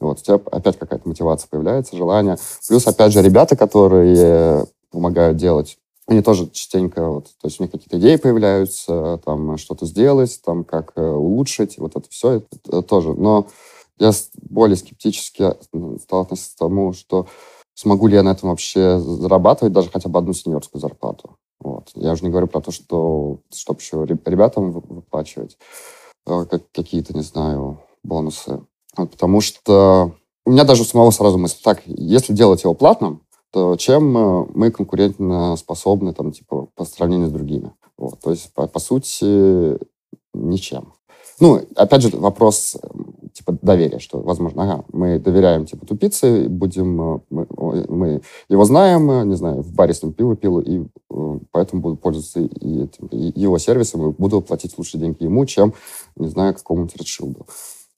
Вот, 0.00 0.20
у 0.20 0.22
тебя 0.22 0.40
опять 0.52 0.78
какая-то 0.78 1.06
мотивация 1.06 1.48
появляется, 1.50 1.96
желание. 1.96 2.38
Плюс, 2.66 2.86
опять 2.86 3.12
же, 3.12 3.20
ребята, 3.20 3.56
которые 3.56 4.66
помогают 4.96 5.36
делать. 5.36 5.76
Они 6.06 6.22
тоже 6.22 6.48
частенько, 6.50 7.06
вот, 7.06 7.24
то 7.24 7.48
есть 7.48 7.60
у 7.60 7.64
них 7.64 7.72
какие-то 7.72 7.98
идеи 7.98 8.16
появляются, 8.16 9.20
там 9.24 9.58
что-то 9.58 9.84
сделать, 9.84 10.40
там 10.42 10.64
как 10.64 10.92
э, 10.96 11.02
улучшить, 11.02 11.78
вот 11.78 11.96
это 11.96 12.08
все 12.08 12.30
это, 12.32 12.46
это 12.64 12.82
тоже. 12.82 13.12
Но 13.12 13.48
я 13.98 14.12
более 14.40 14.76
скептически 14.76 15.54
ну, 15.72 15.98
стал 15.98 16.20
относиться 16.22 16.54
к 16.54 16.58
тому, 16.58 16.94
что 16.94 17.26
смогу 17.74 18.06
ли 18.06 18.14
я 18.14 18.22
на 18.22 18.30
этом 18.30 18.48
вообще 18.48 18.98
зарабатывать 18.98 19.74
даже 19.74 19.90
хотя 19.90 20.08
бы 20.08 20.18
одну 20.18 20.32
сеньорскую 20.32 20.80
зарплату. 20.80 21.36
Вот. 21.60 21.90
Я 21.94 22.12
уже 22.12 22.24
не 22.24 22.30
говорю 22.30 22.46
про 22.46 22.62
то, 22.62 22.70
что 22.70 23.40
чтобы 23.52 23.80
еще 23.80 24.06
ребятам 24.06 24.70
выплачивать 24.70 25.58
э, 26.26 26.46
какие-то, 26.72 27.14
не 27.14 27.22
знаю, 27.22 27.80
бонусы. 28.02 28.62
Вот, 28.96 29.10
потому 29.10 29.42
что 29.42 30.14
у 30.46 30.52
меня 30.52 30.64
даже 30.64 30.84
самого 30.84 31.10
сразу 31.10 31.36
мысль, 31.36 31.58
так, 31.62 31.82
если 31.84 32.32
делать 32.32 32.62
его 32.62 32.72
платным, 32.72 33.25
чем 33.78 34.16
э, 34.16 34.46
мы 34.54 34.70
конкурентно 34.70 35.56
способны 35.56 36.12
там, 36.12 36.32
типа, 36.32 36.68
по 36.74 36.84
сравнению 36.84 37.28
с 37.28 37.32
другими. 37.32 37.72
Вот. 37.98 38.20
То 38.20 38.30
есть, 38.30 38.52
по, 38.54 38.66
по 38.66 38.78
сути, 38.78 39.78
ничем. 40.34 40.92
Ну, 41.38 41.60
опять 41.74 42.02
же, 42.02 42.08
вопрос 42.16 42.76
типа 43.32 43.58
доверия, 43.60 43.98
что, 43.98 44.20
возможно, 44.20 44.62
ага, 44.62 44.84
мы 44.92 45.18
доверяем 45.18 45.66
типа 45.66 45.84
тупице, 45.84 46.48
будем, 46.48 47.00
э, 47.00 47.20
мы, 47.28 47.46
мы 47.88 48.22
его 48.48 48.64
знаем, 48.64 49.10
э, 49.10 49.24
не 49.24 49.34
знаю, 49.34 49.62
в 49.62 49.74
баре 49.74 49.92
с 49.92 50.02
ним 50.02 50.14
пиво 50.14 50.34
пил, 50.36 50.60
и 50.60 50.86
поэтому 51.50 51.82
буду 51.82 51.96
пользоваться 51.96 52.40
и, 52.40 52.88
и 53.10 53.40
его 53.40 53.58
сервисом, 53.58 54.08
и 54.08 54.12
буду 54.12 54.40
платить 54.40 54.76
лучше 54.78 54.96
деньги 54.96 55.24
ему, 55.24 55.44
чем, 55.44 55.74
не 56.16 56.28
знаю, 56.28 56.54
какому-нибудь 56.54 56.96
Редшилду. 56.96 57.46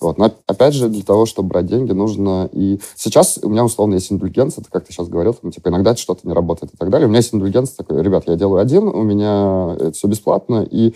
Вот. 0.01 0.17
Но 0.17 0.33
опять 0.47 0.75
же, 0.75 0.89
для 0.89 1.03
того, 1.03 1.27
чтобы 1.27 1.49
брать 1.49 1.67
деньги, 1.67 1.93
нужно 1.93 2.49
и... 2.53 2.81
Сейчас 2.95 3.39
у 3.43 3.49
меня, 3.49 3.65
условно, 3.65 3.95
есть 3.95 4.13
индульгенция, 4.13 4.63
это 4.63 4.71
как 4.71 4.85
ты 4.85 4.93
сейчас 4.93 5.09
говорил, 5.09 5.35
там, 5.35 5.51
типа, 5.51 5.69
иногда 5.69 5.97
что-то 5.97 6.27
не 6.27 6.33
работает 6.33 6.73
и 6.73 6.77
так 6.77 6.91
далее. 6.91 7.07
У 7.07 7.09
меня 7.09 7.19
есть 7.19 7.35
индульгенция 7.35 7.77
такой, 7.77 8.03
ребят, 8.03 8.25
я 8.27 8.37
делаю 8.37 8.61
один, 8.61 8.87
у 8.89 9.03
меня 9.03 9.75
это 9.79 9.93
все 9.93 10.07
бесплатно, 10.07 10.67
и 10.69 10.95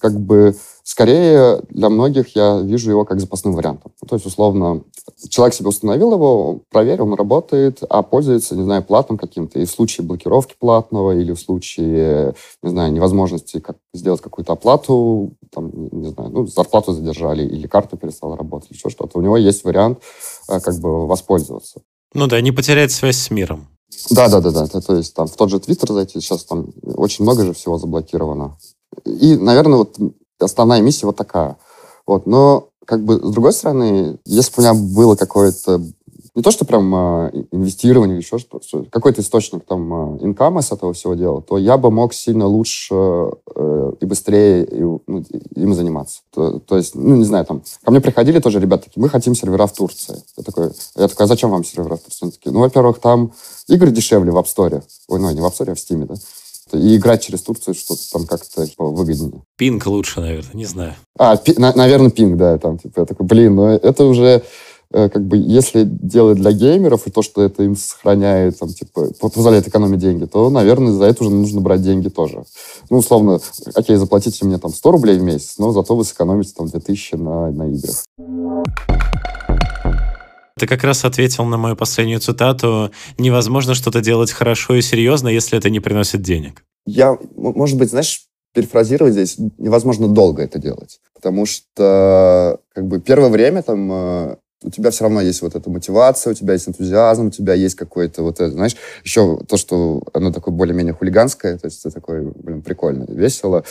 как 0.00 0.18
бы 0.20 0.54
скорее 0.82 1.62
для 1.70 1.88
многих 1.88 2.34
я 2.34 2.60
вижу 2.60 2.90
его 2.90 3.04
как 3.04 3.20
запасным 3.20 3.54
вариантом. 3.54 3.92
То 4.06 4.16
есть, 4.16 4.26
условно, 4.26 4.82
человек 5.28 5.54
себе 5.54 5.68
установил 5.68 6.12
его, 6.12 6.60
проверил, 6.70 7.06
он 7.06 7.14
работает, 7.14 7.82
а 7.88 8.02
пользуется, 8.02 8.56
не 8.56 8.64
знаю, 8.64 8.82
платным 8.82 9.18
каким-то. 9.18 9.58
И 9.58 9.64
в 9.64 9.70
случае 9.70 10.06
блокировки 10.06 10.54
платного 10.58 11.16
или 11.16 11.32
в 11.32 11.40
случае, 11.40 12.34
не 12.62 12.70
знаю, 12.70 12.92
невозможности 12.92 13.60
как 13.60 13.76
сделать 13.94 14.20
какую-то 14.20 14.52
оплату, 14.52 15.32
там, 15.50 15.70
не 15.92 16.10
знаю, 16.10 16.30
ну, 16.30 16.46
зарплату 16.46 16.92
задержали 16.92 17.44
или 17.44 17.66
карта 17.66 17.96
перестала 17.96 18.36
работать, 18.36 18.70
еще 18.70 18.88
что-то. 18.90 19.18
У 19.18 19.22
него 19.22 19.36
есть 19.36 19.64
вариант 19.64 20.00
э, 20.48 20.60
как 20.60 20.78
бы 20.80 21.06
воспользоваться. 21.06 21.82
Ну 22.14 22.26
да, 22.26 22.40
не 22.40 22.52
потерять 22.52 22.92
связь 22.92 23.16
с 23.16 23.30
миром. 23.30 23.68
Да, 24.10 24.28
да, 24.28 24.40
да, 24.40 24.50
да. 24.50 24.80
То 24.80 24.96
есть 24.96 25.14
там 25.14 25.26
в 25.26 25.36
тот 25.36 25.50
же 25.50 25.60
Твиттер 25.60 25.92
зайти, 25.92 26.20
сейчас 26.20 26.44
там 26.44 26.72
очень 26.84 27.24
много 27.24 27.44
же 27.44 27.52
всего 27.52 27.78
заблокировано. 27.78 28.56
И, 29.04 29.36
наверное, 29.36 29.78
вот 29.78 29.96
основная 30.44 30.80
миссия 30.80 31.06
вот 31.06 31.16
такая. 31.16 31.56
Вот. 32.06 32.26
Но 32.26 32.68
как 32.84 33.04
бы, 33.04 33.16
с 33.16 33.30
другой 33.30 33.52
стороны, 33.52 34.18
если 34.24 34.54
бы 34.54 34.58
у 34.58 34.60
меня 34.62 34.74
было 34.74 35.16
какое-то 35.16 35.80
не 36.34 36.42
то, 36.42 36.50
что 36.50 36.64
прям 36.64 36.94
э, 36.94 37.44
инвестирование 37.52 38.16
или 38.16 38.22
еще 38.22 38.38
что-то, 38.38 38.86
какой-то 38.90 39.20
источник 39.20 39.64
там 39.66 40.16
э, 40.16 40.24
инкама 40.24 40.62
с 40.62 40.72
этого 40.72 40.94
всего 40.94 41.14
дела, 41.14 41.42
то 41.42 41.58
я 41.58 41.76
бы 41.76 41.90
мог 41.90 42.14
сильно 42.14 42.46
лучше 42.46 42.94
э, 42.94 43.92
и 44.00 44.06
быстрее 44.06 44.64
и, 44.64 44.80
ну, 44.82 45.24
им 45.54 45.74
заниматься. 45.74 46.20
То, 46.32 46.58
то 46.58 46.78
есть, 46.78 46.94
ну, 46.94 47.16
не 47.16 47.24
знаю, 47.24 47.44
там, 47.44 47.62
ко 47.84 47.90
мне 47.90 48.00
приходили 48.00 48.38
тоже 48.38 48.60
ребята 48.60 48.84
такие, 48.84 49.02
мы 49.02 49.10
хотим 49.10 49.34
сервера 49.34 49.66
в 49.66 49.74
Турции. 49.74 50.22
Я 50.38 50.42
такой, 50.42 50.70
я 50.96 51.08
такой, 51.08 51.24
а 51.24 51.28
зачем 51.28 51.50
вам 51.50 51.64
сервера 51.64 51.96
в 51.96 52.00
Турции? 52.00 52.24
Они 52.24 52.32
такие, 52.32 52.50
ну, 52.50 52.60
во-первых, 52.60 52.98
там 52.98 53.32
игры 53.68 53.90
дешевле 53.90 54.32
в 54.32 54.38
App 54.38 54.46
Store. 54.46 54.82
Ой, 55.08 55.20
ну, 55.20 55.30
не 55.30 55.40
в 55.40 55.44
App 55.44 55.52
Store, 55.52 55.72
а 55.72 55.74
в 55.74 55.78
Steam, 55.78 56.06
да? 56.06 56.14
И 56.76 56.96
играть 56.96 57.22
через 57.22 57.42
Турцию 57.42 57.74
что-то 57.74 58.02
там 58.12 58.26
как-то 58.26 58.66
типа, 58.66 58.84
выгоднее. 58.84 59.42
Пинг 59.56 59.86
лучше, 59.86 60.20
наверное, 60.20 60.54
не 60.54 60.66
знаю. 60.66 60.94
А, 61.18 61.36
пи, 61.36 61.54
на, 61.56 61.72
наверное, 61.74 62.10
пинг, 62.10 62.36
да, 62.36 62.58
там, 62.58 62.78
типа, 62.78 63.00
я 63.00 63.06
такой, 63.06 63.26
блин, 63.26 63.56
ну 63.56 63.66
это 63.66 64.04
уже 64.04 64.42
Э, 64.92 65.08
как 65.08 65.24
бы, 65.24 65.38
если 65.38 65.84
делать 65.84 66.38
для 66.38 66.52
геймеров, 66.52 67.06
и 67.06 67.10
то, 67.10 67.22
что 67.22 67.42
это 67.42 67.62
им 67.62 67.76
сохраняет, 67.76 68.58
там, 68.58 68.68
типа, 68.68 69.08
позволяет 69.20 69.66
экономить 69.66 70.00
деньги, 70.00 70.26
то, 70.26 70.50
наверное, 70.50 70.92
за 70.92 71.04
это 71.04 71.24
уже 71.24 71.34
нужно 71.34 71.60
брать 71.62 71.82
деньги 71.82 72.08
тоже. 72.08 72.44
Ну, 72.90 72.98
условно, 72.98 73.40
окей, 73.74 73.96
заплатите 73.96 74.44
мне 74.44 74.58
там 74.58 74.70
100 74.72 74.90
рублей 74.90 75.18
в 75.18 75.22
месяц, 75.22 75.54
но 75.58 75.72
зато 75.72 75.96
вы 75.96 76.04
сэкономите 76.04 76.52
там 76.54 76.68
2000 76.68 77.14
на, 77.14 77.50
на 77.50 77.68
играх. 77.68 78.04
Ты 80.62 80.68
как 80.68 80.84
раз 80.84 81.04
ответил 81.04 81.44
на 81.44 81.56
мою 81.56 81.74
последнюю 81.74 82.20
цитату. 82.20 82.92
Невозможно 83.18 83.74
что-то 83.74 84.00
делать 84.00 84.30
хорошо 84.30 84.76
и 84.76 84.80
серьезно, 84.80 85.26
если 85.26 85.58
это 85.58 85.68
не 85.70 85.80
приносит 85.80 86.22
денег. 86.22 86.62
Я, 86.86 87.18
может 87.34 87.76
быть, 87.76 87.90
знаешь, 87.90 88.26
перефразировать 88.54 89.14
здесь, 89.14 89.38
невозможно 89.58 90.06
долго 90.06 90.40
это 90.40 90.60
делать. 90.60 91.00
Потому 91.14 91.46
что 91.46 92.60
как 92.72 92.86
бы 92.86 93.00
первое 93.00 93.28
время 93.28 93.64
там 93.64 93.90
э, 93.90 94.36
у 94.62 94.70
тебя 94.70 94.92
все 94.92 95.02
равно 95.02 95.20
есть 95.20 95.42
вот 95.42 95.56
эта 95.56 95.68
мотивация, 95.68 96.30
у 96.30 96.34
тебя 96.34 96.52
есть 96.52 96.68
энтузиазм, 96.68 97.26
у 97.26 97.30
тебя 97.30 97.54
есть 97.54 97.74
какой-то 97.74 98.22
вот 98.22 98.36
это, 98.36 98.52
знаешь, 98.52 98.76
еще 99.02 99.38
то, 99.48 99.56
что 99.56 100.04
оно 100.12 100.30
такое 100.30 100.54
более-менее 100.54 100.94
хулиганское, 100.94 101.58
то 101.58 101.66
есть 101.66 101.84
это 101.84 101.92
такое, 101.92 102.22
блин, 102.22 102.62
прикольно, 102.62 103.04
весело. 103.08 103.64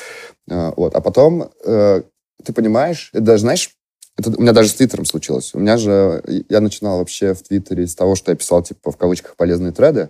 А, 0.49 0.73
вот. 0.75 0.93
А 0.93 0.99
потом 0.99 1.51
э, 1.63 2.01
ты 2.43 2.51
понимаешь, 2.51 3.11
это 3.13 3.23
даже, 3.23 3.43
знаешь, 3.43 3.77
это 4.17 4.37
у 4.37 4.41
меня 4.41 4.53
даже 4.53 4.69
с 4.69 4.73
Твиттером 4.73 5.05
случилось. 5.05 5.53
У 5.53 5.59
меня 5.59 5.77
же, 5.77 6.23
я 6.49 6.61
начинал 6.61 6.99
вообще 6.99 7.33
в 7.33 7.41
Твиттере 7.41 7.87
с 7.87 7.95
того, 7.95 8.15
что 8.15 8.31
я 8.31 8.37
писал, 8.37 8.61
типа, 8.61 8.91
в 8.91 8.97
кавычках, 8.97 9.35
полезные 9.35 9.71
треды. 9.71 10.09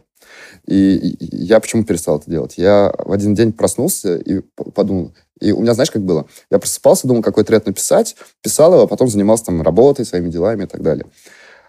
И, 0.66 1.18
я 1.20 1.60
почему 1.60 1.84
перестал 1.84 2.18
это 2.18 2.30
делать? 2.30 2.56
Я 2.58 2.94
в 2.98 3.12
один 3.12 3.36
день 3.36 3.54
проснулся 3.54 4.18
и 4.18 4.42
подумал, 4.74 5.14
и 5.40 5.52
у 5.52 5.62
меня, 5.62 5.74
знаешь, 5.74 5.92
как 5.92 6.04
было? 6.04 6.28
Я 6.50 6.60
просыпался, 6.60 7.08
думал, 7.08 7.22
какой 7.22 7.44
тред 7.44 7.66
написать, 7.66 8.16
писал 8.42 8.74
его, 8.74 8.84
а 8.84 8.88
потом 8.88 9.08
занимался 9.08 9.46
там 9.46 9.62
работой, 9.62 10.06
своими 10.06 10.30
делами 10.30 10.64
и 10.64 10.68
так 10.68 10.82
далее. 10.82 11.06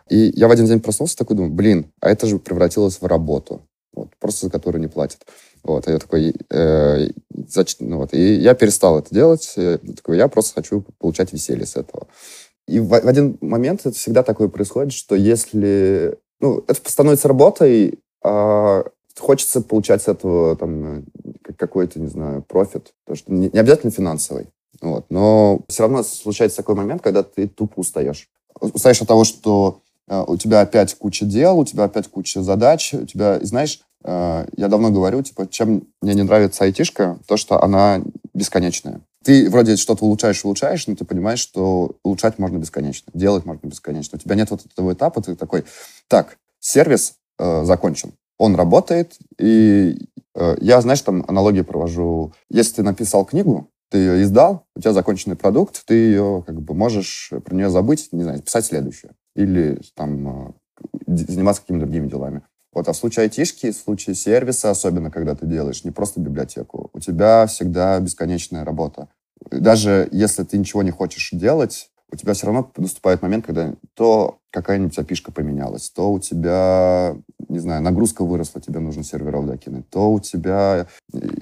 И 0.08 0.32
я 0.34 0.48
в 0.48 0.50
один 0.50 0.66
день 0.66 0.80
проснулся 0.80 1.16
такой, 1.16 1.36
думаю, 1.36 1.52
блин, 1.52 1.90
а 2.00 2.10
это 2.10 2.26
же 2.26 2.38
превратилось 2.38 3.00
в 3.00 3.06
работу, 3.06 3.62
вот, 3.94 4.08
просто 4.18 4.46
за 4.46 4.52
которую 4.52 4.82
не 4.82 4.88
платят. 4.88 5.20
Вот, 5.62 5.86
и 5.86 5.92
я 5.92 5.98
такой, 5.98 6.34
э, 6.50 7.08
значит, 7.46 7.76
ну 7.80 7.98
вот, 7.98 8.12
и 8.14 8.34
я 8.34 8.54
перестал 8.54 8.98
это 8.98 9.14
делать, 9.14 9.52
я 9.56 9.78
такой, 9.78 10.16
я 10.16 10.26
просто 10.28 10.54
хочу 10.54 10.84
получать 10.98 11.32
веселье 11.32 11.66
с 11.66 11.76
этого. 11.76 12.08
И 12.66 12.80
в, 12.80 12.88
в 12.88 12.94
один 12.94 13.38
момент 13.40 13.80
это 13.80 13.96
всегда 13.96 14.22
такое 14.22 14.48
происходит, 14.48 14.92
что 14.92 15.14
если, 15.14 16.18
ну, 16.40 16.64
это 16.66 16.90
становится 16.90 17.28
работой, 17.28 18.00
а 18.24 18.84
хочется 19.18 19.60
получать 19.60 20.02
с 20.02 20.08
этого 20.08 20.56
там 20.56 21.04
какой-то, 21.56 22.00
не 22.00 22.08
знаю, 22.08 22.42
профит. 22.42 22.92
То, 23.06 23.14
что 23.14 23.32
не, 23.32 23.50
не 23.52 23.58
обязательно 23.58 23.92
финансовый. 23.92 24.46
Вот. 24.80 25.06
Но 25.10 25.60
все 25.68 25.82
равно 25.82 26.02
случается 26.02 26.58
такой 26.58 26.74
момент, 26.74 27.02
когда 27.02 27.22
ты 27.22 27.46
тупо 27.46 27.80
устаешь. 27.80 28.28
Устаешь 28.60 29.00
от 29.00 29.08
того, 29.08 29.24
что 29.24 29.80
э, 30.08 30.24
у 30.26 30.36
тебя 30.36 30.60
опять 30.60 30.94
куча 30.94 31.24
дел, 31.24 31.58
у 31.58 31.64
тебя 31.64 31.84
опять 31.84 32.08
куча 32.08 32.42
задач, 32.42 32.94
у 32.94 33.06
тебя, 33.06 33.38
знаешь, 33.42 33.80
э, 34.04 34.46
я 34.56 34.68
давно 34.68 34.90
говорю, 34.90 35.22
типа, 35.22 35.48
чем 35.48 35.88
мне 36.00 36.14
не 36.14 36.22
нравится 36.22 36.64
айтишка, 36.64 37.18
то, 37.26 37.36
что 37.36 37.62
она 37.62 38.02
бесконечная. 38.34 39.00
Ты 39.24 39.48
вроде 39.48 39.76
что-то 39.76 40.04
улучшаешь, 40.04 40.44
улучшаешь, 40.44 40.86
но 40.86 40.96
ты 40.96 41.04
понимаешь, 41.04 41.38
что 41.38 41.96
улучшать 42.02 42.38
можно 42.38 42.58
бесконечно, 42.58 43.10
делать 43.14 43.44
можно 43.44 43.66
бесконечно. 43.66 44.16
У 44.16 44.20
тебя 44.20 44.34
нет 44.34 44.50
вот 44.50 44.64
этого 44.66 44.92
этапа, 44.92 45.22
ты 45.22 45.36
такой, 45.36 45.64
так, 46.08 46.38
сервис 46.58 47.14
э, 47.38 47.64
закончен, 47.64 48.12
он 48.38 48.56
работает, 48.56 49.16
и 49.38 49.96
э, 50.34 50.56
я, 50.60 50.80
знаешь, 50.80 51.00
там 51.02 51.24
аналогию 51.28 51.64
провожу. 51.64 52.32
Если 52.50 52.76
ты 52.76 52.82
написал 52.82 53.24
книгу, 53.24 53.68
ты 53.90 53.98
ее 53.98 54.22
издал, 54.22 54.64
у 54.74 54.80
тебя 54.80 54.92
законченный 54.92 55.36
продукт, 55.36 55.84
ты 55.86 55.94
ее 55.94 56.42
как 56.46 56.60
бы 56.60 56.74
можешь 56.74 57.30
про 57.44 57.54
нее 57.54 57.70
забыть, 57.70 58.08
не 58.10 58.22
знаю, 58.22 58.42
писать 58.42 58.64
следующее. 58.64 59.12
Или 59.36 59.80
там 59.94 60.48
э, 60.48 60.52
заниматься 61.06 61.62
какими-то 61.62 61.86
другими 61.86 62.08
делами. 62.08 62.42
Вот, 62.72 62.88
а 62.88 62.92
в 62.92 62.96
случае 62.96 63.24
айтишки, 63.24 63.70
в 63.70 63.76
случае 63.76 64.14
сервиса, 64.14 64.70
особенно 64.70 65.10
когда 65.10 65.34
ты 65.34 65.46
делаешь 65.46 65.84
не 65.84 65.90
просто 65.90 66.20
библиотеку, 66.20 66.90
у 66.92 67.00
тебя 67.00 67.46
всегда 67.46 68.00
бесконечная 68.00 68.64
работа. 68.64 69.08
Даже 69.50 70.08
если 70.10 70.44
ты 70.44 70.56
ничего 70.56 70.82
не 70.82 70.90
хочешь 70.90 71.30
делать, 71.32 71.90
у 72.10 72.16
тебя 72.16 72.34
все 72.34 72.46
равно 72.46 72.70
наступает 72.76 73.22
момент, 73.22 73.46
когда 73.46 73.74
то 73.94 74.38
какая-нибудь 74.50 74.98
опишка 74.98 75.32
поменялась, 75.32 75.90
то 75.90 76.12
у 76.12 76.20
тебя, 76.20 77.16
не 77.48 77.58
знаю, 77.58 77.82
нагрузка 77.82 78.22
выросла, 78.24 78.60
тебе 78.60 78.80
нужно 78.80 79.02
серверов 79.02 79.46
докинуть, 79.46 79.88
то 79.88 80.12
у 80.12 80.20
тебя 80.20 80.86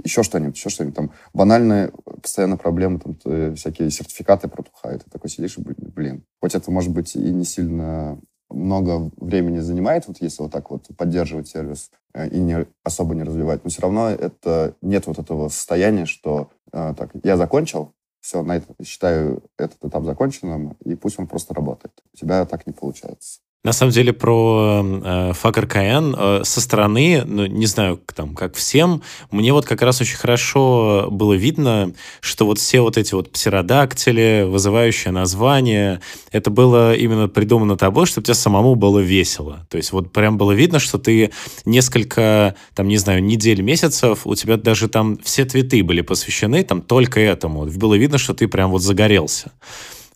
еще 0.05 0.22
что-нибудь, 0.22 0.57
еще 0.57 0.70
что-нибудь. 0.70 0.95
Там 0.95 1.12
банальные 1.35 1.93
постоянно 2.22 2.57
проблемы, 2.57 3.01
там 3.01 3.57
всякие 3.57 3.91
сертификаты 3.91 4.47
протухают. 4.47 5.05
Ты 5.05 5.11
такой 5.11 5.28
сидишь 5.28 5.59
и, 5.59 5.61
блин, 5.61 6.24
хоть 6.41 6.55
это, 6.55 6.70
может 6.70 6.93
быть, 6.93 7.16
и 7.16 7.18
не 7.18 7.45
сильно 7.45 8.20
много 8.51 9.11
времени 9.16 9.59
занимает, 9.59 10.07
вот 10.07 10.18
если 10.20 10.42
вот 10.42 10.53
так 10.53 10.70
вот 10.70 10.88
поддерживать 10.96 11.48
сервис 11.48 11.90
э, 12.14 12.28
и 12.28 12.38
не 12.38 12.66
особо 12.84 13.14
не 13.14 13.22
развивать, 13.22 13.64
но 13.64 13.70
все 13.70 13.82
равно 13.82 14.11
это 14.11 14.74
нет 14.82 15.07
вот 15.07 15.18
этого 15.18 15.48
состояния, 15.48 16.07
что 16.07 16.51
э, 16.72 16.94
так, 16.96 17.11
я 17.22 17.36
закончил, 17.36 17.92
все, 18.20 18.42
на 18.42 18.57
это, 18.57 18.66
считаю 18.84 19.42
этот 19.57 19.84
этап 19.84 20.05
законченным, 20.05 20.76
и 20.84 20.94
пусть 20.94 21.18
он 21.18 21.26
просто 21.26 21.55
работает. 21.55 21.92
У 22.12 22.16
тебя 22.16 22.44
так 22.44 22.66
не 22.66 22.72
получается. 22.72 23.40
На 23.63 23.75
самом 23.75 23.93
деле 23.93 24.15
про 24.15 24.81
э, 24.83 25.33
KN 25.35 26.17
э, 26.17 26.45
со 26.45 26.61
стороны, 26.63 27.25
ну, 27.27 27.45
не 27.45 27.67
знаю, 27.67 28.01
там, 28.15 28.35
как 28.35 28.55
всем, 28.55 29.03
мне 29.31 29.53
вот 29.53 29.67
как 29.67 29.83
раз 29.83 30.01
очень 30.01 30.17
хорошо 30.17 31.09
было 31.11 31.35
видно, 31.35 31.93
что 32.23 32.47
вот 32.47 32.59
все 32.59 32.81
вот 32.81 32.97
эти 32.97 33.13
вот 33.13 33.31
птеродактили, 33.31 34.47
вызывающие 34.49 35.13
названия, 35.13 36.01
это 36.33 36.49
было 36.49 36.95
именно 36.95 37.29
придумано 37.29 37.77
тобой, 37.77 38.07
чтобы 38.07 38.25
тебе 38.25 38.35
самому 38.35 38.77
было 38.77 38.99
весело. 38.99 39.67
То 39.69 39.77
есть 39.77 39.93
вот 39.93 40.11
прям 40.11 40.39
было 40.39 40.53
видно, 40.53 40.79
что 40.79 40.97
ты 40.97 41.31
несколько, 41.67 42.55
там, 42.75 42.89
не 42.89 42.97
знаю, 42.97 43.23
недель, 43.23 43.61
месяцев, 43.61 44.21
у 44.27 44.35
тебя 44.37 44.57
даже 44.57 44.89
там 44.89 45.19
все 45.19 45.45
твиты 45.45 45.85
были 45.85 46.01
посвящены 46.01 46.65
там 46.65 46.81
только 46.81 47.21
этому. 47.21 47.67
Было 47.67 47.93
видно, 47.93 48.17
что 48.17 48.33
ты 48.33 48.49
прям 48.49 48.71
вот 48.71 48.81
загорелся. 48.81 49.53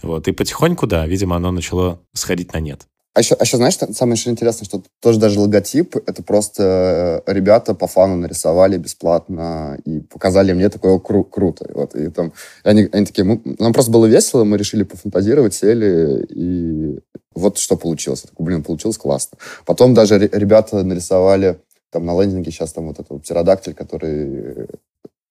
Вот, 0.00 0.28
и 0.28 0.32
потихоньку, 0.32 0.86
да, 0.86 1.06
видимо, 1.06 1.36
оно 1.36 1.50
начало 1.50 2.00
сходить 2.14 2.54
на 2.54 2.60
нет. 2.60 2.86
А 3.14 3.20
еще, 3.20 3.36
а 3.36 3.44
еще, 3.44 3.58
знаешь, 3.58 3.76
самое 3.76 4.16
еще 4.16 4.30
интересное, 4.30 4.64
что 4.64 4.82
тоже 5.00 5.20
даже 5.20 5.38
логотип, 5.38 5.96
это 5.96 6.22
просто 6.24 7.22
э, 7.24 7.32
ребята 7.32 7.72
по 7.74 7.86
фану 7.86 8.16
нарисовали 8.16 8.76
бесплатно 8.76 9.78
и 9.84 10.00
показали 10.00 10.52
мне 10.52 10.68
такое 10.68 10.98
кру- 10.98 11.28
круто. 11.30 11.70
Вот, 11.72 11.94
и 11.94 12.10
там, 12.10 12.32
и 12.64 12.68
они, 12.68 12.88
они 12.90 13.06
такие, 13.06 13.24
мы, 13.24 13.40
нам 13.60 13.72
просто 13.72 13.92
было 13.92 14.06
весело, 14.06 14.42
мы 14.42 14.56
решили 14.58 14.82
пофантазировать, 14.82 15.54
сели, 15.54 16.26
и 16.28 16.98
вот 17.36 17.58
что 17.58 17.76
получилось. 17.76 18.22
Я 18.24 18.30
такой, 18.30 18.46
блин, 18.46 18.64
получилось 18.64 18.98
классно. 18.98 19.38
Потом 19.64 19.94
даже 19.94 20.18
ребята 20.18 20.82
нарисовали 20.82 21.60
там 21.90 22.06
на 22.06 22.20
лендинге 22.20 22.50
сейчас 22.50 22.72
там 22.72 22.88
вот 22.88 22.98
этот 22.98 23.22
птеродактиль, 23.22 23.74
который 23.74 24.24
Э, 24.56 24.66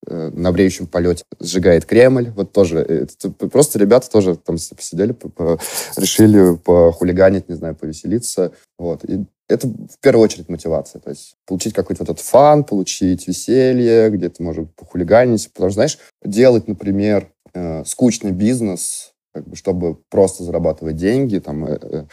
на 0.08 0.52
бреющем 0.52 0.88
полете 0.88 1.24
сжигает 1.40 1.86
Кремль. 1.86 2.32
Вот 2.36 2.52
тоже. 2.52 2.80
Э, 2.80 3.06
это, 3.06 3.30
просто 3.32 3.80
ребята 3.80 4.10
тоже 4.10 4.36
там 4.36 4.58
посидели, 4.76 5.12
по, 5.14 5.30
по, 5.30 5.60
решили 5.96 6.56
похулиганить, 6.58 7.50
не 7.50 7.56
знаю, 7.56 7.76
повеселиться. 7.76 8.52
Вот. 8.78 9.04
И 9.06 9.26
это 9.48 9.68
в 9.68 10.00
первую 10.02 10.24
очередь 10.24 10.50
мотивация. 10.50 11.00
То 11.00 11.10
есть 11.10 11.36
получить 11.46 11.74
какой-то 11.74 12.04
вот 12.04 12.10
этот 12.10 12.26
фан, 12.26 12.64
получить 12.64 13.28
веселье, 13.28 14.10
где-то, 14.10 14.42
может, 14.44 14.74
похулиганить. 14.76 15.52
Потому 15.54 15.70
что, 15.70 15.76
знаешь, 15.76 16.00
делать, 16.24 16.68
например, 16.68 17.32
э, 17.54 17.84
скучный 17.86 18.32
бизнес, 18.32 19.14
как 19.34 19.48
бы, 19.48 19.56
чтобы 19.56 19.96
просто 20.10 20.44
зарабатывать 20.44 20.96
деньги, 20.96 21.40
там, 21.40 21.66
э, 21.66 21.80
э 21.82 22.06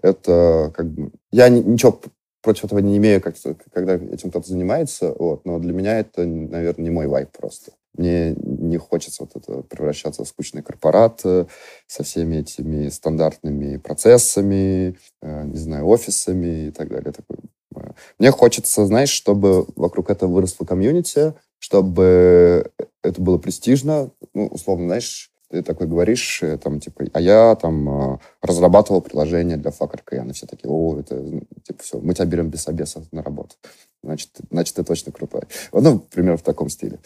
это 0.00 0.72
как 0.76 0.90
бы... 0.90 1.10
Я 1.32 1.48
ничего 1.48 2.00
против 2.48 2.64
этого 2.64 2.78
не 2.78 2.96
имею, 2.96 3.20
как, 3.20 3.34
когда 3.74 3.96
этим 3.96 4.30
кто-то 4.30 4.48
занимается, 4.48 5.14
вот, 5.18 5.44
но 5.44 5.58
для 5.58 5.74
меня 5.74 5.98
это, 5.98 6.24
наверное, 6.24 6.82
не 6.82 6.88
мой 6.88 7.06
вайп 7.06 7.28
просто. 7.36 7.72
Мне 7.92 8.34
не 8.38 8.78
хочется 8.78 9.24
вот 9.24 9.36
это 9.36 9.60
превращаться 9.64 10.24
в 10.24 10.28
скучный 10.28 10.62
корпорат 10.62 11.20
э, 11.24 11.44
со 11.86 12.04
всеми 12.04 12.36
этими 12.36 12.88
стандартными 12.88 13.76
процессами, 13.76 14.96
э, 15.20 15.44
не 15.44 15.58
знаю, 15.58 15.86
офисами 15.88 16.68
и 16.68 16.70
так 16.70 16.88
далее. 16.88 17.12
Такой. 17.12 17.36
Э, 17.76 17.90
мне 18.18 18.30
хочется, 18.30 18.86
знаешь, 18.86 19.10
чтобы 19.10 19.66
вокруг 19.76 20.08
этого 20.08 20.32
выросло 20.32 20.64
комьюнити, 20.64 21.34
чтобы 21.58 22.70
это 23.02 23.20
было 23.20 23.36
престижно, 23.36 24.10
ну, 24.32 24.46
условно, 24.46 24.86
знаешь, 24.86 25.30
ты 25.50 25.62
такой 25.62 25.86
говоришь, 25.86 26.42
э, 26.42 26.58
там, 26.58 26.80
типа, 26.80 27.04
а 27.12 27.20
я 27.20 27.54
там 27.54 28.14
э, 28.14 28.18
разрабатывал 28.42 29.00
приложение 29.00 29.56
для 29.56 29.70
Fucker 29.70 30.00
KN, 30.04 30.30
и 30.30 30.32
все 30.32 30.46
такие, 30.46 30.70
о, 30.70 30.98
это, 30.98 31.14
ну, 31.14 31.42
типа, 31.66 31.82
все, 31.82 31.98
мы 32.00 32.14
тебя 32.14 32.26
берем 32.26 32.50
без 32.50 32.68
обеса 32.68 33.02
на 33.12 33.22
работу. 33.22 33.56
Значит, 34.02 34.30
значит, 34.50 34.74
ты 34.76 34.84
точно 34.84 35.12
крутой. 35.12 35.42
Ну, 35.72 35.98
примерно 35.98 36.36
в 36.36 36.42
таком 36.42 36.68
стиле. 36.68 36.98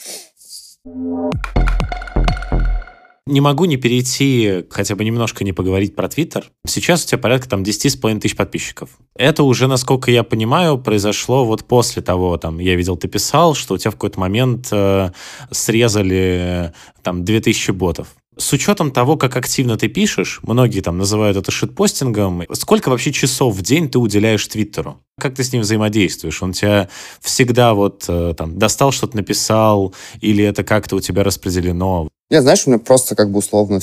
Не 3.25 3.41
могу 3.41 3.67
не 3.67 3.77
перейти, 3.77 4.65
хотя 4.69 4.97
бы 4.97 5.05
немножко 5.05 5.45
не 5.45 5.53
поговорить 5.53 5.95
про 5.95 6.09
Твиттер. 6.09 6.51
Сейчас 6.67 7.05
у 7.05 7.07
тебя 7.07 7.19
порядка 7.19 7.49
там 7.49 7.63
10,5 7.63 8.19
тысяч 8.19 8.37
подписчиков. 8.37 8.99
Это 9.15 9.45
уже, 9.45 9.69
насколько 9.69 10.11
я 10.11 10.25
понимаю, 10.25 10.77
произошло 10.77 11.45
вот 11.45 11.65
после 11.65 12.03
того, 12.03 12.37
там, 12.37 12.59
я 12.59 12.75
видел, 12.75 12.97
ты 12.97 13.07
писал, 13.07 13.55
что 13.55 13.75
у 13.75 13.79
тебя 13.79 13.93
в 13.93 13.95
какой-то 13.95 14.19
момент 14.19 14.69
э, 14.73 15.13
срезали 15.53 16.73
там 17.03 17.25
2000 17.25 17.71
ботов. 17.71 18.17
С 18.43 18.53
учетом 18.53 18.91
того, 18.91 19.17
как 19.17 19.37
активно 19.37 19.79
ты 19.79 19.87
пишешь, 19.87 20.41
многие 20.43 20.81
там 20.81 20.99
называют 20.99 21.37
это 21.37 21.53
шитпостингом, 21.53 22.43
сколько 22.55 22.89
вообще 22.89 23.13
часов 23.13 23.55
в 23.55 23.63
день 23.63 23.89
ты 23.89 24.01
уделяешь 24.01 24.45
Твиттеру? 24.49 24.99
Как 25.21 25.37
ты 25.37 25.45
с 25.45 25.53
ним 25.53 25.63
взаимодействуешь? 25.63 26.43
Он 26.43 26.53
тебя 26.53 26.89
всегда 27.21 27.73
вот 27.73 28.05
э, 28.09 28.35
там 28.37 28.59
достал, 28.59 28.91
что-то 28.91 29.17
написал, 29.17 29.95
или 30.21 30.45
это 30.45 30.65
как-то 30.65 30.97
у 30.97 31.01
тебя 31.01 31.23
распределено? 31.23 32.09
Нет, 32.31 32.43
знаешь, 32.43 32.67
у 32.67 32.71
меня 32.71 32.81
просто 32.81 33.15
как 33.15 33.31
бы 33.31 33.39
условно 33.39 33.79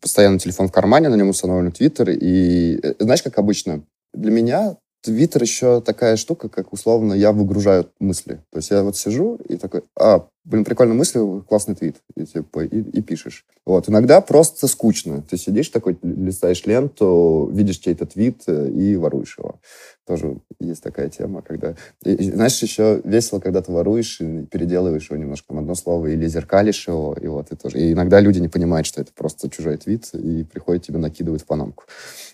постоянно 0.00 0.38
телефон 0.38 0.68
в 0.68 0.72
кармане, 0.72 1.10
на 1.10 1.16
нем 1.16 1.28
установлен 1.28 1.70
Твиттер, 1.70 2.08
и 2.08 2.80
э, 2.82 2.94
знаешь, 3.00 3.22
как 3.22 3.36
обычно, 3.36 3.82
для 4.14 4.30
меня 4.30 4.76
Твиттер 5.02 5.42
еще 5.42 5.82
такая 5.82 6.16
штука, 6.16 6.48
как 6.48 6.72
условно 6.72 7.12
я 7.12 7.32
выгружаю 7.32 7.90
мысли. 8.00 8.40
То 8.50 8.56
есть 8.56 8.70
я 8.70 8.82
вот 8.82 8.96
сижу 8.96 9.38
и 9.46 9.56
такой, 9.56 9.82
а, 9.94 10.26
блин, 10.44 10.64
прикольная 10.64 10.96
мысль, 10.96 11.20
классный 11.48 11.74
твит, 11.74 11.96
и, 12.16 12.24
типа, 12.24 12.64
и, 12.64 12.80
и 12.80 13.02
пишешь. 13.02 13.44
Вот. 13.66 13.88
Иногда 13.88 14.20
просто 14.20 14.66
скучно. 14.66 15.22
Ты 15.28 15.36
сидишь 15.36 15.68
такой, 15.68 15.98
листаешь 16.02 16.64
ленту, 16.66 17.48
видишь 17.52 17.78
чей-то 17.78 18.06
твит 18.06 18.42
э, 18.46 18.70
и 18.70 18.96
воруешь 18.96 19.36
его. 19.38 19.60
Тоже 20.06 20.38
есть 20.58 20.82
такая 20.82 21.08
тема, 21.08 21.42
когда... 21.42 21.76
И, 22.04 22.12
и, 22.12 22.30
знаешь, 22.30 22.60
еще 22.62 23.00
весело, 23.04 23.38
когда 23.38 23.62
ты 23.62 23.70
воруешь 23.70 24.20
и 24.20 24.46
переделываешь 24.46 25.10
его 25.10 25.16
немножко, 25.16 25.48
там, 25.48 25.58
одно 25.58 25.74
слово, 25.74 26.08
или 26.08 26.26
зеркалишь 26.26 26.88
его, 26.88 27.16
и 27.20 27.26
вот, 27.26 27.52
и 27.52 27.56
тоже. 27.56 27.78
И 27.78 27.92
иногда 27.92 28.18
люди 28.18 28.40
не 28.40 28.48
понимают, 28.48 28.86
что 28.86 29.00
это 29.00 29.12
просто 29.14 29.50
чужой 29.50 29.76
твит, 29.76 30.08
и 30.14 30.44
приходят 30.44 30.84
тебе 30.84 30.98
накидывать 30.98 31.42
в 31.42 31.46
панамку. 31.46 31.84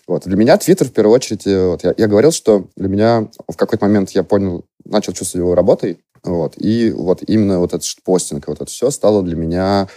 Вот. 0.07 0.25
Для 0.25 0.37
меня 0.37 0.57
Твиттер, 0.57 0.87
в 0.87 0.93
первую 0.93 1.13
очередь, 1.13 1.45
э, 1.45 1.67
вот, 1.67 1.83
я, 1.83 1.93
я 1.95 2.07
говорил, 2.07 2.31
что 2.31 2.67
для 2.77 2.87
меня 2.87 3.27
в 3.47 3.55
какой-то 3.55 3.85
момент 3.85 4.11
я 4.11 4.23
понял, 4.23 4.65
начал 4.85 5.13
чувствовать 5.13 5.43
его 5.43 5.53
работой, 5.53 5.99
вот, 6.23 6.53
и 6.57 6.91
вот 6.91 7.23
именно 7.27 7.59
вот 7.59 7.73
этот 7.73 7.87
постинг, 8.03 8.47
вот 8.47 8.61
это 8.61 8.69
все 8.69 8.91
стало 8.91 9.23
для 9.23 9.35
меня, 9.35 9.87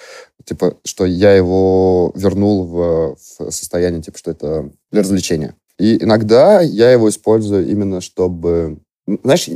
типа, 0.44 0.76
что 0.84 1.04
я 1.06 1.34
его 1.34 2.12
вернул 2.14 2.64
в, 2.64 3.16
в 3.16 3.50
состояние, 3.50 4.02
типа, 4.02 4.18
что 4.18 4.30
это 4.30 4.70
для 4.90 5.02
развлечения. 5.02 5.54
И 5.78 6.02
иногда 6.02 6.60
я 6.60 6.92
его 6.92 7.08
использую 7.08 7.68
именно, 7.68 8.00
чтобы 8.00 8.78
знаешь, 9.22 9.48
у 9.48 9.52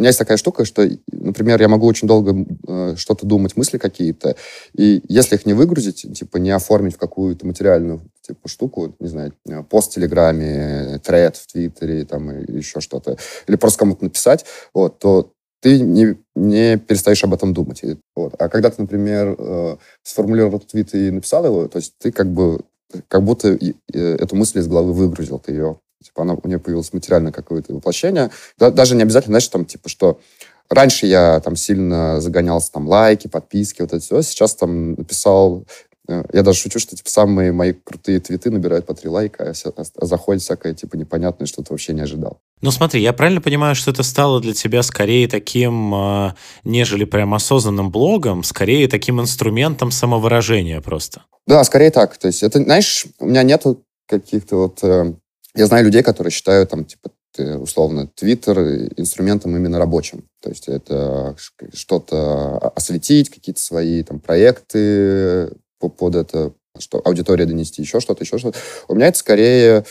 меня 0.00 0.08
есть 0.08 0.18
такая 0.18 0.36
штука, 0.36 0.64
что, 0.64 0.88
например, 1.10 1.60
я 1.60 1.68
могу 1.68 1.86
очень 1.86 2.08
долго 2.08 2.46
э, 2.68 2.94
что-то 2.96 3.26
думать, 3.26 3.56
мысли 3.56 3.78
какие-то, 3.78 4.36
и 4.74 5.02
если 5.08 5.34
их 5.34 5.46
не 5.46 5.54
выгрузить, 5.54 6.06
типа 6.14 6.36
не 6.36 6.50
оформить 6.50 6.94
в 6.94 6.98
какую-то 6.98 7.46
материальную 7.46 8.00
типа 8.20 8.48
штуку, 8.48 8.94
не 9.00 9.08
знаю, 9.08 9.32
э, 9.48 9.62
пост 9.64 9.90
в 9.90 9.94
Телеграме, 9.94 11.00
тред 11.04 11.36
в 11.36 11.46
Твиттере, 11.50 12.04
там, 12.04 12.44
еще 12.46 12.80
что-то, 12.80 13.16
или 13.46 13.56
просто 13.56 13.80
кому-то 13.80 14.04
написать, 14.04 14.44
вот, 14.72 14.98
то 14.98 15.32
ты 15.62 15.80
не, 15.80 16.16
не 16.34 16.76
перестаешь 16.76 17.22
об 17.24 17.34
этом 17.34 17.54
думать. 17.54 17.82
Вот. 18.16 18.34
А 18.38 18.48
когда 18.48 18.68
ты, 18.68 18.82
например, 18.82 19.36
э, 19.38 19.76
сформулировал 20.02 20.58
твит 20.58 20.92
и 20.94 21.10
написал 21.10 21.46
его, 21.46 21.68
то 21.68 21.78
есть 21.78 21.94
ты 21.98 22.10
как 22.10 22.30
бы 22.30 22.60
как 23.08 23.22
будто 23.22 23.58
эту 23.94 24.36
мысль 24.36 24.58
из 24.58 24.68
головы 24.68 24.92
выгрузил, 24.92 25.38
ты 25.38 25.52
ее 25.52 25.78
Типа 26.02 26.22
она, 26.22 26.34
у 26.34 26.48
нее 26.48 26.58
появилось 26.58 26.92
материальное 26.92 27.32
какое-то 27.32 27.72
воплощение. 27.72 28.30
Да, 28.58 28.70
даже 28.70 28.96
не 28.96 29.02
обязательно, 29.02 29.34
знаешь, 29.34 29.48
там, 29.48 29.64
типа, 29.64 29.88
что 29.88 30.20
раньше 30.68 31.06
я 31.06 31.40
там 31.40 31.56
сильно 31.56 32.20
загонялся, 32.20 32.72
там, 32.72 32.88
лайки, 32.88 33.28
подписки, 33.28 33.82
вот 33.82 33.92
это 33.92 34.02
все. 34.02 34.20
Сейчас 34.22 34.54
там 34.56 34.94
написал 34.94 35.64
я 36.08 36.42
даже 36.42 36.58
шучу, 36.58 36.78
что 36.78 36.96
типа 36.96 37.08
самые 37.08 37.52
мои 37.52 37.72
крутые 37.72 38.20
твиты 38.20 38.50
набирают 38.50 38.86
по 38.86 38.94
три 38.94 39.08
лайка, 39.08 39.50
а, 39.50 39.70
а, 39.76 39.82
а 39.98 40.06
заходит 40.06 40.42
всякое 40.42 40.74
типа 40.74 40.96
непонятное, 40.96 41.46
что 41.46 41.62
ты 41.62 41.72
вообще 41.72 41.92
не 41.92 42.00
ожидал. 42.00 42.40
Ну 42.60 42.70
смотри, 42.70 43.00
я 43.00 43.12
правильно 43.12 43.40
понимаю, 43.40 43.74
что 43.74 43.90
это 43.90 44.02
стало 44.02 44.40
для 44.40 44.52
тебя 44.52 44.82
скорее 44.82 45.28
таким, 45.28 45.94
э, 45.94 46.32
нежели 46.64 47.04
прям 47.04 47.34
осознанным 47.34 47.90
блогом, 47.90 48.42
скорее 48.42 48.88
таким 48.88 49.20
инструментом 49.20 49.90
самовыражения 49.90 50.80
просто? 50.80 51.22
Да, 51.46 51.62
скорее 51.64 51.90
так. 51.90 52.16
То 52.18 52.28
есть 52.28 52.42
это, 52.42 52.62
знаешь, 52.62 53.06
у 53.18 53.26
меня 53.26 53.42
нету 53.42 53.84
каких-то 54.08 54.56
вот 54.56 54.78
э, 54.82 55.14
я 55.54 55.66
знаю 55.66 55.84
людей, 55.84 56.02
которые 56.02 56.30
считают, 56.30 56.70
там, 56.70 56.84
типа, 56.84 57.10
условно, 57.58 58.08
Твиттер 58.14 58.58
инструментом 58.96 59.56
именно 59.56 59.78
рабочим. 59.78 60.24
То 60.40 60.50
есть 60.50 60.68
это 60.68 61.36
что-то 61.72 62.58
осветить, 62.58 63.30
какие-то 63.30 63.60
свои 63.60 64.02
там 64.02 64.20
проекты 64.20 65.52
под 65.88 66.14
это, 66.14 66.52
что 66.78 67.00
аудитория 67.04 67.46
донести, 67.46 67.82
еще 67.82 68.00
что-то, 68.00 68.24
еще 68.24 68.38
что-то. 68.38 68.58
У 68.88 68.94
меня 68.94 69.08
это 69.08 69.18
скорее, 69.18 69.84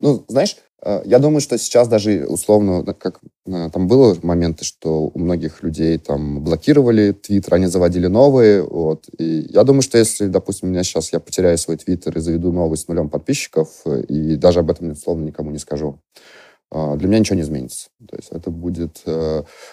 ну, 0.00 0.24
знаешь, 0.28 0.56
Э, 0.86 1.02
я 1.04 1.18
думаю, 1.18 1.40
что 1.40 1.58
сейчас 1.58 1.88
даже 1.88 2.26
условно, 2.26 2.84
как 2.94 3.20
э, 3.46 3.70
там 3.72 3.88
было 3.88 4.16
моменты, 4.22 4.64
что 4.64 5.10
у 5.12 5.18
многих 5.18 5.62
людей 5.62 5.98
там 5.98 6.42
блокировали 6.42 7.12
твиттер, 7.12 7.54
они 7.54 7.66
заводили 7.66 8.06
новые, 8.06 8.62
вот. 8.62 9.06
И 9.18 9.46
я 9.50 9.64
думаю, 9.64 9.82
что 9.82 9.98
если, 9.98 10.26
допустим, 10.26 10.68
у 10.68 10.70
меня 10.70 10.84
сейчас 10.84 11.12
я 11.12 11.20
потеряю 11.20 11.58
свой 11.58 11.76
твиттер 11.76 12.16
и 12.16 12.20
заведу 12.20 12.52
новый 12.52 12.76
с 12.76 12.88
нулем 12.88 13.08
подписчиков, 13.08 13.68
э, 13.84 14.02
и 14.02 14.36
даже 14.36 14.60
об 14.60 14.70
этом 14.70 14.90
условно 14.92 15.24
никому 15.24 15.50
не 15.50 15.58
скажу, 15.58 15.98
для 16.72 17.06
меня 17.06 17.20
ничего 17.20 17.36
не 17.36 17.42
изменится. 17.42 17.90
То 18.08 18.16
есть 18.16 18.30
это 18.32 18.50
будет... 18.50 19.04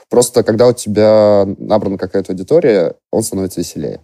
Просто 0.09 0.43
когда 0.43 0.67
у 0.67 0.73
тебя 0.73 1.43
набрана 1.57 1.97
какая-то 1.97 2.33
аудитория, 2.33 2.95
он 3.11 3.23
становится 3.23 3.61
веселее. 3.61 4.01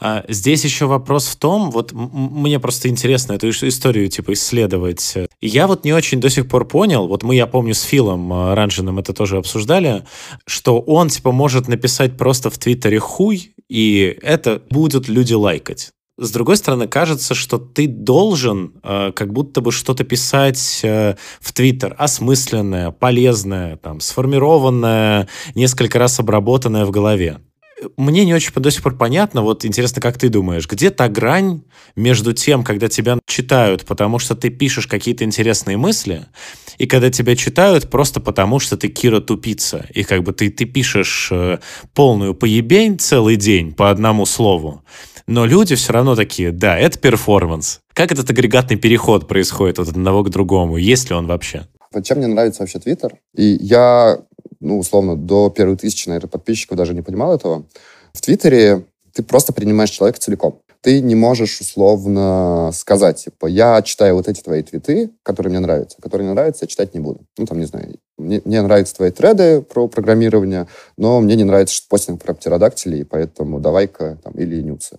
А, 0.00 0.24
здесь 0.28 0.64
еще 0.64 0.86
вопрос 0.86 1.26
в 1.26 1.36
том, 1.36 1.70
вот 1.70 1.92
мне 1.92 2.58
просто 2.58 2.88
интересно 2.88 3.34
эту 3.34 3.50
историю 3.50 4.08
типа 4.08 4.32
исследовать. 4.32 5.14
Я 5.40 5.66
вот 5.66 5.84
не 5.84 5.92
очень 5.92 6.20
до 6.20 6.30
сих 6.30 6.48
пор 6.48 6.66
понял, 6.66 7.06
вот 7.06 7.22
мы, 7.22 7.34
я 7.36 7.46
помню, 7.46 7.74
с 7.74 7.82
Филом 7.82 8.32
а, 8.32 8.54
Ранжиным 8.54 8.98
это 8.98 9.12
тоже 9.12 9.36
обсуждали, 9.36 10.04
что 10.46 10.80
он 10.80 11.08
типа 11.08 11.32
может 11.32 11.68
написать 11.68 12.16
просто 12.16 12.50
в 12.50 12.58
Твиттере 12.58 12.98
хуй, 12.98 13.54
и 13.68 14.18
это 14.22 14.62
будут 14.70 15.08
люди 15.08 15.34
лайкать. 15.34 15.92
С 16.18 16.32
другой 16.32 16.58
стороны, 16.58 16.86
кажется, 16.86 17.34
что 17.34 17.56
ты 17.56 17.86
должен 17.86 18.74
э, 18.82 19.10
как 19.12 19.32
будто 19.32 19.62
бы 19.62 19.72
что-то 19.72 20.04
писать 20.04 20.80
э, 20.82 21.14
в 21.40 21.52
Твиттер 21.54 21.94
осмысленное, 21.96 22.90
полезное, 22.90 23.78
там, 23.78 24.00
сформированное, 24.00 25.28
несколько 25.54 25.98
раз 25.98 26.20
обработанное 26.20 26.84
в 26.84 26.90
голове 26.90 27.40
мне 27.96 28.24
не 28.24 28.34
очень 28.34 28.52
до 28.54 28.70
сих 28.70 28.82
пор 28.82 28.96
понятно, 28.96 29.42
вот 29.42 29.64
интересно, 29.64 30.00
как 30.00 30.18
ты 30.18 30.28
думаешь, 30.28 30.68
где 30.68 30.90
та 30.90 31.08
грань 31.08 31.62
между 31.96 32.32
тем, 32.32 32.62
когда 32.62 32.88
тебя 32.88 33.18
читают, 33.26 33.84
потому 33.84 34.18
что 34.18 34.34
ты 34.34 34.50
пишешь 34.50 34.86
какие-то 34.86 35.24
интересные 35.24 35.76
мысли, 35.76 36.26
и 36.78 36.86
когда 36.86 37.10
тебя 37.10 37.36
читают 37.36 37.90
просто 37.90 38.20
потому, 38.20 38.58
что 38.58 38.76
ты 38.76 38.88
Кира 38.88 39.20
тупица, 39.20 39.86
и 39.94 40.02
как 40.02 40.22
бы 40.22 40.32
ты, 40.32 40.50
ты 40.50 40.64
пишешь 40.64 41.28
э, 41.30 41.58
полную 41.94 42.34
поебень 42.34 42.98
целый 42.98 43.36
день 43.36 43.72
по 43.72 43.90
одному 43.90 44.26
слову, 44.26 44.82
но 45.26 45.46
люди 45.46 45.74
все 45.74 45.92
равно 45.92 46.16
такие, 46.16 46.50
да, 46.50 46.78
это 46.78 46.98
перформанс. 46.98 47.80
Как 47.94 48.12
этот 48.12 48.28
агрегатный 48.30 48.76
переход 48.76 49.28
происходит 49.28 49.78
от 49.78 49.88
одного 49.88 50.24
к 50.24 50.30
другому? 50.30 50.76
Есть 50.76 51.10
ли 51.10 51.16
он 51.16 51.26
вообще? 51.26 51.66
Вот 51.92 52.04
чем 52.04 52.18
мне 52.18 52.28
нравится 52.28 52.62
вообще 52.62 52.78
Твиттер? 52.78 53.14
И 53.34 53.58
я 53.60 54.18
ну, 54.60 54.78
условно, 54.78 55.16
до 55.16 55.50
первой 55.50 55.76
тысячи, 55.76 56.08
наверное, 56.08 56.28
подписчиков 56.28 56.76
даже 56.76 56.94
не 56.94 57.02
понимал 57.02 57.34
этого. 57.34 57.64
В 58.12 58.20
Твиттере 58.20 58.84
ты 59.12 59.22
просто 59.22 59.52
принимаешь 59.52 59.90
человека 59.90 60.20
целиком. 60.20 60.60
Ты 60.82 61.00
не 61.00 61.14
можешь 61.14 61.60
условно 61.60 62.70
сказать, 62.72 63.24
типа, 63.24 63.46
я 63.46 63.82
читаю 63.82 64.14
вот 64.14 64.28
эти 64.28 64.40
твои 64.40 64.62
твиты, 64.62 65.10
которые 65.22 65.50
мне 65.50 65.60
нравятся, 65.60 66.00
которые 66.00 66.28
не 66.28 66.32
нравятся, 66.32 66.64
я 66.64 66.68
читать 66.68 66.94
не 66.94 67.00
буду. 67.00 67.20
Ну, 67.36 67.44
там, 67.44 67.58
не 67.58 67.66
знаю, 67.66 67.96
мне, 68.16 68.40
мне 68.46 68.62
нравятся 68.62 68.96
твои 68.96 69.10
треды 69.10 69.60
про 69.60 69.88
программирование, 69.88 70.68
но 70.96 71.20
мне 71.20 71.36
не 71.36 71.44
нравится 71.44 71.74
что 71.74 71.86
постинг 71.88 72.22
про 72.22 72.32
птеродактилей, 72.32 73.04
поэтому 73.04 73.60
давай-ка 73.60 74.18
там 74.24 74.32
или 74.34 74.62
нюцы. 74.62 74.98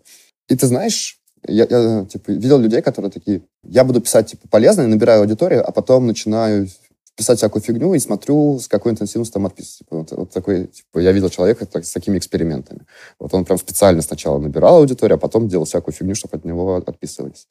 И 0.50 0.56
ты 0.56 0.68
знаешь, 0.68 1.20
я, 1.48 1.66
я 1.68 2.06
типа, 2.06 2.30
видел 2.32 2.60
людей, 2.60 2.84
которые 2.84 3.12
такие, 3.12 3.42
я 3.64 3.84
буду 3.84 4.02
писать 4.02 4.28
типа 4.28 4.48
полезно, 4.50 4.88
набираю 4.88 5.22
аудиторию, 5.22 5.68
а 5.68 5.72
потом 5.72 6.06
начинаю 6.06 6.68
писать 7.16 7.38
всякую 7.38 7.62
фигню 7.62 7.94
и 7.94 8.00
смотрю, 8.00 8.60
с 8.60 8.68
какой 8.68 8.92
интенсивностью 8.92 9.34
там 9.34 9.46
отписывать. 9.46 9.78
Типа, 9.80 9.98
вот, 9.98 10.12
вот 10.12 10.32
такой, 10.32 10.68
типа, 10.68 11.00
я 11.00 11.12
видел 11.12 11.30
человека 11.30 11.66
так, 11.66 11.86
с 11.86 11.92
такими 11.92 12.18
экспериментами. 12.18 12.82
Вот 13.20 13.34
он 13.34 13.46
прям 13.46 13.58
специально 13.58 14.02
сначала 14.02 14.40
набирал 14.40 14.78
аудиторию, 14.78 15.16
а 15.16 15.20
потом 15.20 15.48
делал 15.48 15.66
всякую 15.66 15.94
фигню, 15.94 16.16
чтобы 16.16 16.38
от 16.38 16.46
него 16.46 16.76
отписывались. 16.76 17.48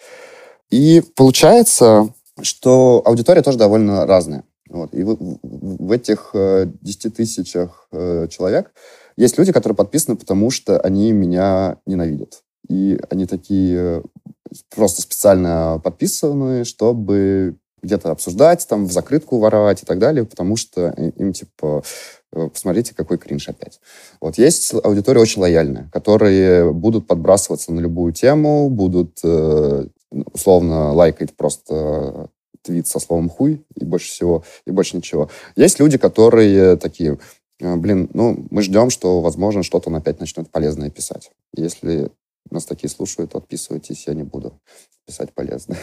И 0.71 1.03
получается, 1.15 2.13
что 2.41 3.03
аудитория 3.05 3.43
тоже 3.43 3.59
довольно 3.59 4.07
разная. 4.07 4.45
Вот. 4.69 4.95
И 4.95 5.03
в, 5.03 5.17
в, 5.17 5.39
в 5.43 5.93
этих 5.93 6.31
э, 6.33 6.67
10 6.81 7.17
тысячах 7.17 7.89
э, 7.93 8.29
человек 8.31 8.73
есть 9.17 9.37
люди, 9.37 9.53
которые 9.53 9.77
подписаны, 9.77 10.17
потому 10.17 10.51
что 10.51 10.81
они 10.81 11.13
меня 11.13 11.79
ненавидят. 11.87 12.43
И 12.69 12.99
они 13.11 13.27
такие 13.27 13.77
э, 13.79 14.03
просто 14.75 15.03
специально 15.03 15.81
подписаны, 15.83 16.65
чтобы 16.65 17.57
где-то 17.83 18.11
обсуждать, 18.11 18.67
там, 18.69 18.87
в 18.87 18.93
закрытку 18.93 19.39
воровать 19.39 19.83
и 19.83 19.87
так 19.87 19.99
далее, 19.99 20.25
потому 20.25 20.57
что 20.57 20.91
им, 21.17 21.33
типа, 21.33 21.83
э, 22.33 22.49
посмотрите, 22.49 22.95
какой 22.95 23.19
кринж 23.19 23.49
опять. 23.49 23.81
Вот 24.21 24.39
есть 24.39 24.75
аудитория 24.75 25.21
очень 25.21 25.41
лояльная, 25.41 25.89
которые 25.93 26.73
будут 26.73 27.07
подбрасываться 27.07 27.73
на 27.73 27.81
любую 27.81 28.13
тему, 28.13 28.69
будут 28.69 29.19
э, 29.25 29.87
условно 30.11 30.93
лайкать 30.93 31.35
просто 31.37 32.29
твит 32.63 32.87
со 32.87 32.99
словом 32.99 33.29
хуй 33.29 33.65
и 33.75 33.85
больше 33.85 34.09
всего, 34.09 34.45
и 34.67 34.71
больше 34.71 34.97
ничего. 34.97 35.31
Есть 35.57 35.81
люди, 35.81 35.99
которые 35.99 36.77
такие, 36.77 37.19
э, 37.61 37.77
блин, 37.77 38.11
ну, 38.13 38.47
мы 38.51 38.63
ждем, 38.63 38.91
что, 38.91 39.21
возможно, 39.21 39.63
что-то 39.63 39.89
он 39.91 39.97
опять 39.97 40.21
начнет 40.21 40.51
полезное 40.51 40.91
писать. 40.91 41.31
Если 41.55 42.11
нас 42.51 42.65
такие 42.65 42.91
слушают, 42.91 43.35
отписывайтесь, 43.35 44.07
я 44.07 44.15
не 44.15 44.23
буду 44.23 44.53
писать 45.07 45.33
полезно. 45.33 45.77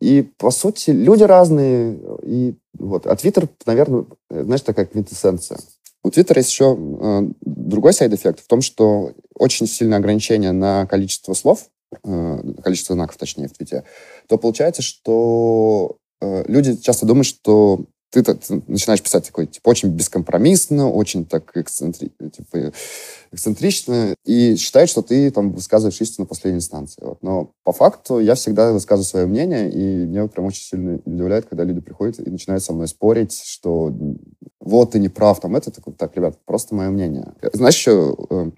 И, 0.00 0.22
по 0.36 0.50
сути, 0.50 0.90
люди 0.90 1.22
разные. 1.22 1.98
И 2.22 2.54
вот. 2.78 3.06
А 3.06 3.16
Твиттер, 3.16 3.48
наверное, 3.66 4.04
знаешь, 4.30 4.60
такая 4.60 4.86
квинтэссенция. 4.86 5.58
У 6.02 6.10
Твиттера 6.10 6.40
есть 6.40 6.50
еще 6.50 6.76
э, 6.76 7.22
другой 7.40 7.94
side 7.94 8.12
effect 8.12 8.40
в 8.40 8.46
том, 8.46 8.60
что 8.60 9.12
очень 9.34 9.66
сильное 9.66 9.98
ограничение 9.98 10.52
на 10.52 10.86
количество 10.86 11.32
слов, 11.32 11.70
э, 12.04 12.52
количество 12.62 12.94
знаков, 12.94 13.16
точнее, 13.16 13.48
в 13.48 13.52
Твите, 13.52 13.84
то 14.28 14.36
получается, 14.36 14.82
что 14.82 15.96
э, 16.20 16.44
люди 16.46 16.76
часто 16.76 17.06
думают, 17.06 17.26
что 17.26 17.86
ты, 18.22 18.34
ты 18.34 18.62
начинаешь 18.66 19.02
писать 19.02 19.26
такой, 19.26 19.46
типа, 19.46 19.68
очень 19.68 19.88
бескомпромиссно, 19.88 20.90
очень 20.90 21.24
так 21.24 21.56
эксцентри, 21.56 22.12
типа, 22.32 22.72
эксцентрично, 23.32 24.14
и 24.24 24.56
считают, 24.56 24.90
что 24.90 25.02
ты 25.02 25.30
там 25.30 25.52
высказываешь 25.52 26.00
истину 26.00 26.26
последней 26.26 26.58
инстанции. 26.58 27.02
Вот. 27.04 27.22
Но 27.22 27.52
по 27.64 27.72
факту 27.72 28.20
я 28.20 28.34
всегда 28.34 28.72
высказываю 28.72 29.06
свое 29.06 29.26
мнение, 29.26 29.70
и 29.70 30.06
меня 30.06 30.26
прям 30.28 30.46
очень 30.46 30.62
сильно 30.62 31.00
удивляет, 31.04 31.46
когда 31.46 31.64
люди 31.64 31.80
приходят 31.80 32.20
и 32.20 32.30
начинают 32.30 32.62
со 32.62 32.72
мной 32.72 32.88
спорить, 32.88 33.42
что 33.44 33.92
вот 34.60 34.92
ты 34.92 34.98
не 34.98 35.08
прав, 35.08 35.40
там 35.40 35.56
это, 35.56 35.70
такой, 35.70 35.94
так, 35.94 36.16
ребят, 36.16 36.38
просто 36.44 36.74
мое 36.74 36.90
мнение. 36.90 37.34
Знаешь, 37.52 37.76
еще 37.76 38.16
э, 38.30 38.50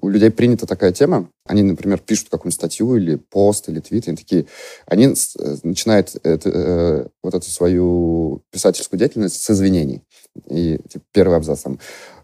у 0.00 0.08
людей 0.08 0.30
принята 0.30 0.66
такая 0.66 0.92
тема, 0.92 1.28
они, 1.46 1.62
например, 1.62 1.98
пишут 1.98 2.28
какую-нибудь 2.30 2.54
статью 2.54 2.96
или 2.96 3.16
пост, 3.16 3.68
или 3.68 3.80
твит, 3.80 4.06
и 4.06 4.10
они 4.10 4.16
такие, 4.16 4.46
они 4.86 5.06
э, 5.06 5.56
начинают 5.62 6.16
это, 6.22 6.50
э, 6.50 7.06
вот 7.22 7.34
эту 7.34 7.50
свою 7.50 8.42
писательскую 8.50 8.98
деятельность 8.98 9.42
с 9.42 9.50
извинений. 9.50 10.02
И 10.48 10.78
типа, 10.88 11.04
первый 11.12 11.36
абзац 11.36 11.62
там, 11.62 11.78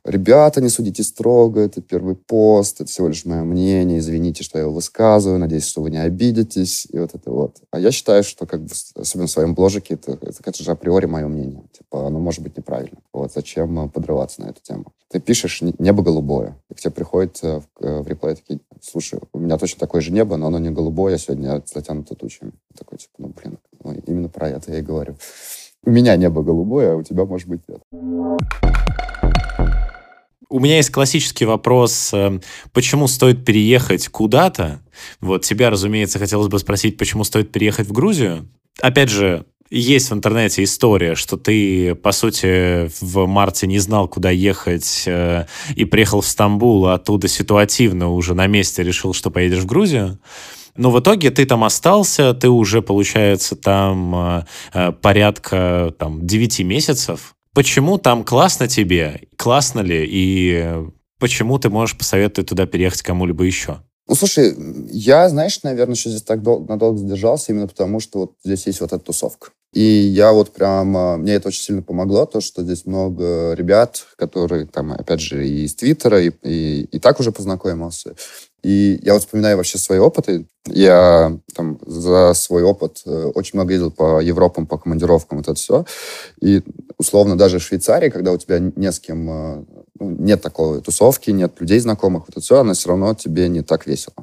ребята, 0.05 0.61
не 0.61 0.69
судите 0.69 1.03
строго, 1.03 1.61
это 1.61 1.81
первый 1.81 2.15
пост, 2.15 2.81
это 2.81 2.91
всего 2.91 3.09
лишь 3.09 3.25
мое 3.25 3.43
мнение, 3.43 3.99
извините, 3.99 4.43
что 4.43 4.59
я 4.59 4.65
его 4.65 4.73
высказываю, 4.73 5.39
надеюсь, 5.39 5.67
что 5.67 5.83
вы 5.83 5.91
не 5.91 6.03
обидитесь, 6.03 6.87
и 6.91 6.99
вот 6.99 7.15
это 7.15 7.31
вот. 7.31 7.57
А 7.71 7.79
я 7.79 7.91
считаю, 7.91 8.23
что, 8.23 8.47
как 8.47 8.63
бы, 8.63 8.71
особенно 8.95 9.27
в 9.27 9.31
своем 9.31 9.55
бложике, 9.55 9.95
это, 9.95 10.13
это, 10.13 10.39
это 10.45 10.63
же 10.63 10.71
априори 10.71 11.07
мое 11.07 11.27
мнение. 11.27 11.65
Типа, 11.73 12.07
оно 12.07 12.19
может 12.19 12.43
быть 12.43 12.57
неправильно. 12.57 12.99
Вот 13.13 13.33
зачем 13.33 13.79
э, 13.79 13.89
подрываться 13.89 14.43
на 14.43 14.47
эту 14.47 14.63
тему? 14.63 14.93
Ты 15.11 15.21
пишешь 15.21 15.61
«небо 15.61 16.03
голубое», 16.03 16.57
и 16.71 16.75
к 16.75 16.81
тебе 16.81 16.93
приходит 16.93 17.39
э, 17.43 17.61
в, 17.61 17.85
э, 17.85 18.01
в 18.03 18.09
реплей 18.09 18.37
такие, 18.37 18.61
слушай, 18.81 19.21
у 19.33 19.39
меня 19.39 19.59
точно 19.59 19.81
такое 19.81 20.01
же 20.01 20.13
небо, 20.13 20.37
но 20.37 20.47
оно 20.47 20.59
не 20.59 20.71
голубое, 20.71 21.19
сегодня 21.19 21.63
затянуто 21.67 22.15
тучами. 22.15 22.53
Такой, 22.77 22.99
типа, 22.99 23.15
ну, 23.19 23.29
блин, 23.29 23.59
ну, 23.83 23.93
именно 24.07 24.29
про 24.29 24.49
это 24.49 24.73
я 24.73 24.79
и 24.79 24.83
говорю. 24.83 25.17
У 25.83 25.91
меня 25.91 26.17
небо 26.17 26.43
голубое, 26.43 26.93
а 26.93 26.97
у 26.97 27.03
тебя, 27.03 27.25
может 27.25 27.49
быть, 27.49 27.63
нет. 27.69 27.81
У 30.51 30.59
меня 30.59 30.77
есть 30.77 30.91
классический 30.91 31.45
вопрос, 31.45 32.11
э, 32.13 32.41
почему 32.73 33.07
стоит 33.07 33.45
переехать 33.45 34.09
куда-то? 34.09 34.83
Вот 35.21 35.45
тебя, 35.45 35.71
разумеется, 35.71 36.19
хотелось 36.19 36.49
бы 36.49 36.59
спросить, 36.59 36.97
почему 36.99 37.23
стоит 37.23 37.53
переехать 37.53 37.87
в 37.87 37.93
Грузию? 37.93 38.49
Опять 38.81 39.11
же, 39.11 39.47
есть 39.71 40.11
в 40.11 40.15
интернете 40.15 40.65
история, 40.65 41.15
что 41.15 41.37
ты, 41.37 41.95
по 41.95 42.11
сути, 42.11 42.91
в 43.01 43.27
марте 43.29 43.69
не 43.69 43.79
знал, 43.79 44.09
куда 44.09 44.31
ехать, 44.31 45.05
э, 45.07 45.47
и 45.77 45.85
приехал 45.85 46.21
в 46.21 46.27
Стамбул, 46.27 46.87
а 46.87 46.95
оттуда 46.95 47.29
ситуативно 47.29 48.11
уже 48.11 48.35
на 48.35 48.49
месте 48.49 48.83
решил, 48.83 49.15
что 49.15 49.31
поедешь 49.31 49.61
в 49.61 49.67
Грузию. 49.67 50.19
Но 50.75 50.91
в 50.91 50.99
итоге 50.99 51.31
ты 51.31 51.47
там 51.47 51.63
остался, 51.63 52.35
ты 52.35 52.49
уже, 52.49 52.83
получается, 52.83 53.55
там 53.55 54.45
э, 54.75 54.93
порядка 55.01 55.95
там, 55.97 56.27
9 56.27 56.61
месяцев. 56.65 57.37
Почему 57.55 57.99
там 57.99 58.25
классно 58.25 58.69
тебе? 58.69 59.29
Классно 59.37 59.81
ли? 59.81 60.07
И 60.09 60.73
почему 61.19 61.59
ты 61.59 61.69
можешь 61.69 61.99
посоветовать 61.99 62.49
туда 62.49 62.67
переехать 62.67 63.03
кому-либо 63.03 63.45
еще? 63.45 63.81
Ну, 64.11 64.17
слушай, 64.17 64.57
я, 64.91 65.29
знаешь, 65.29 65.63
наверное, 65.63 65.95
еще 65.95 66.11
здесь 66.11 66.23
так 66.23 66.43
дол- 66.43 66.67
надолго 66.67 66.99
задержался 66.99 67.53
именно 67.53 67.69
потому, 67.69 68.01
что 68.01 68.19
вот 68.19 68.33
здесь 68.45 68.67
есть 68.67 68.81
вот 68.81 68.93
эта 68.93 69.05
тусовка. 69.05 69.51
И 69.73 69.83
я 69.83 70.33
вот 70.33 70.53
прям, 70.53 70.97
а, 70.97 71.17
мне 71.17 71.35
это 71.35 71.47
очень 71.49 71.63
сильно 71.63 71.83
помогло, 71.83 72.27
то, 72.27 72.41
что 72.41 72.65
здесь 72.65 72.87
много 72.87 73.55
ребят, 73.55 74.07
которые 74.17 74.67
там, 74.67 74.91
опять 74.91 75.21
же, 75.21 75.47
и 75.47 75.63
из 75.65 75.77
Твиттера, 75.77 76.21
и, 76.21 76.33
и, 76.43 76.89
и 76.91 76.99
так 76.99 77.21
уже 77.21 77.31
познакомился. 77.31 78.17
И 78.63 78.99
я 79.03 79.15
вот 79.15 79.23
вспоминаю 79.23 79.57
вообще 79.57 79.79
свои 79.79 79.99
опыты. 79.99 80.47
Я 80.67 81.39
там 81.55 81.79
за 81.87 82.35
свой 82.35 82.63
опыт 82.63 83.03
э, 83.07 83.31
очень 83.35 83.53
много 83.55 83.73
ездил 83.73 83.91
по 83.91 84.21
Европам, 84.21 84.67
по 84.67 84.77
командировкам, 84.77 85.39
вот 85.39 85.49
это 85.49 85.55
все. 85.55 85.85
И 86.41 86.63
условно 86.99 87.37
даже 87.39 87.59
в 87.59 87.63
Швейцарии, 87.63 88.11
когда 88.11 88.33
у 88.33 88.37
тебя 88.37 88.59
не 88.59 88.93
с 88.93 89.01
кем, 89.01 89.31
э, 89.31 89.65
ну, 89.99 90.11
нет 90.11 90.43
такой 90.43 90.83
тусовки, 90.83 91.31
нет 91.31 91.55
людей 91.61 91.81
знакомых, 91.81 92.25
вот 92.27 92.31
это 92.37 92.41
все, 92.41 92.59
она 92.59 92.75
все 92.75 92.91
равно 92.91 93.15
тебе 93.15 93.49
не 93.49 93.63
так 93.63 93.87
весело. 93.87 94.15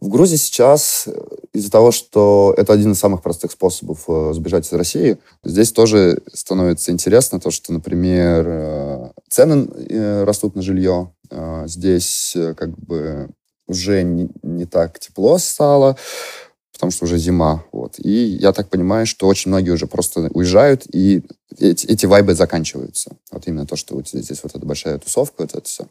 В 0.00 0.08
Грузии 0.08 0.36
сейчас, 0.36 1.04
э, 1.06 1.12
из-за 1.52 1.70
того, 1.70 1.92
что 1.92 2.54
это 2.56 2.72
один 2.72 2.92
из 2.92 2.98
самых 2.98 3.22
простых 3.22 3.52
способов 3.52 4.04
сбежать 4.34 4.66
из 4.66 4.72
России, 4.72 5.18
здесь 5.44 5.72
тоже 5.72 6.22
становится 6.32 6.90
интересно 6.90 7.38
то, 7.38 7.50
что, 7.50 7.72
например, 7.72 9.12
цены 9.28 10.24
растут 10.24 10.56
на 10.56 10.62
жилье, 10.62 11.12
здесь 11.66 12.34
э, 12.36 12.54
как 12.54 12.76
бы 12.78 13.30
уже 13.66 14.02
не, 14.02 14.28
не 14.42 14.66
так 14.66 14.98
тепло 14.98 15.38
стало, 15.38 15.96
потому 16.72 16.90
что 16.90 17.04
уже 17.04 17.18
зима. 17.18 17.64
Вот. 17.72 17.94
И 17.98 18.10
я 18.10 18.52
так 18.52 18.68
понимаю, 18.68 19.06
что 19.06 19.26
очень 19.26 19.50
многие 19.50 19.70
уже 19.70 19.86
просто 19.86 20.28
уезжают, 20.32 20.84
и 20.92 21.22
эти, 21.58 21.86
эти 21.86 22.06
вайбы 22.06 22.34
заканчиваются. 22.34 23.16
Вот 23.30 23.46
именно 23.46 23.66
то, 23.66 23.76
что 23.76 23.94
вот 23.94 24.08
здесь 24.08 24.42
вот 24.42 24.54
эта 24.54 24.66
большая 24.66 24.98
тусовка, 24.98 25.42
вот 25.42 25.54
это 25.54 25.66
все. 25.66 25.86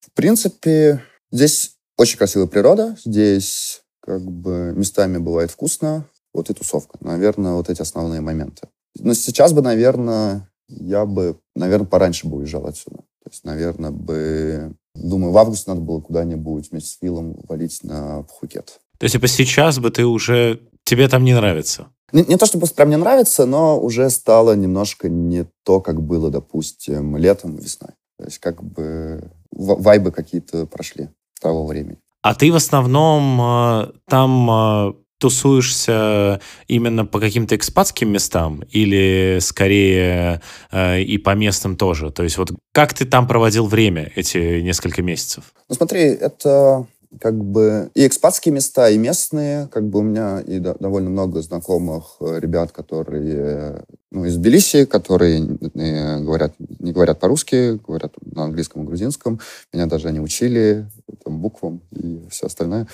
В 0.00 0.12
принципе, 0.12 1.02
здесь 1.30 1.76
очень 1.96 2.18
красивая 2.18 2.46
природа, 2.46 2.96
здесь 3.04 3.82
как 4.00 4.22
бы 4.22 4.72
местами 4.76 5.18
бывает 5.18 5.50
вкусно, 5.50 6.06
вот 6.34 6.50
и 6.50 6.54
тусовка. 6.54 6.98
Наверное, 7.00 7.54
вот 7.54 7.70
эти 7.70 7.82
основные 7.82 8.20
моменты. 8.20 8.68
Но 8.98 9.14
сейчас 9.14 9.52
бы, 9.52 9.62
наверное, 9.62 10.50
я 10.68 11.06
бы, 11.06 11.38
наверное, 11.54 11.86
пораньше 11.86 12.26
бы 12.26 12.38
уезжал 12.38 12.66
отсюда. 12.66 13.04
Есть, 13.32 13.44
наверное, 13.44 13.90
бы... 13.90 14.74
Думаю, 14.94 15.32
в 15.32 15.38
августе 15.38 15.70
надо 15.70 15.80
было 15.80 16.02
куда-нибудь 16.02 16.70
вместе 16.70 16.90
с 16.90 16.98
Филом 16.98 17.34
валить 17.48 17.82
на 17.82 18.24
Пхукет. 18.24 18.78
То 18.98 19.04
есть, 19.04 19.14
типа, 19.14 19.26
сейчас 19.26 19.78
бы 19.78 19.90
ты 19.90 20.04
уже... 20.04 20.60
Тебе 20.84 21.08
там 21.08 21.24
не 21.24 21.32
нравится? 21.32 21.86
Не, 22.12 22.24
не 22.24 22.36
то, 22.36 22.44
чтобы 22.44 22.66
прям 22.66 22.90
не 22.90 22.98
нравится, 22.98 23.46
но 23.46 23.80
уже 23.80 24.10
стало 24.10 24.54
немножко 24.54 25.08
не 25.08 25.46
то, 25.64 25.80
как 25.80 26.02
было, 26.02 26.30
допустим, 26.30 27.16
летом, 27.16 27.56
весной. 27.56 27.92
То 28.18 28.26
есть, 28.26 28.38
как 28.38 28.62
бы 28.62 29.30
вайбы 29.50 30.10
какие-то 30.10 30.66
прошли 30.66 31.08
того 31.40 31.66
времени. 31.66 31.98
А 32.20 32.34
ты 32.34 32.52
в 32.52 32.56
основном 32.56 33.40
э, 33.40 33.92
там 34.08 34.50
э, 34.50 34.92
тусуешься 35.22 36.40
именно 36.66 37.06
по 37.06 37.20
каким-то 37.20 37.54
экспатским 37.54 38.10
местам 38.10 38.64
или 38.70 39.38
скорее 39.40 40.42
э, 40.72 41.00
и 41.00 41.16
по 41.16 41.36
местным 41.36 41.76
тоже? 41.76 42.10
То 42.10 42.24
есть 42.24 42.38
вот 42.38 42.50
как 42.72 42.92
ты 42.92 43.04
там 43.04 43.28
проводил 43.28 43.66
время 43.68 44.10
эти 44.16 44.60
несколько 44.60 45.00
месяцев? 45.00 45.54
Ну 45.68 45.76
смотри, 45.76 46.00
это 46.00 46.88
как 47.20 47.36
бы 47.36 47.90
и 47.94 48.04
экспатские 48.04 48.52
места, 48.52 48.88
и 48.88 48.98
местные. 48.98 49.68
Как 49.68 49.88
бы 49.88 50.00
у 50.00 50.02
меня 50.02 50.40
и 50.40 50.58
да, 50.58 50.74
довольно 50.80 51.10
много 51.10 51.40
знакомых 51.40 52.16
э, 52.18 52.40
ребят, 52.40 52.72
которые 52.72 53.84
ну, 54.10 54.24
из 54.24 54.36
Тбилиси, 54.36 54.86
которые 54.86 55.38
э, 55.38 56.18
говорят, 56.18 56.54
не 56.80 56.90
говорят 56.90 57.20
по-русски, 57.20 57.78
говорят 57.86 58.12
на 58.24 58.44
английском 58.44 58.82
и 58.82 58.86
грузинском. 58.86 59.38
Меня 59.72 59.86
даже 59.86 60.08
они 60.08 60.18
учили 60.18 60.88
там, 61.24 61.38
буквам 61.38 61.80
и 61.92 62.26
все 62.28 62.46
остальное. 62.46 62.88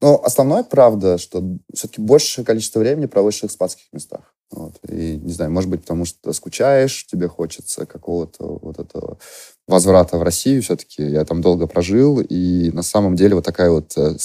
Но 0.00 0.22
основное, 0.22 0.62
правда, 0.62 1.18
что 1.18 1.42
все-таки 1.74 2.00
большее 2.00 2.44
количество 2.44 2.78
времени 2.78 3.06
проводишь 3.06 3.40
в 3.40 3.44
экспатских 3.44 3.92
местах. 3.92 4.32
Вот. 4.50 4.74
И, 4.88 5.16
не 5.16 5.32
знаю, 5.32 5.50
может 5.50 5.68
быть, 5.68 5.82
потому 5.82 6.04
что 6.04 6.32
скучаешь, 6.32 7.06
тебе 7.06 7.28
хочется 7.28 7.84
какого-то 7.84 8.58
вот 8.62 8.78
этого 8.78 9.18
возврата 9.66 10.16
в 10.16 10.22
Россию 10.22 10.62
все-таки. 10.62 11.02
Я 11.02 11.24
там 11.24 11.42
долго 11.42 11.66
прожил, 11.66 12.20
и 12.20 12.70
на 12.70 12.82
самом 12.82 13.16
деле 13.16 13.34
вот 13.34 13.44
такая 13.44 13.70
вот 13.70 13.92
э, 13.96 14.16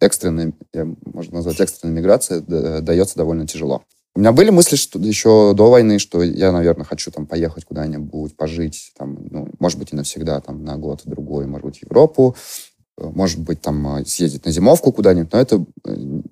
экстренная, 0.00 0.52
можно 1.04 1.36
назвать 1.36 1.60
экстренная 1.60 1.96
миграция, 1.96 2.40
дается 2.40 3.16
довольно 3.16 3.46
тяжело. 3.46 3.82
У 4.16 4.20
меня 4.20 4.32
были 4.32 4.48
мысли 4.48 4.76
что 4.76 4.98
еще 4.98 5.52
до 5.52 5.70
войны, 5.70 5.98
что 5.98 6.22
я, 6.22 6.50
наверное, 6.50 6.86
хочу 6.86 7.10
там 7.10 7.26
поехать 7.26 7.66
куда-нибудь, 7.66 8.34
пожить, 8.34 8.92
там, 8.96 9.18
ну, 9.30 9.50
может 9.58 9.78
быть, 9.78 9.92
и 9.92 9.96
навсегда, 9.96 10.40
там, 10.40 10.64
на 10.64 10.78
год-другой, 10.78 11.44
может 11.46 11.66
быть, 11.66 11.78
в 11.80 11.82
Европу. 11.82 12.34
Может 12.98 13.40
быть, 13.40 13.60
там 13.60 14.04
съездить 14.06 14.44
на 14.44 14.50
зимовку 14.50 14.92
куда-нибудь, 14.92 15.32
но 15.32 15.38
это 15.38 15.64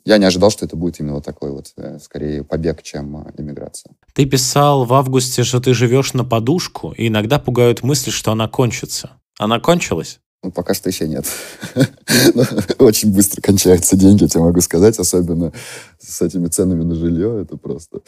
я 0.05 0.19
не 0.19 0.25
ожидал, 0.25 0.51
что 0.51 0.65
это 0.65 0.77
будет 0.77 1.01
именно 1.01 1.15
вот 1.15 1.25
такой 1.25 1.51
вот, 1.51 1.73
скорее, 2.03 2.45
побег, 2.45 2.83
чем 2.83 3.27
иммиграция. 3.37 3.93
Ты 4.13 4.27
писал 4.27 4.85
в 4.85 4.95
августе, 4.95 5.45
что 5.45 5.61
ты 5.61 5.75
живешь 5.75 6.15
на 6.15 6.25
подушку, 6.25 6.93
и 6.93 7.09
иногда 7.09 7.39
пугают 7.39 7.83
мысли, 7.83 8.11
что 8.11 8.33
она 8.33 8.49
кончится. 8.49 9.11
Она 9.39 9.61
кончилась? 9.61 10.21
Ну, 10.45 10.53
пока 10.53 10.75
что 10.75 10.91
еще 10.91 11.09
нет. 11.09 11.27
Очень 12.79 13.15
быстро 13.15 13.41
кончаются 13.41 13.97
деньги, 13.97 14.25
я 14.25 14.29
тебе 14.29 14.43
могу 14.43 14.61
сказать, 14.61 14.99
особенно 14.99 15.53
с 15.99 16.21
этими 16.21 16.49
ценами 16.49 16.83
на 16.83 16.95
жилье. 16.95 17.41
Это 17.43 17.57
просто 17.57 18.01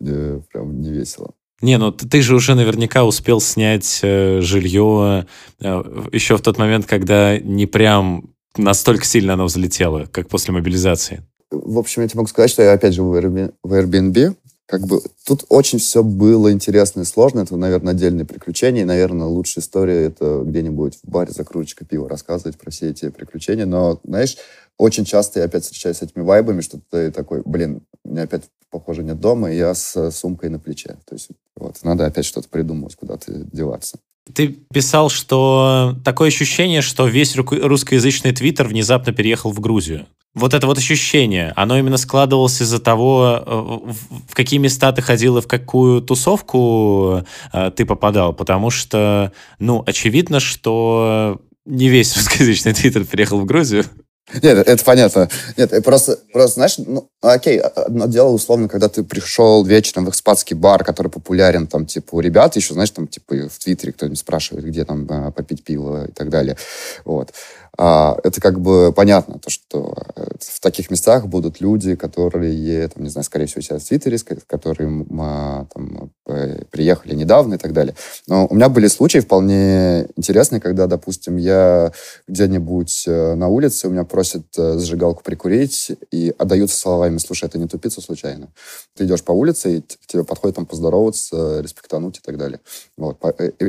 э, 0.00 0.40
прям 0.52 0.80
не 0.80 0.90
весело. 0.90 1.32
Не, 1.64 1.78
ну 1.78 1.92
ты 1.92 2.20
же 2.20 2.34
уже 2.34 2.54
наверняка 2.54 3.04
успел 3.04 3.40
снять 3.40 4.00
э, 4.02 4.42
жилье 4.42 5.26
э, 5.60 6.08
еще 6.12 6.36
в 6.36 6.42
тот 6.42 6.58
момент, 6.58 6.84
когда 6.84 7.38
не 7.38 7.64
прям 7.64 8.34
настолько 8.58 9.06
сильно 9.06 9.32
оно 9.32 9.46
взлетело, 9.46 10.04
как 10.12 10.28
после 10.28 10.52
мобилизации. 10.52 11.22
В 11.50 11.78
общем, 11.78 12.02
я 12.02 12.08
тебе 12.08 12.18
могу 12.18 12.28
сказать, 12.28 12.50
что 12.50 12.62
я 12.62 12.72
опять 12.74 12.92
же 12.92 13.02
в 13.02 13.14
Airbnb 13.14 14.36
как 14.66 14.82
бы 14.86 15.00
тут 15.26 15.44
очень 15.48 15.78
все 15.78 16.02
было 16.02 16.52
интересно 16.52 17.02
и 17.02 17.04
сложно. 17.04 17.40
Это, 17.40 17.56
наверное, 17.56 17.92
отдельные 17.92 18.24
приключения. 18.24 18.82
И, 18.82 18.86
наверное, 18.86 19.26
лучшая 19.26 19.62
история 19.62 20.04
это 20.06 20.42
где-нибудь 20.44 20.98
в 21.02 21.08
баре 21.08 21.32
за 21.32 21.44
кружечкой 21.44 21.86
пива 21.86 22.08
рассказывать 22.08 22.58
про 22.58 22.70
все 22.70 22.90
эти 22.90 23.10
приключения. 23.10 23.66
Но, 23.66 24.00
знаешь, 24.04 24.36
очень 24.78 25.04
часто 25.04 25.40
я 25.40 25.46
опять 25.46 25.64
встречаюсь 25.64 25.98
с 25.98 26.02
этими 26.02 26.22
вайбами, 26.22 26.60
что 26.60 26.80
ты 26.90 27.10
такой, 27.10 27.42
блин, 27.44 27.82
меня 28.04 28.22
опять, 28.22 28.44
похоже, 28.74 29.04
нет 29.04 29.20
дома, 29.20 29.52
и 29.52 29.56
я 29.56 29.72
с 29.72 30.10
сумкой 30.10 30.50
на 30.50 30.58
плече. 30.58 30.96
То 31.06 31.14
есть 31.14 31.28
вот, 31.56 31.76
надо 31.84 32.06
опять 32.06 32.24
что-то 32.24 32.48
придумывать, 32.48 32.96
куда-то 32.96 33.32
деваться. 33.52 33.98
Ты 34.32 34.48
писал, 34.48 35.10
что 35.10 35.94
такое 36.04 36.28
ощущение, 36.28 36.82
что 36.82 37.06
весь 37.06 37.36
русскоязычный 37.36 38.32
твиттер 38.32 38.66
внезапно 38.66 39.12
переехал 39.12 39.52
в 39.52 39.60
Грузию. 39.60 40.06
Вот 40.34 40.54
это 40.54 40.66
вот 40.66 40.78
ощущение, 40.78 41.52
оно 41.54 41.78
именно 41.78 41.96
складывалось 41.96 42.60
из-за 42.60 42.80
того, 42.80 43.44
э, 43.46 43.90
в 44.28 44.34
какие 44.34 44.58
места 44.58 44.90
ты 44.90 45.00
ходил 45.00 45.38
и 45.38 45.40
в 45.40 45.46
какую 45.46 46.00
тусовку 46.00 47.22
э, 47.52 47.70
ты 47.76 47.86
попадал, 47.86 48.32
потому 48.32 48.70
что, 48.70 49.30
ну, 49.60 49.84
очевидно, 49.86 50.40
что 50.40 51.40
не 51.64 51.88
весь 51.88 52.16
русскоязычный 52.16 52.74
твиттер 52.74 53.04
переехал 53.04 53.38
в 53.38 53.44
Грузию. 53.44 53.84
Нет, 54.32 54.66
это 54.66 54.84
понятно. 54.84 55.28
Нет, 55.56 55.84
просто, 55.84 56.18
просто 56.32 56.54
знаешь, 56.54 56.78
ну, 56.78 57.08
окей, 57.20 57.58
одно 57.60 58.06
дело, 58.06 58.30
условно, 58.30 58.68
когда 58.68 58.88
ты 58.88 59.04
пришел 59.04 59.64
вечером 59.64 60.06
в 60.06 60.08
экспатский 60.08 60.56
бар, 60.56 60.82
который 60.82 61.08
популярен, 61.08 61.66
там, 61.66 61.84
типа, 61.84 62.14
у 62.14 62.20
ребят 62.20 62.56
еще, 62.56 62.72
знаешь, 62.72 62.90
там, 62.90 63.06
типа, 63.06 63.48
в 63.48 63.58
Твиттере 63.58 63.92
кто-нибудь 63.92 64.18
спрашивает, 64.18 64.64
где 64.64 64.84
там 64.84 65.06
а, 65.10 65.30
попить 65.30 65.62
пиво 65.62 66.06
и 66.08 66.12
так 66.12 66.30
далее. 66.30 66.56
Вот. 67.04 67.34
А, 67.76 68.16
это 68.22 68.40
как 68.40 68.60
бы 68.60 68.92
понятно, 68.92 69.38
то, 69.38 69.50
что 69.50 69.94
э, 70.14 70.24
в 70.38 70.60
таких 70.60 70.90
местах 70.90 71.26
будут 71.26 71.60
люди, 71.60 71.96
которые, 71.96 72.88
там, 72.88 73.02
не 73.02 73.10
знаю, 73.10 73.24
скорее 73.24 73.46
всего, 73.46 73.62
сейчас 73.62 73.82
в 73.82 73.88
Твиттере, 73.88 74.18
которые 74.46 75.06
а, 75.18 75.66
там, 75.74 76.10
э, 76.28 76.62
приехали 76.70 77.14
недавно 77.14 77.54
и 77.54 77.58
так 77.58 77.72
далее. 77.72 77.96
Но 78.28 78.46
у 78.46 78.54
меня 78.54 78.68
были 78.68 78.86
случаи 78.86 79.18
вполне 79.18 80.06
интересные, 80.16 80.60
когда, 80.60 80.86
допустим, 80.86 81.36
я 81.36 81.92
где-нибудь 82.28 83.04
э, 83.08 83.34
на 83.34 83.48
улице, 83.48 83.88
у 83.88 83.90
меня 83.90 84.04
просят 84.04 84.46
зажигалку 84.54 85.22
прикурить 85.24 85.92
и 86.12 86.32
отдаются 86.38 86.76
словами, 86.76 87.18
слушай, 87.18 87.46
это 87.46 87.58
не 87.58 87.66
тупица 87.66 88.00
случайно. 88.00 88.48
Ты 88.96 89.04
идешь 89.04 89.24
по 89.24 89.32
улице, 89.32 89.78
и 89.78 89.80
к 89.80 90.06
тебе 90.06 90.22
подходит 90.22 90.56
там 90.56 90.66
поздороваться, 90.66 91.60
респектануть 91.60 92.18
и 92.18 92.20
так 92.20 92.38
далее. 92.38 92.60
Вот. 92.96 93.18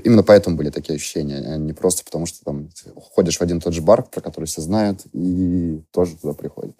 Именно 0.03 0.24
поэтому 0.24 0.58
были 0.58 0.70
такие 0.70 0.95
ощущения, 0.95 1.38
а 1.38 1.58
не 1.58 1.74
просто 1.74 2.03
потому, 2.03 2.28
что 2.28 2.43
там 2.43 2.70
ходишь 3.16 3.38
в 3.38 3.41
один 3.41 3.58
и 3.58 3.62
тот 3.62 3.74
же 3.74 3.82
бар, 3.82 3.95
бар, 3.96 4.04
про 4.04 4.22
который 4.22 4.46
все 4.46 4.62
знают, 4.62 5.02
и 5.14 5.82
тоже 5.91 6.16
туда 6.16 6.34
приходят. 6.34 6.76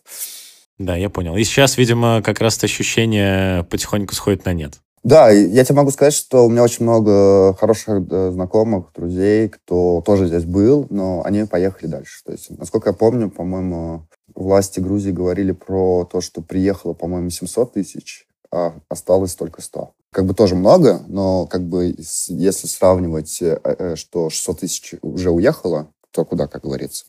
Да, 0.78 0.96
я 0.96 1.10
понял. 1.10 1.36
И 1.38 1.44
сейчас, 1.44 1.78
видимо, 1.78 2.22
как 2.22 2.42
раз 2.42 2.58
это 2.58 2.66
ощущение 2.66 3.64
потихоньку 3.66 4.14
сходит 4.14 4.46
на 4.46 4.54
нет. 4.54 4.74
Да, 5.04 5.30
я 5.30 5.64
тебе 5.64 5.76
могу 5.76 5.92
сказать, 5.92 6.16
что 6.16 6.46
у 6.46 6.50
меня 6.50 6.64
очень 6.64 6.84
много 6.84 7.54
хороших 7.54 8.02
э, 8.10 8.32
знакомых, 8.32 8.88
друзей, 8.96 9.50
кто 9.50 10.02
тоже 10.04 10.26
здесь 10.26 10.46
был, 10.46 10.88
но 10.90 11.22
они 11.24 11.46
поехали 11.46 11.88
дальше. 11.88 12.24
То 12.26 12.32
есть, 12.32 12.50
насколько 12.58 12.90
я 12.90 12.94
помню, 12.94 13.30
по-моему, 13.30 14.08
власти 14.34 14.80
Грузии 14.80 15.12
говорили 15.12 15.52
про 15.52 16.10
то, 16.12 16.22
что 16.22 16.42
приехало, 16.42 16.94
по-моему, 16.94 17.30
700 17.30 17.74
тысяч, 17.74 18.28
а 18.52 18.74
осталось 18.90 19.36
только 19.36 19.62
100. 19.62 19.92
Как 20.12 20.26
бы 20.26 20.34
тоже 20.34 20.56
много, 20.56 21.04
но 21.08 21.46
как 21.46 21.62
бы 21.62 21.96
если 21.98 22.68
сравнивать, 22.68 23.42
э, 23.44 23.60
э, 23.64 23.96
что 23.96 24.32
600 24.32 24.60
тысяч 24.62 24.96
уже 25.04 25.30
уехало, 25.30 25.90
кто 26.16 26.24
куда, 26.24 26.48
как 26.48 26.64
говорится. 26.64 27.04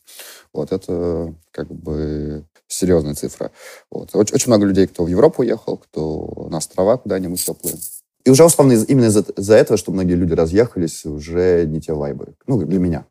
Вот 0.53 0.73
это 0.73 1.33
как 1.53 1.73
бы 1.73 2.45
серьезная 2.67 3.15
цифра. 3.15 3.53
Вот. 3.89 4.11
Очень, 4.15 4.35
очень 4.35 4.49
много 4.49 4.67
людей, 4.67 4.89
кто 4.89 5.05
в 5.05 5.07
Европу 5.07 5.43
уехал, 5.43 5.77
кто 5.77 6.49
на 6.51 6.57
острова 6.57 6.97
куда-нибудь 6.97 7.45
теплые. 7.45 7.77
И 8.25 8.31
уже 8.31 8.45
условно 8.45 8.73
именно 8.73 9.05
из-за 9.05 9.21
из 9.21 9.49
этого, 9.49 9.79
что 9.79 9.93
многие 9.93 10.15
люди 10.15 10.33
разъехались, 10.33 11.05
уже 11.05 11.67
не 11.69 11.81
те 11.81 11.93
вайбы. 11.93 12.35
Ну, 12.49 12.59
для 12.65 12.81
меня. 12.81 13.07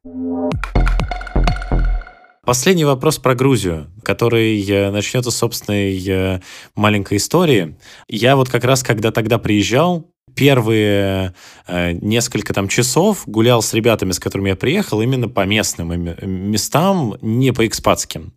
Последний 2.44 2.86
вопрос 2.86 3.18
про 3.18 3.34
Грузию, 3.34 3.88
который 4.04 4.62
э, 4.70 4.92
начнется 4.92 5.32
с 5.32 5.36
собственной 5.36 6.06
э, 6.06 6.42
маленькой 6.76 7.18
истории. 7.18 7.78
Я 8.10 8.36
вот 8.36 8.50
как 8.50 8.66
раз, 8.66 8.84
когда 8.84 9.12
тогда 9.12 9.40
приезжал, 9.40 10.12
первые 10.34 11.34
э, 11.68 11.94
несколько 11.94 12.54
там 12.54 12.68
часов 12.68 13.24
гулял 13.26 13.62
с 13.62 13.74
ребятами, 13.74 14.12
с 14.12 14.20
которыми 14.20 14.50
я 14.50 14.56
приехал, 14.56 15.02
именно 15.02 15.30
по 15.30 15.46
местным 15.46 15.94
местам, 16.52 17.16
не 17.22 17.54
по 17.54 17.66
экспатским. 17.66 18.34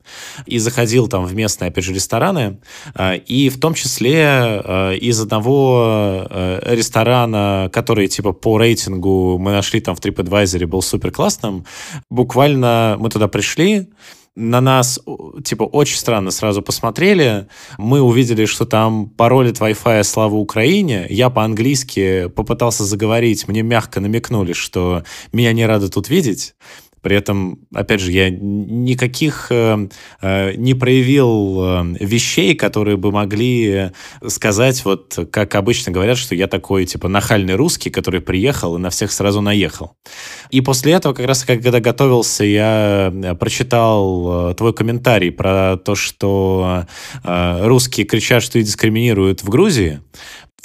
И 0.46 0.58
заходил 0.58 1.08
там 1.08 1.24
в 1.24 1.34
местные, 1.34 1.68
опять 1.68 1.84
же, 1.84 1.92
рестораны. 1.92 2.58
Э, 2.94 3.16
и 3.16 3.48
в 3.48 3.58
том 3.58 3.74
числе 3.74 4.62
э, 4.64 4.96
из 4.96 5.20
одного 5.20 6.26
э, 6.30 6.74
ресторана, 6.74 7.68
который 7.72 8.08
типа 8.08 8.32
по 8.32 8.58
рейтингу 8.58 9.38
мы 9.38 9.50
нашли 9.50 9.80
там 9.80 9.96
в 9.96 10.00
TripAdvisor, 10.00 10.66
был 10.66 10.82
супер 10.82 11.10
классным, 11.10 11.64
буквально 12.10 12.96
мы 12.98 13.10
туда 13.10 13.28
пришли, 13.28 13.88
на 14.38 14.60
нас, 14.60 15.00
типа, 15.44 15.64
очень 15.64 15.98
странно 15.98 16.30
сразу 16.30 16.62
посмотрели. 16.62 17.48
Мы 17.76 18.00
увидели, 18.00 18.44
что 18.44 18.66
там 18.66 19.08
пароль 19.08 19.50
от 19.50 19.58
Wi-Fi 19.58 20.04
«Слава 20.04 20.36
Украине». 20.36 21.06
Я 21.10 21.28
по-английски 21.28 22.28
попытался 22.28 22.84
заговорить. 22.84 23.48
Мне 23.48 23.62
мягко 23.62 23.98
намекнули, 24.00 24.52
что 24.52 25.02
меня 25.32 25.52
не 25.52 25.66
рады 25.66 25.88
тут 25.88 26.08
видеть. 26.08 26.54
При 27.02 27.16
этом, 27.16 27.60
опять 27.74 28.00
же, 28.00 28.12
я 28.12 28.30
никаких 28.30 29.48
э, 29.50 29.88
э, 30.20 30.54
не 30.54 30.74
проявил 30.74 31.62
э, 31.62 31.96
вещей, 32.00 32.54
которые 32.54 32.96
бы 32.96 33.12
могли 33.12 33.90
сказать, 34.26 34.84
вот 34.84 35.18
как 35.30 35.54
обычно 35.54 35.92
говорят, 35.92 36.18
что 36.18 36.34
я 36.34 36.46
такой, 36.46 36.86
типа, 36.86 37.08
нахальный 37.08 37.54
русский, 37.54 37.90
который 37.90 38.20
приехал 38.20 38.76
и 38.76 38.80
на 38.80 38.90
всех 38.90 39.12
сразу 39.12 39.40
наехал. 39.40 39.92
И 40.50 40.60
после 40.60 40.92
этого, 40.92 41.12
как 41.14 41.26
раз 41.26 41.44
когда 41.44 41.80
готовился, 41.80 42.44
я 42.44 43.12
э, 43.14 43.34
прочитал 43.34 44.54
твой 44.54 44.72
комментарий 44.72 45.30
про 45.30 45.76
то, 45.76 45.94
что 45.94 46.84
э, 47.24 47.66
русские 47.66 48.06
кричат, 48.06 48.42
что 48.42 48.58
их 48.58 48.64
дискриминируют 48.64 49.42
в 49.42 49.48
Грузии 49.48 50.00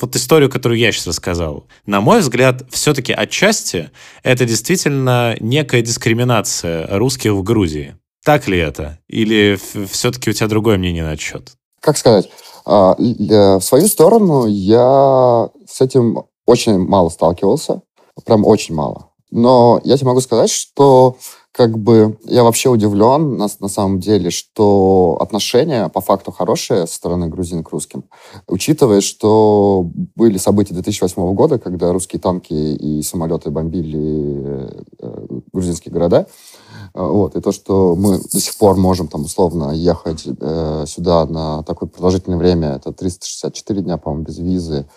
вот 0.04 0.16
историю, 0.18 0.50
которую 0.50 0.78
я 0.80 0.92
сейчас 0.92 1.08
рассказал, 1.08 1.66
на 1.86 2.02
мой 2.02 2.20
взгляд, 2.20 2.64
все-таки 2.70 3.14
отчасти 3.14 3.90
это 4.22 4.46
действительно 4.46 5.36
некая 5.40 5.82
дискриминация 5.82 6.88
русских 6.98 7.32
в 7.32 7.42
Грузии. 7.42 7.96
Так 8.26 8.48
ли 8.48 8.58
это? 8.58 9.00
Или 9.08 9.58
все-таки 9.88 10.30
у 10.30 10.34
тебя 10.34 10.48
другое 10.48 10.78
мнение 10.78 11.04
на 11.04 11.14
этот 11.14 11.22
счет? 11.22 11.54
Как 11.80 11.98
сказать? 11.98 12.30
А, 12.66 12.96
в 12.98 13.62
свою 13.62 13.88
сторону 13.88 14.46
я 14.46 15.50
с 15.68 15.82
этим 15.82 16.24
очень 16.46 16.78
мало 16.78 17.10
сталкивался. 17.10 17.82
Прям 18.26 18.46
очень 18.46 18.76
мало. 18.76 19.10
Но 19.32 19.80
я 19.84 19.98
тебе 19.98 20.08
могу 20.08 20.22
сказать, 20.22 20.52
что 20.52 21.18
как 21.54 21.78
бы 21.78 22.18
я 22.26 22.44
вообще 22.44 22.70
удивлен 22.70 23.38
на, 23.38 23.48
на 23.60 23.68
самом 23.68 24.00
деле, 24.00 24.32
что 24.32 25.20
отношения 25.22 25.88
по 25.88 26.02
факту 26.02 26.32
хорошие 26.32 26.88
со 26.88 26.96
стороны 26.96 27.28
грузин 27.28 27.64
к 27.64 27.70
русским, 27.70 28.06
учитывая, 28.48 29.02
что 29.02 29.88
были 30.16 30.40
события 30.40 30.74
2008 30.74 31.34
года, 31.36 31.60
когда 31.60 31.94
русские 31.94 32.20
танки 32.20 32.54
и 32.54 33.04
самолеты 33.04 33.52
бомбили 33.52 34.68
э, 35.00 35.28
грузинские 35.54 35.94
города. 35.94 36.26
Э, 36.96 37.06
вот, 37.06 37.36
и 37.36 37.42
то, 37.42 37.52
что 37.52 37.96
мы 37.96 38.18
до 38.18 38.40
сих 38.40 38.58
пор 38.58 38.76
можем 38.76 39.08
там 39.08 39.22
условно 39.26 39.74
ехать 39.74 40.24
э, 40.26 40.86
сюда 40.88 41.28
на 41.28 41.62
такое 41.64 41.88
продолжительное 41.88 42.40
время, 42.40 42.70
это 42.78 42.92
364 42.92 43.82
дня, 43.84 43.98
по-моему, 43.98 44.26
без 44.26 44.40
визы, 44.40 44.88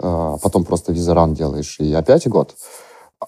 э, 0.00 0.36
потом 0.42 0.64
просто 0.64 0.92
визаран 0.92 1.34
делаешь, 1.34 1.76
и 1.78 1.92
опять 1.92 2.26
год. 2.26 2.54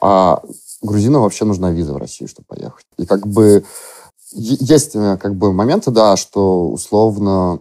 А 0.00 0.42
грузинам 0.82 1.22
вообще 1.22 1.44
нужна 1.44 1.70
виза 1.70 1.92
в 1.92 1.98
Россию, 1.98 2.28
чтобы 2.28 2.46
поехать. 2.46 2.86
И 2.98 3.06
как 3.06 3.26
бы 3.26 3.64
есть 4.32 4.94
э, 4.94 5.16
как 5.18 5.34
бы 5.36 5.52
моменты, 5.52 5.90
да, 5.90 6.16
что 6.16 6.68
условно 6.68 7.60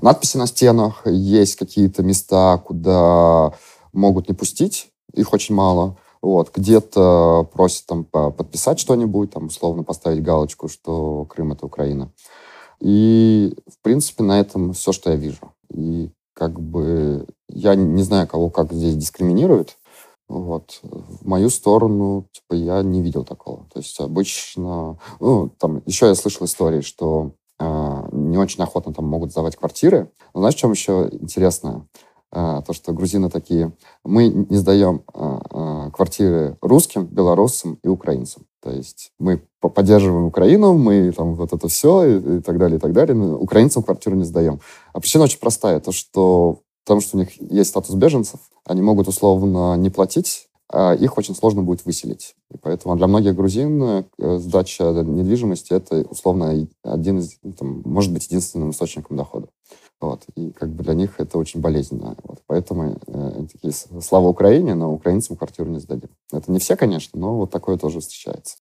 надписи 0.00 0.36
на 0.36 0.46
стенах, 0.46 1.02
есть 1.06 1.56
какие-то 1.56 2.02
места, 2.02 2.58
куда 2.58 3.52
могут 3.92 4.28
не 4.28 4.34
пустить, 4.34 4.88
их 5.12 5.32
очень 5.32 5.54
мало. 5.54 5.96
Вот, 6.22 6.50
где-то 6.54 7.48
просят 7.52 7.84
там 7.84 8.04
подписать 8.04 8.80
что-нибудь, 8.80 9.30
там, 9.30 9.46
условно 9.46 9.82
поставить 9.82 10.22
галочку, 10.22 10.68
что 10.68 11.26
Крым— 11.26 11.52
это 11.52 11.66
Украина. 11.66 12.10
И, 12.80 13.54
в 13.66 13.82
принципе, 13.82 14.22
на 14.22 14.40
этом 14.40 14.72
все, 14.72 14.92
что 14.92 15.10
я 15.10 15.16
вижу. 15.16 15.52
И 15.70 16.10
как 16.32 16.58
бы 16.58 17.26
я 17.48 17.74
не 17.74 18.02
знаю, 18.02 18.26
кого 18.26 18.50
как 18.50 18.72
здесь 18.72 18.96
дискриминируют. 18.96 19.76
Вот. 20.28 20.80
В 20.82 21.26
мою 21.26 21.50
сторону, 21.50 22.26
типа, 22.32 22.54
я 22.54 22.82
не 22.82 23.02
видел 23.02 23.24
такого. 23.24 23.66
То 23.72 23.80
есть 23.80 23.98
обычно... 24.00 24.98
Ну, 25.20 25.50
там, 25.58 25.82
еще 25.86 26.06
я 26.06 26.14
слышал 26.14 26.46
истории, 26.46 26.80
что 26.80 27.32
э, 27.58 28.08
не 28.12 28.38
очень 28.38 28.62
охотно 28.62 28.92
там 28.92 29.06
могут 29.06 29.32
сдавать 29.32 29.56
квартиры. 29.56 30.10
Но 30.32 30.40
знаешь, 30.40 30.54
в 30.54 30.58
чем 30.58 30.72
еще 30.72 31.08
интересно? 31.12 31.86
Э, 32.32 32.62
то, 32.66 32.72
что 32.72 32.92
грузины 32.92 33.30
такие... 33.30 33.72
Мы 34.02 34.28
не 34.28 34.56
сдаем 34.56 35.02
э, 35.12 35.38
э, 35.50 35.90
квартиры 35.92 36.56
русским, 36.60 37.04
белорусам 37.04 37.78
и 37.82 37.88
украинцам. 37.88 38.46
То 38.60 38.70
есть 38.70 39.12
мы 39.18 39.42
поддерживаем 39.60 40.24
Украину, 40.24 40.72
мы 40.72 41.12
там 41.12 41.34
вот 41.34 41.52
это 41.52 41.68
все 41.68 42.04
и, 42.04 42.38
и 42.38 42.40
так 42.40 42.58
далее, 42.58 42.78
и 42.78 42.80
так 42.80 42.92
далее. 42.92 43.14
Но 43.14 43.36
украинцам 43.36 43.82
квартиру 43.82 44.16
не 44.16 44.24
сдаем. 44.24 44.58
А 44.92 45.00
причина 45.00 45.24
очень 45.24 45.38
простая. 45.38 45.80
То, 45.80 45.92
что 45.92 46.60
потому 46.84 47.00
что 47.00 47.16
у 47.16 47.20
них 47.20 47.40
есть 47.40 47.70
статус 47.70 47.94
беженцев, 47.94 48.40
они 48.64 48.82
могут 48.82 49.08
условно 49.08 49.74
не 49.76 49.90
платить, 49.90 50.48
а 50.72 50.94
их 50.94 51.18
очень 51.18 51.34
сложно 51.34 51.62
будет 51.62 51.84
выселить. 51.84 52.34
И 52.52 52.56
поэтому 52.58 52.96
для 52.96 53.06
многих 53.06 53.34
грузин 53.34 53.82
э, 53.82 54.38
сдача 54.38 54.84
недвижимости— 54.92 55.72
это 55.74 56.02
условно 56.02 56.66
один 56.82 57.18
из, 57.18 57.36
ну, 57.42 57.52
там, 57.52 57.82
может 57.84 58.12
быть, 58.12 58.26
единственным 58.26 58.70
источником 58.70 59.16
дохода. 59.16 59.48
Вот. 60.00 60.22
И 60.36 60.50
как 60.50 60.70
бы 60.70 60.82
для 60.82 60.94
них 60.94 61.14
это 61.18 61.38
очень 61.38 61.60
болезненно. 61.60 62.16
Вот. 62.24 62.40
Поэтому 62.46 62.98
э, 63.06 63.46
такие, 63.52 63.72
слава 64.02 64.28
Украине, 64.28 64.74
но 64.74 64.92
украинцам 64.92 65.36
квартиру 65.36 65.70
не 65.70 65.80
сдадим. 65.80 66.10
Это 66.32 66.50
не 66.50 66.58
все, 66.58 66.76
конечно, 66.76 67.18
но 67.20 67.36
вот 67.36 67.50
такое 67.50 67.78
тоже 67.78 68.00
встречается. 68.00 68.56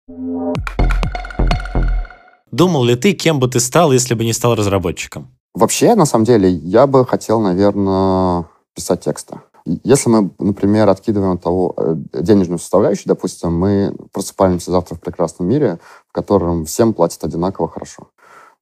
Думал 2.51 2.84
ли 2.84 2.95
ты, 2.95 3.13
кем 3.13 3.39
бы 3.39 3.47
ты 3.47 3.59
стал, 3.59 3.91
если 3.91 4.13
бы 4.13 4.24
не 4.24 4.34
стал 4.34 4.55
разработчиком? 4.55 5.36
Вообще, 5.53 5.93
на 5.93 6.05
самом 6.05 6.25
деле, 6.25 6.49
я 6.49 6.87
бы 6.87 7.05
хотел, 7.05 7.39
наверное, 7.39 8.45
писать 8.73 9.01
тексты. 9.01 9.39
Если 9.65 10.09
мы, 10.09 10.31
например, 10.39 10.89
откидываем 10.89 11.37
того 11.37 11.73
э, 11.77 11.95
денежную 12.21 12.59
составляющую, 12.59 13.07
допустим, 13.07 13.57
мы 13.57 13.95
просыпаемся 14.11 14.71
завтра 14.71 14.95
в 14.95 14.99
прекрасном 14.99 15.47
мире, 15.47 15.79
в 16.09 16.11
котором 16.11 16.65
всем 16.65 16.93
платят 16.93 17.23
одинаково 17.23 17.69
хорошо. 17.69 18.09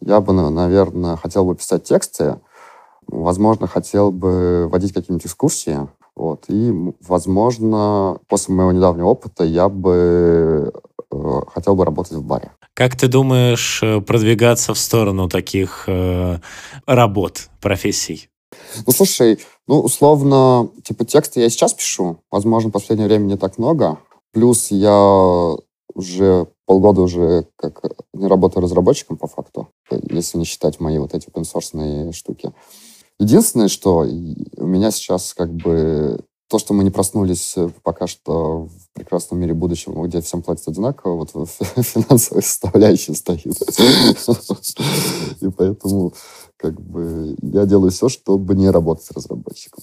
Я 0.02 0.20
бы, 0.20 0.34
наверное, 0.34 1.16
хотел 1.16 1.46
бы 1.46 1.56
писать 1.56 1.86
тексты, 1.86 2.40
возможно, 3.08 3.68
хотел 3.68 4.12
бы 4.12 4.68
водить 4.70 4.94
какие-нибудь 4.94 5.26
экскурсии, 5.26 5.88
вот, 6.16 6.46
и, 6.50 6.94
возможно, 7.08 8.20
после 8.28 8.54
моего 8.54 8.74
недавнего 8.74 9.08
опыта 9.08 9.44
я 9.44 9.70
бы 9.70 10.74
э, 11.12 11.42
хотел 11.54 11.76
бы 11.76 11.86
работать 11.86 12.14
в 12.14 12.24
баре. 12.24 12.52
Как 12.74 12.96
ты 12.96 13.08
думаешь 13.08 13.82
э, 13.84 14.00
продвигаться 14.02 14.74
в 14.74 14.80
сторону 14.80 15.28
таких 15.28 15.86
э, 15.88 16.40
работ, 16.86 17.50
профессий? 17.60 18.30
Ну, 18.86 18.94
слушай, 18.94 19.40
ну, 19.68 19.80
условно, 19.80 20.70
типа 20.84 21.06
тексты 21.06 21.42
я 21.42 21.50
сейчас 21.50 21.74
пишу. 21.74 22.20
Возможно, 22.32 22.70
в 22.70 22.74
последнее 22.74 23.08
время 23.08 23.26
не 23.26 23.38
так 23.38 23.58
много. 23.58 24.00
Плюс 24.32 24.72
я 24.72 25.56
уже 25.94 26.48
полгода 26.66 27.02
уже 27.02 27.48
как 27.58 27.82
не 28.14 28.28
работаю 28.28 28.64
разработчиком 28.64 29.18
по 29.18 29.28
факту, 29.28 29.70
если 30.10 30.38
не 30.38 30.46
считать 30.46 30.80
мои 30.80 30.98
вот 31.00 31.14
эти 31.14 31.28
open 31.28 32.14
штуки. 32.14 32.54
Единственное, 33.20 33.68
что 33.68 33.98
у 34.00 34.66
меня 34.66 34.92
сейчас 34.92 35.34
как 35.34 35.54
бы 35.54 36.22
то, 36.52 36.60
что 36.60 36.74
мы 36.74 36.84
не 36.84 36.90
проснулись 36.90 37.54
э, 37.56 37.70
пока 37.82 38.08
что 38.08 38.66
в 38.66 38.94
прекрасном 38.94 39.40
мире 39.40 39.54
будущего, 39.54 40.06
где 40.06 40.20
всем 40.20 40.42
платят 40.42 40.68
одинаково, 40.68 41.16
вот 41.16 41.32
финансовая 41.78 42.44
составляющая 42.44 43.14
стоит. 43.14 43.46
И 45.42 45.50
поэтому 45.50 46.14
как 46.58 46.80
бы 46.82 47.38
я 47.42 47.66
делаю 47.66 47.92
все, 47.92 48.10
чтобы 48.10 48.54
не 48.56 48.70
работать 48.70 49.10
разработчиком. 49.12 49.82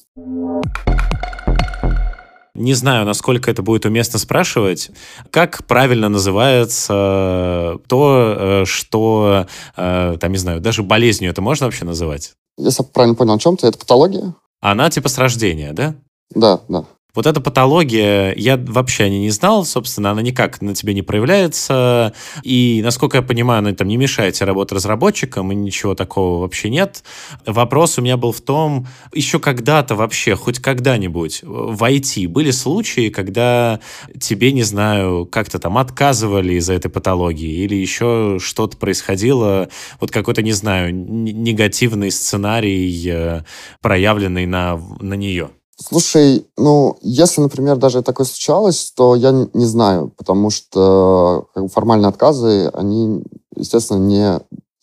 Не 2.55 2.75
знаю, 2.75 3.07
насколько 3.07 3.51
это 3.51 3.63
будет 3.63 3.87
уместно 3.87 4.19
спрашивать. 4.19 4.91
Как 5.31 5.65
правильно 5.67 6.11
называется 6.11 7.79
то, 7.87 8.35
э, 8.37 8.65
что, 8.67 9.47
э, 9.75 10.17
там, 10.21 10.33
не 10.33 10.39
знаю, 10.39 10.61
даже 10.61 10.83
болезнью 10.83 11.31
это 11.31 11.41
можно 11.41 11.65
вообще 11.65 11.87
называть? 11.87 12.35
Если 12.59 12.83
я 12.83 12.89
правильно 12.93 13.15
понял, 13.15 13.35
о 13.35 13.39
чем 13.39 13.57
то 13.57 13.67
это 13.67 13.79
патология? 13.79 14.35
Она 14.61 14.91
типа 14.91 15.09
с 15.09 15.17
рождения, 15.17 15.73
да? 15.73 15.95
Да, 16.35 16.61
да. 16.69 16.85
Вот 17.15 17.27
эта 17.27 17.41
патология, 17.41 18.33
я 18.37 18.57
вообще 18.57 19.05
о 19.05 19.09
ней 19.09 19.19
не 19.19 19.31
знал, 19.31 19.65
собственно, 19.65 20.13
она 20.13 20.23
никак 20.23 20.63
на 20.63 20.73
тебе 20.73 20.95
не 20.95 21.03
проявляется, 21.03 22.13
и, 22.45 22.81
насколько 22.85 23.17
я 23.17 23.23
понимаю, 23.23 23.59
она 23.59 23.73
там 23.73 23.89
не 23.89 23.97
мешает 23.97 24.35
тебе 24.35 24.47
работать 24.47 24.77
разработчиком, 24.77 25.51
и 25.51 25.57
ничего 25.57 25.97
такого 25.97 26.41
вообще 26.43 26.71
нет. 26.71 27.03
Вопрос 27.45 27.99
у 27.99 28.03
меня 28.03 28.17
был 28.19 28.31
в 28.31 28.41
том, 28.41 28.87
еще 29.13 29.41
когда-то 29.41 29.97
вообще, 29.97 30.37
хоть 30.37 30.61
когда-нибудь 30.61 31.41
в 31.43 31.83
IT 31.83 32.29
были 32.29 32.53
случаи, 32.53 33.09
когда 33.09 33.81
тебе, 34.21 34.53
не 34.53 34.63
знаю, 34.63 35.27
как-то 35.27 35.59
там 35.59 35.77
отказывали 35.79 36.53
из-за 36.55 36.75
этой 36.75 36.91
патологии, 36.91 37.65
или 37.65 37.75
еще 37.75 38.37
что-то 38.39 38.77
происходило, 38.77 39.71
вот 39.99 40.13
какой-то, 40.13 40.43
не 40.43 40.53
знаю, 40.53 40.95
негативный 40.95 42.13
сценарий, 42.13 43.11
э, 43.11 43.43
проявленный 43.81 44.47
на, 44.47 44.81
на 45.01 45.15
нее? 45.15 45.51
Слушай, 45.81 46.45
ну, 46.57 46.99
если, 47.03 47.41
например, 47.41 47.77
даже 47.77 48.03
такое 48.03 48.27
случалось, 48.27 48.93
то 48.97 49.15
я 49.15 49.31
не 49.31 49.65
знаю, 49.65 50.13
потому 50.17 50.51
что 50.51 51.47
как 51.55 51.63
бы, 51.63 51.69
формальные 51.69 52.09
отказы, 52.09 52.69
они, 52.75 53.23
естественно, 53.55 53.99
не 53.99 54.41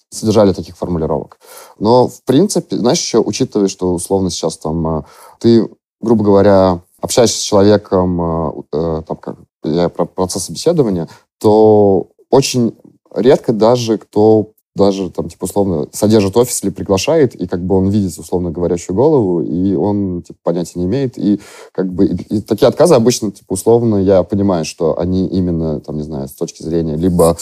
содержали 0.10 0.54
таких 0.54 0.78
формулировок. 0.78 1.38
Но, 1.80 2.08
в 2.08 2.24
принципе, 2.24 2.78
знаешь, 2.78 3.02
еще 3.02 3.20
учитывая, 3.20 3.68
что 3.68 3.94
условно 3.94 4.30
сейчас 4.30 4.58
там 4.58 5.00
э, 5.00 5.04
ты, 5.40 5.70
грубо 6.00 6.24
говоря, 6.24 6.82
общаешься 7.02 7.40
с 7.40 7.44
человеком, 7.44 8.22
э, 8.22 8.62
э, 8.72 9.02
там, 9.06 9.18
как, 9.18 9.36
я 9.66 9.90
про 9.90 10.06
процесс 10.06 10.46
собеседования, 10.46 11.10
то 11.40 12.08
очень 12.30 12.74
редко 13.14 13.52
даже 13.52 13.98
кто 13.98 14.52
даже 14.76 15.10
там, 15.10 15.30
типа, 15.30 15.46
условно, 15.46 15.88
содержит 15.94 16.36
офис 16.36 16.62
или 16.64 16.70
приглашает, 16.70 17.34
и 17.34 17.48
как 17.48 17.66
бы 17.66 17.76
он 17.78 17.90
видит, 17.90 18.18
условно, 18.18 18.52
говорящую 18.52 18.96
голову, 18.96 19.42
и 19.42 19.74
он, 19.74 20.22
типа, 20.22 20.40
понятия 20.44 20.80
не 20.80 20.86
имеет. 20.86 21.18
И 21.18 21.40
как 21.72 21.92
бы 21.94 22.06
и, 22.08 22.38
и 22.38 22.42
такие 22.42 22.68
отказы 22.68 22.96
обычно, 22.96 23.32
типа, 23.32 23.54
условно, 23.54 23.98
я 23.98 24.24
понимаю, 24.24 24.66
что 24.66 25.00
они 25.00 25.28
именно, 25.28 25.80
там, 25.80 25.96
не 25.96 26.04
знаю, 26.04 26.28
с 26.28 26.34
точки 26.34 26.62
зрения 26.62 26.98
либо 26.98 27.38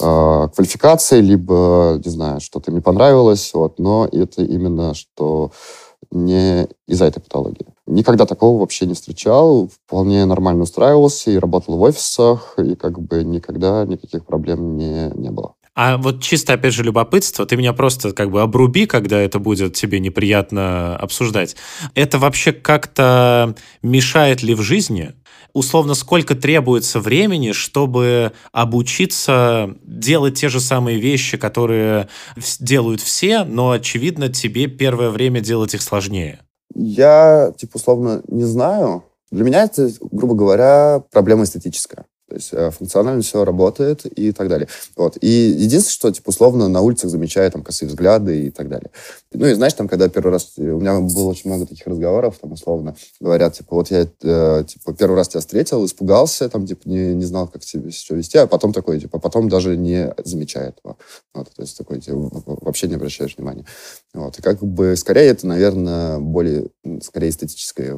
э, 0.00 0.48
квалификации, 0.54 1.20
либо, 1.20 2.00
не 2.04 2.10
знаю, 2.10 2.40
что-то 2.40 2.70
мне 2.70 2.82
понравилось, 2.82 3.52
вот, 3.54 3.78
но 3.78 4.06
это 4.12 4.42
именно, 4.42 4.92
что 4.92 5.52
не 6.10 6.68
из-за 6.86 7.06
этой 7.06 7.20
патологии. 7.20 7.66
Никогда 7.86 8.26
такого 8.26 8.60
вообще 8.60 8.86
не 8.86 8.94
встречал, 8.94 9.68
вполне 9.68 10.24
нормально 10.24 10.64
устраивался 10.64 11.30
и 11.30 11.38
работал 11.38 11.76
в 11.76 11.82
офисах, 11.82 12.54
и 12.58 12.74
как 12.74 13.00
бы 13.00 13.24
никогда 13.24 13.84
никаких 13.86 14.24
проблем 14.26 14.76
не, 14.76 15.10
не 15.14 15.30
было. 15.30 15.54
А 15.76 15.98
вот 15.98 16.22
чисто, 16.22 16.54
опять 16.54 16.72
же, 16.72 16.82
любопытство, 16.82 17.44
ты 17.44 17.56
меня 17.56 17.74
просто 17.74 18.12
как 18.12 18.30
бы 18.30 18.40
обруби, 18.40 18.86
когда 18.86 19.20
это 19.20 19.38
будет 19.38 19.74
тебе 19.74 20.00
неприятно 20.00 20.96
обсуждать. 20.96 21.54
Это 21.94 22.18
вообще 22.18 22.52
как-то 22.52 23.54
мешает 23.82 24.42
ли 24.42 24.54
в 24.54 24.62
жизни? 24.62 25.12
Условно, 25.52 25.94
сколько 25.94 26.34
требуется 26.34 26.98
времени, 26.98 27.52
чтобы 27.52 28.32
обучиться 28.52 29.76
делать 29.82 30.40
те 30.40 30.48
же 30.48 30.60
самые 30.60 30.98
вещи, 30.98 31.36
которые 31.36 32.08
делают 32.58 33.02
все, 33.02 33.44
но, 33.44 33.72
очевидно, 33.72 34.30
тебе 34.30 34.68
первое 34.68 35.10
время 35.10 35.40
делать 35.40 35.74
их 35.74 35.82
сложнее? 35.82 36.40
Я, 36.74 37.52
типа, 37.56 37.76
условно, 37.76 38.22
не 38.28 38.44
знаю. 38.44 39.04
Для 39.30 39.44
меня 39.44 39.64
это, 39.64 39.90
грубо 40.10 40.34
говоря, 40.34 41.02
проблема 41.10 41.44
эстетическая. 41.44 42.06
То 42.28 42.34
есть 42.34 42.48
э, 42.52 42.70
функционально 42.70 43.22
все 43.22 43.44
работает 43.44 44.04
и 44.04 44.32
так 44.32 44.48
далее. 44.48 44.68
Вот. 44.96 45.16
И 45.20 45.28
единственное, 45.28 45.92
что, 45.92 46.10
типа, 46.10 46.30
условно, 46.30 46.68
на 46.68 46.80
улицах 46.80 47.10
замечаю 47.10 47.50
там 47.52 47.62
косые 47.62 47.88
взгляды 47.88 48.46
и 48.46 48.50
так 48.50 48.68
далее. 48.68 48.90
Ну 49.36 49.46
и 49.46 49.54
знаешь, 49.54 49.74
там, 49.74 49.86
когда 49.86 50.08
первый 50.08 50.32
раз... 50.32 50.54
У 50.56 50.62
меня 50.62 50.98
было 51.00 51.28
очень 51.28 51.50
много 51.50 51.66
таких 51.66 51.86
разговоров, 51.86 52.38
там, 52.40 52.52
условно, 52.52 52.96
говорят, 53.20 53.54
типа, 53.54 53.76
вот 53.76 53.90
я, 53.90 54.08
э, 54.22 54.64
типа, 54.66 54.94
первый 54.94 55.16
раз 55.16 55.28
тебя 55.28 55.40
встретил, 55.40 55.84
испугался, 55.84 56.48
там, 56.48 56.66
типа, 56.66 56.88
не, 56.88 57.14
не 57.14 57.24
знал, 57.24 57.46
как 57.46 57.62
себе 57.62 57.90
все 57.90 58.14
вести, 58.14 58.38
а 58.38 58.46
потом 58.46 58.72
такой, 58.72 58.98
типа, 58.98 59.18
потом 59.18 59.48
даже 59.48 59.76
не 59.76 60.14
замечаю 60.24 60.70
этого. 60.70 60.96
Вот, 61.34 61.50
то 61.54 61.62
есть 61.62 61.76
такой, 61.76 62.00
типа, 62.00 62.30
вообще 62.62 62.88
не 62.88 62.94
обращаешь 62.94 63.36
внимания. 63.36 63.66
Вот. 64.14 64.38
И 64.38 64.42
как 64.42 64.62
бы, 64.62 64.96
скорее, 64.96 65.26
это, 65.26 65.46
наверное, 65.46 66.18
более, 66.18 66.68
скорее, 67.02 67.28
эстетическая 67.28 67.96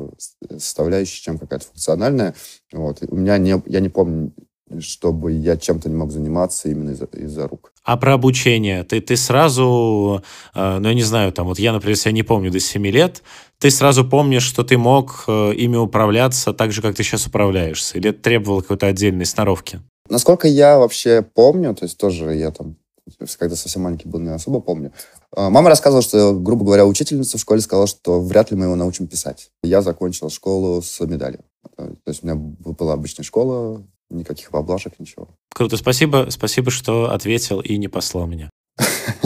составляющая, 0.51 1.23
чем 1.23 1.39
какая-то 1.39 1.67
функциональная. 1.67 2.35
Вот. 2.73 2.99
У 3.07 3.17
меня 3.17 3.39
не... 3.39 3.63
Я 3.67 3.81
не 3.81 3.89
помню 3.89 4.33
чтобы 4.81 5.33
я 5.33 5.57
чем-то 5.57 5.89
не 5.89 5.97
мог 5.97 6.11
заниматься 6.11 6.69
именно 6.69 6.91
из-за 6.91 7.07
из 7.07 7.37
рук. 7.39 7.73
А 7.85 7.97
про 7.97 8.15
обучение? 8.15 8.85
Ты, 8.85 9.01
ты 9.01 9.17
сразу, 9.17 10.23
э, 10.55 10.79
ну, 10.79 10.89
я 10.89 10.95
не 10.95 11.03
знаю, 11.03 11.33
там, 11.33 11.47
вот 11.47 11.59
я, 11.59 11.73
например, 11.73 11.97
себя 11.97 12.13
не 12.13 12.23
помню 12.23 12.51
до 12.51 12.61
7 12.61 12.87
лет, 12.89 13.23
ты 13.59 13.71
сразу 13.71 14.05
помнишь, 14.05 14.43
что 14.43 14.65
ты 14.65 14.77
мог 14.77 15.25
э, 15.27 15.55
ими 15.55 15.77
управляться 15.77 16.53
так 16.53 16.73
же, 16.73 16.83
как 16.83 16.95
ты 16.95 17.03
сейчас 17.03 17.27
управляешься? 17.27 17.99
Или 17.99 18.11
это 18.11 18.21
требовало 18.21 18.61
какой-то 18.61 18.87
отдельной 18.87 19.27
сноровки? 19.27 19.81
Насколько 20.11 20.49
я 20.49 20.79
вообще 20.79 21.23
помню, 21.23 21.75
то 21.75 21.85
есть 21.85 21.99
тоже 21.99 22.35
я 22.35 22.51
там, 22.51 22.77
когда 23.39 23.57
совсем 23.57 23.83
маленький 23.83 24.09
был, 24.09 24.21
не 24.21 24.35
особо 24.35 24.61
помню, 24.61 24.93
э, 25.35 25.49
Мама 25.49 25.71
рассказывала, 25.71 26.03
что, 26.03 26.35
грубо 26.35 26.67
говоря, 26.67 26.87
учительница 26.87 27.39
в 27.39 27.41
школе 27.41 27.61
сказала, 27.61 27.87
что 27.87 28.21
вряд 28.21 28.51
ли 28.51 28.57
мы 28.57 28.67
его 28.67 28.77
научим 28.77 29.07
писать. 29.07 29.51
Я 29.63 29.81
закончил 29.83 30.29
школу 30.31 30.83
с 30.83 31.01
медалью. 31.01 31.41
То 31.77 31.97
есть 32.07 32.23
у 32.23 32.27
меня 32.27 32.35
была 32.35 32.95
обычная 32.95 33.25
школа, 33.25 33.83
никаких 34.11 34.51
поблажек, 34.51 34.95
ничего. 34.99 35.29
Круто, 35.55 35.77
спасибо, 35.77 36.27
спасибо, 36.31 36.71
что 36.71 37.13
ответил 37.13 37.61
и 37.61 37.77
не 37.77 37.89
послал 37.89 38.27
меня. 38.27 38.51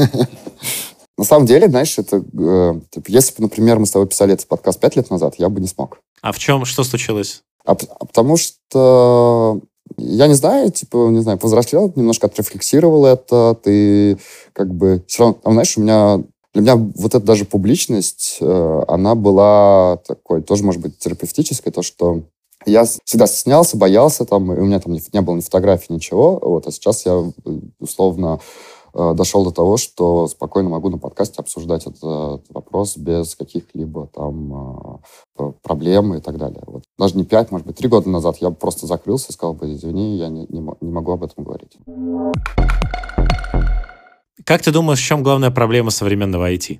На 1.19 1.25
самом 1.25 1.47
деле, 1.47 1.69
знаешь, 1.69 1.99
это, 1.99 2.17
э, 2.17 2.81
типа, 2.91 3.05
если 3.09 3.37
бы, 3.37 3.43
например, 3.43 3.79
мы 3.79 3.87
с 3.87 3.91
тобой 3.91 4.09
писали 4.09 4.33
этот 4.33 4.49
подкаст 4.49 4.81
пять 4.81 4.97
лет 4.97 5.11
назад, 5.11 5.35
я 5.39 5.49
бы 5.49 5.61
не 5.61 5.67
смог. 5.67 5.99
А 6.23 6.33
в 6.33 6.39
чем, 6.39 6.65
что 6.65 6.85
случилось? 6.85 7.43
А, 7.65 7.73
а 7.73 8.05
потому 8.07 8.37
что 8.37 9.61
я 9.99 10.27
не 10.27 10.35
знаю, 10.35 10.71
типа, 10.71 11.09
не 11.11 11.21
знаю, 11.21 11.39
повзрослел, 11.39 11.93
немножко 11.97 12.27
отрефлексировал 12.27 13.07
это, 13.07 13.57
ты 13.63 14.19
как 14.53 14.73
бы 14.75 15.05
все 15.07 15.25
равно, 15.25 15.39
там, 15.43 15.53
знаешь, 15.53 15.77
у 15.77 15.83
меня 15.83 16.23
для 16.55 16.63
меня 16.63 16.77
вот 16.77 17.15
эта 17.15 17.21
даже 17.21 17.45
публичность, 17.45 18.39
э, 18.41 18.83
она 18.89 19.15
была 19.15 19.99
такой, 20.07 20.43
тоже, 20.43 20.65
может 20.65 20.83
быть, 20.83 20.99
терапевтической, 20.99 21.73
то, 21.73 21.83
что 21.83 22.23
я 22.67 22.85
всегда 22.85 23.27
стеснялся, 23.27 23.77
боялся, 23.77 24.25
там, 24.25 24.53
и 24.53 24.59
у 24.59 24.65
меня 24.65 24.81
там 24.81 24.93
не, 24.93 25.21
было 25.21 25.37
ни 25.37 25.41
фотографий, 25.41 25.93
ничего, 25.93 26.39
вот, 26.41 26.67
а 26.67 26.71
сейчас 26.71 27.07
я 27.07 27.23
условно 27.79 28.41
э, 28.95 29.15
дошел 29.15 29.45
до 29.45 29.51
того, 29.51 29.77
что 29.77 30.27
спокойно 30.29 30.69
могу 30.69 30.91
на 30.91 30.99
подкасте 30.99 31.41
обсуждать 31.41 31.87
этот 31.87 32.45
вопрос 32.51 32.97
без 32.97 33.35
каких-либо 33.35 34.09
там 34.15 35.01
э, 35.39 35.53
проблем 35.63 36.15
и 36.15 36.21
так 36.21 36.39
далее. 36.39 36.63
Вот. 36.67 36.85
Даже 36.99 37.17
не 37.17 37.25
пять, 37.25 37.51
может 37.51 37.67
быть, 37.67 37.77
три 37.77 37.89
года 37.89 38.09
назад 38.09 38.39
я 38.41 38.51
просто 38.51 38.87
закрылся 38.87 39.27
и 39.31 39.33
сказал 39.33 39.55
бы, 39.55 39.73
извини, 39.73 40.17
я 40.17 40.29
не, 40.29 40.47
не, 40.49 40.65
не 40.81 40.91
могу 40.91 41.13
об 41.13 41.25
этом 41.25 41.45
говорить. 41.45 41.77
Как 44.45 44.63
ты 44.63 44.73
думаешь, 44.73 45.01
в 45.01 45.05
чем 45.05 45.23
главная 45.23 45.51
проблема 45.51 45.91
современного 45.91 46.53
IT? 46.53 46.79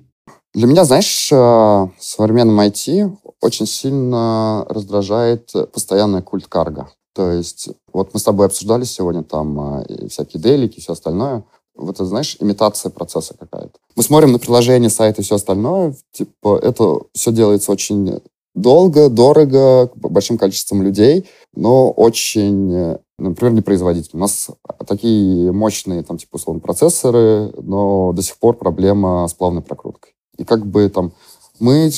Для 0.53 0.67
меня, 0.67 0.85
знаешь, 0.85 1.31
э, 1.31 1.35
в 1.35 1.91
современном 1.99 2.59
IT 2.59 3.17
очень 3.41 3.65
сильно 3.65 4.65
раздражает 4.69 5.51
постоянная 5.73 6.21
культ 6.21 6.47
карга. 6.47 6.89
То 7.15 7.31
есть, 7.31 7.69
вот 7.91 8.13
мы 8.13 8.19
с 8.19 8.23
тобой 8.23 8.45
обсуждали 8.45 8.83
сегодня 8.83 9.23
там 9.23 9.81
э, 9.81 10.07
всякие 10.09 10.41
делики 10.41 10.77
и 10.77 10.81
все 10.81 10.93
остальное. 10.93 11.43
Вот 11.75 11.95
это, 11.95 12.05
знаешь, 12.05 12.37
имитация 12.39 12.91
процесса 12.91 13.35
какая-то. 13.37 13.79
Мы 13.95 14.03
смотрим 14.03 14.31
на 14.31 14.37
приложение, 14.37 14.91
сайт 14.91 15.17
и 15.17 15.23
все 15.23 15.35
остальное. 15.35 15.95
Типа, 16.11 16.59
это 16.61 16.99
все 17.13 17.31
делается 17.31 17.71
очень 17.71 18.21
долго, 18.53 19.09
дорого, 19.09 19.89
большим 19.95 20.37
количеством 20.37 20.83
людей, 20.83 21.27
но 21.55 21.89
очень, 21.89 22.71
э, 22.71 22.99
например, 23.17 23.53
непроизводительно. 23.53 24.19
У 24.19 24.21
нас 24.21 24.49
такие 24.87 25.51
мощные, 25.51 26.03
там, 26.03 26.19
типа, 26.19 26.35
условно, 26.35 26.61
процессоры, 26.61 27.51
но 27.57 28.13
до 28.13 28.21
сих 28.21 28.37
пор 28.37 28.55
проблема 28.55 29.27
с 29.27 29.33
плавной 29.33 29.63
прокруткой. 29.63 30.13
И 30.37 30.43
как 30.45 30.65
бы 30.65 30.89
там 30.89 31.13
мы 31.59 31.91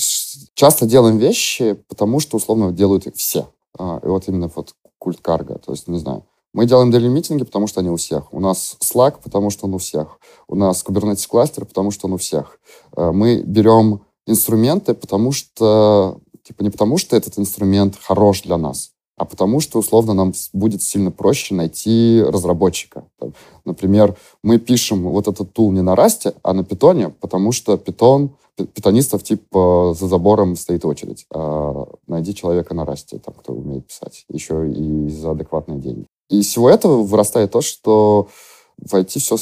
часто 0.53 0.85
делаем 0.85 1.17
вещи, 1.17 1.73
потому 1.87 2.19
что 2.19 2.37
условно 2.37 2.71
делают 2.71 3.07
их 3.07 3.15
все. 3.15 3.47
А, 3.77 3.99
и 4.03 4.07
вот 4.07 4.27
именно 4.27 4.49
вот 4.53 4.73
культ 4.97 5.19
карга. 5.21 5.57
То 5.57 5.71
есть, 5.71 5.87
не 5.87 5.99
знаю, 5.99 6.25
мы 6.53 6.65
делаем 6.65 6.91
делимитинги, 6.91 7.43
потому 7.43 7.67
что 7.67 7.81
они 7.81 7.89
у 7.89 7.97
всех. 7.97 8.33
У 8.33 8.39
нас 8.39 8.77
Slack, 8.79 9.15
потому 9.23 9.49
что 9.49 9.65
он 9.65 9.73
у 9.73 9.77
всех. 9.77 10.19
У 10.47 10.55
нас 10.55 10.83
Kubernetes 10.85 11.27
кластер, 11.27 11.65
потому 11.65 11.91
что 11.91 12.07
он 12.07 12.13
у 12.13 12.17
всех. 12.17 12.59
А, 12.95 13.11
мы 13.11 13.41
берем 13.41 14.01
инструменты, 14.27 14.93
потому 14.93 15.31
что, 15.31 16.19
типа, 16.43 16.63
не 16.63 16.69
потому 16.69 16.97
что 16.97 17.15
этот 17.15 17.37
инструмент 17.37 17.95
хорош 18.01 18.41
для 18.41 18.57
нас, 18.57 18.91
а 19.17 19.25
потому 19.25 19.61
что, 19.61 19.79
условно, 19.79 20.13
нам 20.13 20.33
будет 20.53 20.83
сильно 20.83 21.11
проще 21.11 21.55
найти 21.55 22.21
разработчика. 22.25 23.05
Например, 23.63 24.15
мы 24.43 24.59
пишем 24.59 25.03
вот 25.03 25.27
этот 25.27 25.53
тул 25.53 25.71
не 25.71 25.81
на 25.81 25.95
расте, 25.95 26.33
а 26.43 26.53
на 26.53 26.63
питоне, 26.63 27.09
потому 27.09 27.51
что 27.51 27.77
питон, 27.77 28.35
питонистов 28.57 29.23
типа 29.23 29.95
за 29.97 30.07
забором 30.07 30.55
стоит 30.55 30.83
очередь. 30.85 31.25
А 31.33 31.87
найди 32.07 32.35
человека 32.35 32.73
на 32.73 32.85
расте, 32.85 33.19
там, 33.19 33.33
кто 33.35 33.53
умеет 33.53 33.87
писать, 33.87 34.25
еще 34.29 34.69
и 34.69 35.09
за 35.09 35.31
адекватные 35.31 35.79
деньги. 35.79 36.05
И 36.29 36.39
из 36.39 36.47
всего 36.47 36.69
этого 36.69 37.03
вырастает 37.03 37.51
то, 37.51 37.61
что 37.61 38.27
в 38.77 38.93
IT 38.93 39.19
все 39.19 39.37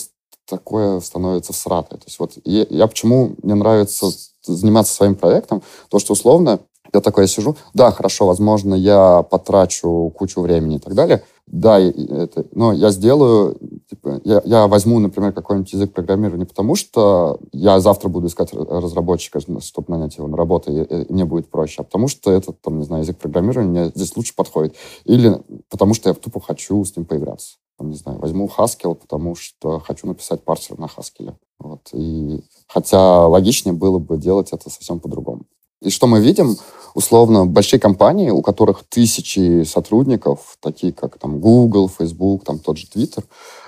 такое 0.45 0.99
становится 0.99 1.53
всратое. 1.53 1.97
То 1.97 2.05
есть 2.05 2.19
вот 2.19 2.37
я, 2.43 2.65
я 2.69 2.87
почему 2.87 3.35
мне 3.41 3.55
нравится 3.55 4.07
заниматься 4.43 4.93
своим 4.93 5.15
проектом, 5.15 5.63
то, 5.89 5.99
что 5.99 6.13
условно 6.13 6.59
я 6.93 7.01
такой 7.01 7.27
сижу, 7.27 7.55
да, 7.73 7.91
хорошо, 7.91 8.27
возможно, 8.27 8.75
я 8.75 9.23
потрачу 9.23 10.11
кучу 10.15 10.41
времени 10.41 10.75
и 10.75 10.79
так 10.79 10.93
далее, 10.93 11.23
да, 11.47 11.79
это, 11.79 12.45
но 12.53 12.71
я 12.71 12.89
сделаю, 12.91 13.57
типа, 13.89 14.21
я, 14.23 14.41
я 14.45 14.67
возьму, 14.67 14.99
например, 14.99 15.33
какой-нибудь 15.33 15.73
язык 15.73 15.93
программирования 15.93 16.45
потому, 16.45 16.75
что 16.75 17.39
я 17.51 17.79
завтра 17.79 18.09
буду 18.09 18.27
искать 18.27 18.53
разработчика, 18.53 19.39
чтобы 19.39 19.91
нанять 19.91 20.17
его 20.17 20.27
на 20.27 20.37
работу, 20.37 20.71
и, 20.71 20.83
и 20.83 21.11
мне 21.11 21.25
будет 21.25 21.49
проще, 21.49 21.81
а 21.81 21.83
потому 21.83 22.07
что 22.07 22.31
этот, 22.31 22.61
там, 22.61 22.79
не 22.79 22.85
знаю, 22.85 23.03
язык 23.03 23.17
программирования 23.17 23.69
мне 23.69 23.91
здесь 23.93 24.15
лучше 24.15 24.35
подходит. 24.35 24.75
Или 25.03 25.41
потому 25.69 25.93
что 25.93 26.09
я 26.09 26.15
тупо 26.15 26.39
хочу 26.39 26.83
с 26.83 26.95
ним 26.95 27.05
поиграться. 27.05 27.57
Там, 27.77 27.89
не 27.89 27.95
знаю, 27.95 28.19
возьму 28.19 28.49
Haskell, 28.55 28.95
потому 28.95 29.35
что 29.35 29.79
хочу 29.79 30.07
написать 30.07 30.43
парсер 30.43 30.77
на 30.77 30.85
Haskell. 30.85 31.35
Вот. 31.59 31.89
И, 31.93 32.43
хотя 32.67 33.27
логичнее 33.27 33.73
было 33.73 33.99
бы 33.99 34.17
делать 34.17 34.49
это 34.51 34.69
совсем 34.69 34.99
по-другому. 34.99 35.43
И 35.83 35.89
что 35.89 36.07
мы 36.07 36.21
видим? 36.21 36.57
Условно, 36.95 37.45
большие 37.45 37.79
компании, 37.79 38.29
у 38.29 38.41
которых 38.41 38.83
тысячи 38.87 39.63
сотрудников, 39.63 40.57
такие 40.61 40.93
как 40.93 41.17
там 41.17 41.39
Google, 41.39 41.89
Facebook, 41.89 42.43
там 42.43 42.59
тот 42.59 42.77
же 42.77 42.87
Twitter, 42.87 43.23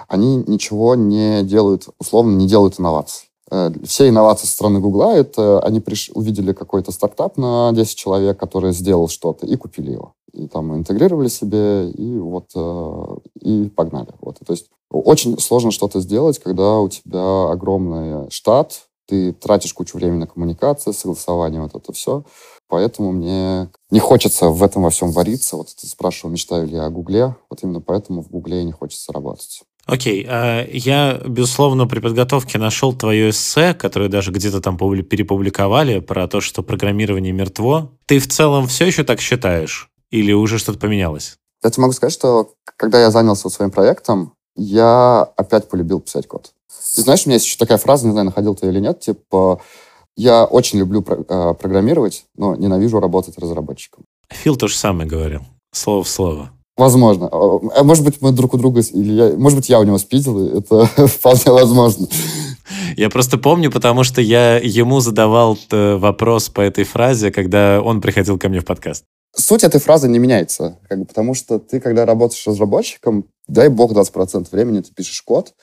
они 0.07 0.43
ничего 0.47 0.95
не 0.95 1.43
делают, 1.43 1.87
условно, 1.99 2.35
не 2.35 2.47
делают 2.47 2.79
инноваций. 2.79 3.29
Э, 3.51 3.71
все 3.83 4.09
инновации 4.09 4.45
со 4.45 4.53
стороны 4.53 4.79
Гугла, 4.79 5.15
это 5.15 5.59
они 5.59 5.79
приш... 5.79 6.11
увидели 6.13 6.53
какой-то 6.53 6.91
стартап 6.91 7.37
на 7.37 7.71
10 7.73 7.95
человек, 7.97 8.39
который 8.39 8.71
сделал 8.73 9.07
что-то, 9.07 9.45
и 9.45 9.55
купили 9.55 9.91
его. 9.91 10.13
И 10.31 10.47
там 10.47 10.75
интегрировали 10.75 11.27
себе, 11.27 11.89
и 11.89 12.17
вот, 12.19 12.51
э, 12.55 13.17
и 13.41 13.69
погнали. 13.69 14.13
Вот. 14.21 14.37
То 14.45 14.53
есть 14.53 14.67
очень 14.91 15.39
сложно 15.39 15.71
что-то 15.71 15.99
сделать, 15.99 16.39
когда 16.39 16.79
у 16.79 16.89
тебя 16.89 17.49
огромный 17.49 18.29
штат, 18.29 18.84
ты 19.07 19.33
тратишь 19.33 19.73
кучу 19.73 19.97
времени 19.97 20.19
на 20.19 20.27
коммуникации, 20.27 20.91
согласование, 20.91 21.61
вот 21.61 21.75
это 21.75 21.93
все. 21.93 22.23
Поэтому 22.67 23.11
мне 23.11 23.69
не 23.91 23.99
хочется 23.99 24.49
в 24.49 24.63
этом 24.63 24.83
во 24.83 24.89
всем 24.89 25.11
вариться. 25.11 25.55
Вот 25.55 25.67
ты 25.75 25.87
спрашивал, 25.87 26.31
мечтаю 26.31 26.67
ли 26.67 26.73
я 26.73 26.85
о 26.85 26.89
Гугле. 26.89 27.35
Вот 27.49 27.63
именно 27.63 27.81
поэтому 27.81 28.23
в 28.23 28.29
Гугле 28.29 28.63
не 28.63 28.71
хочется 28.71 29.13
работать. 29.13 29.61
Окей, 29.85 30.25
okay. 30.25 30.67
я, 30.73 31.21
безусловно, 31.27 31.85
при 31.85 31.99
подготовке 31.99 32.57
нашел 32.57 32.91
твое 32.91 33.29
эссе, 33.29 33.75
которое 33.75 34.09
даже 34.09 34.31
где-то 34.31 34.59
там 34.59 34.77
перепубликовали, 34.77 35.99
про 35.99 36.27
то, 36.27 36.41
что 36.41 36.63
программирование 36.63 37.31
мертво. 37.31 37.91
Ты 38.07 38.17
в 38.17 38.27
целом 38.27 38.65
все 38.65 38.87
еще 38.87 39.03
так 39.03 39.21
считаешь? 39.21 39.91
Или 40.09 40.33
уже 40.33 40.57
что-то 40.57 40.79
поменялось? 40.79 41.37
Я 41.63 41.69
тебе 41.69 41.83
могу 41.83 41.93
сказать, 41.93 42.13
что 42.13 42.53
когда 42.77 42.99
я 42.99 43.11
занялся 43.11 43.47
своим 43.49 43.69
проектом, 43.69 44.33
я 44.55 45.21
опять 45.37 45.69
полюбил 45.69 45.99
писать 45.99 46.27
код. 46.27 46.54
Ты 46.95 47.01
знаешь, 47.01 47.25
у 47.25 47.29
меня 47.29 47.35
есть 47.35 47.45
еще 47.45 47.57
такая 47.57 47.77
фраза, 47.77 48.05
не 48.05 48.11
знаю, 48.11 48.25
находил 48.25 48.55
ты 48.55 48.67
или 48.67 48.79
нет, 48.79 48.99
типа, 48.99 49.61
я 50.15 50.45
очень 50.45 50.79
люблю 50.79 51.01
про- 51.01 51.25
э, 51.27 51.53
программировать, 51.55 52.25
но 52.35 52.55
ненавижу 52.55 52.99
работать 52.99 53.37
разработчиком. 53.37 54.05
Фил 54.29 54.55
то 54.55 54.67
же 54.67 54.75
самое 54.75 55.07
говорил, 55.07 55.41
слово 55.71 56.03
в 56.03 56.09
слово. 56.09 56.51
Возможно. 56.77 57.29
А, 57.31 57.59
а 57.77 57.83
может 57.83 58.03
быть, 58.03 58.21
мы 58.21 58.31
друг 58.31 58.53
у 58.53 58.57
друга... 58.57 58.81
Или 58.81 59.13
я, 59.13 59.29
может 59.37 59.59
быть, 59.59 59.69
я 59.69 59.79
у 59.79 59.83
него 59.83 59.97
спиздил, 59.97 60.57
это 60.57 60.85
вполне 61.07 61.51
возможно. 61.51 62.07
Я 62.97 63.09
просто 63.09 63.37
помню, 63.37 63.71
потому 63.71 64.03
что 64.03 64.21
я 64.21 64.57
ему 64.57 64.99
задавал 64.99 65.57
э, 65.71 65.95
вопрос 65.95 66.49
по 66.49 66.61
этой 66.61 66.83
фразе, 66.83 67.31
когда 67.31 67.81
он 67.81 68.01
приходил 68.01 68.37
ко 68.37 68.49
мне 68.49 68.59
в 68.59 68.65
подкаст. 68.65 69.03
Суть 69.35 69.63
этой 69.63 69.81
фразы 69.81 70.07
не 70.07 70.17
меняется, 70.17 70.79
как 70.87 70.99
бы, 70.99 71.05
потому 71.05 71.33
что 71.33 71.59
ты, 71.59 71.81
когда 71.81 72.05
работаешь 72.05 72.47
разработчиком, 72.47 73.25
дай 73.47 73.67
бог 73.67 73.91
20% 73.91 74.47
времени 74.51 74.81
ты 74.81 74.93
пишешь 74.93 75.21
код, 75.21 75.53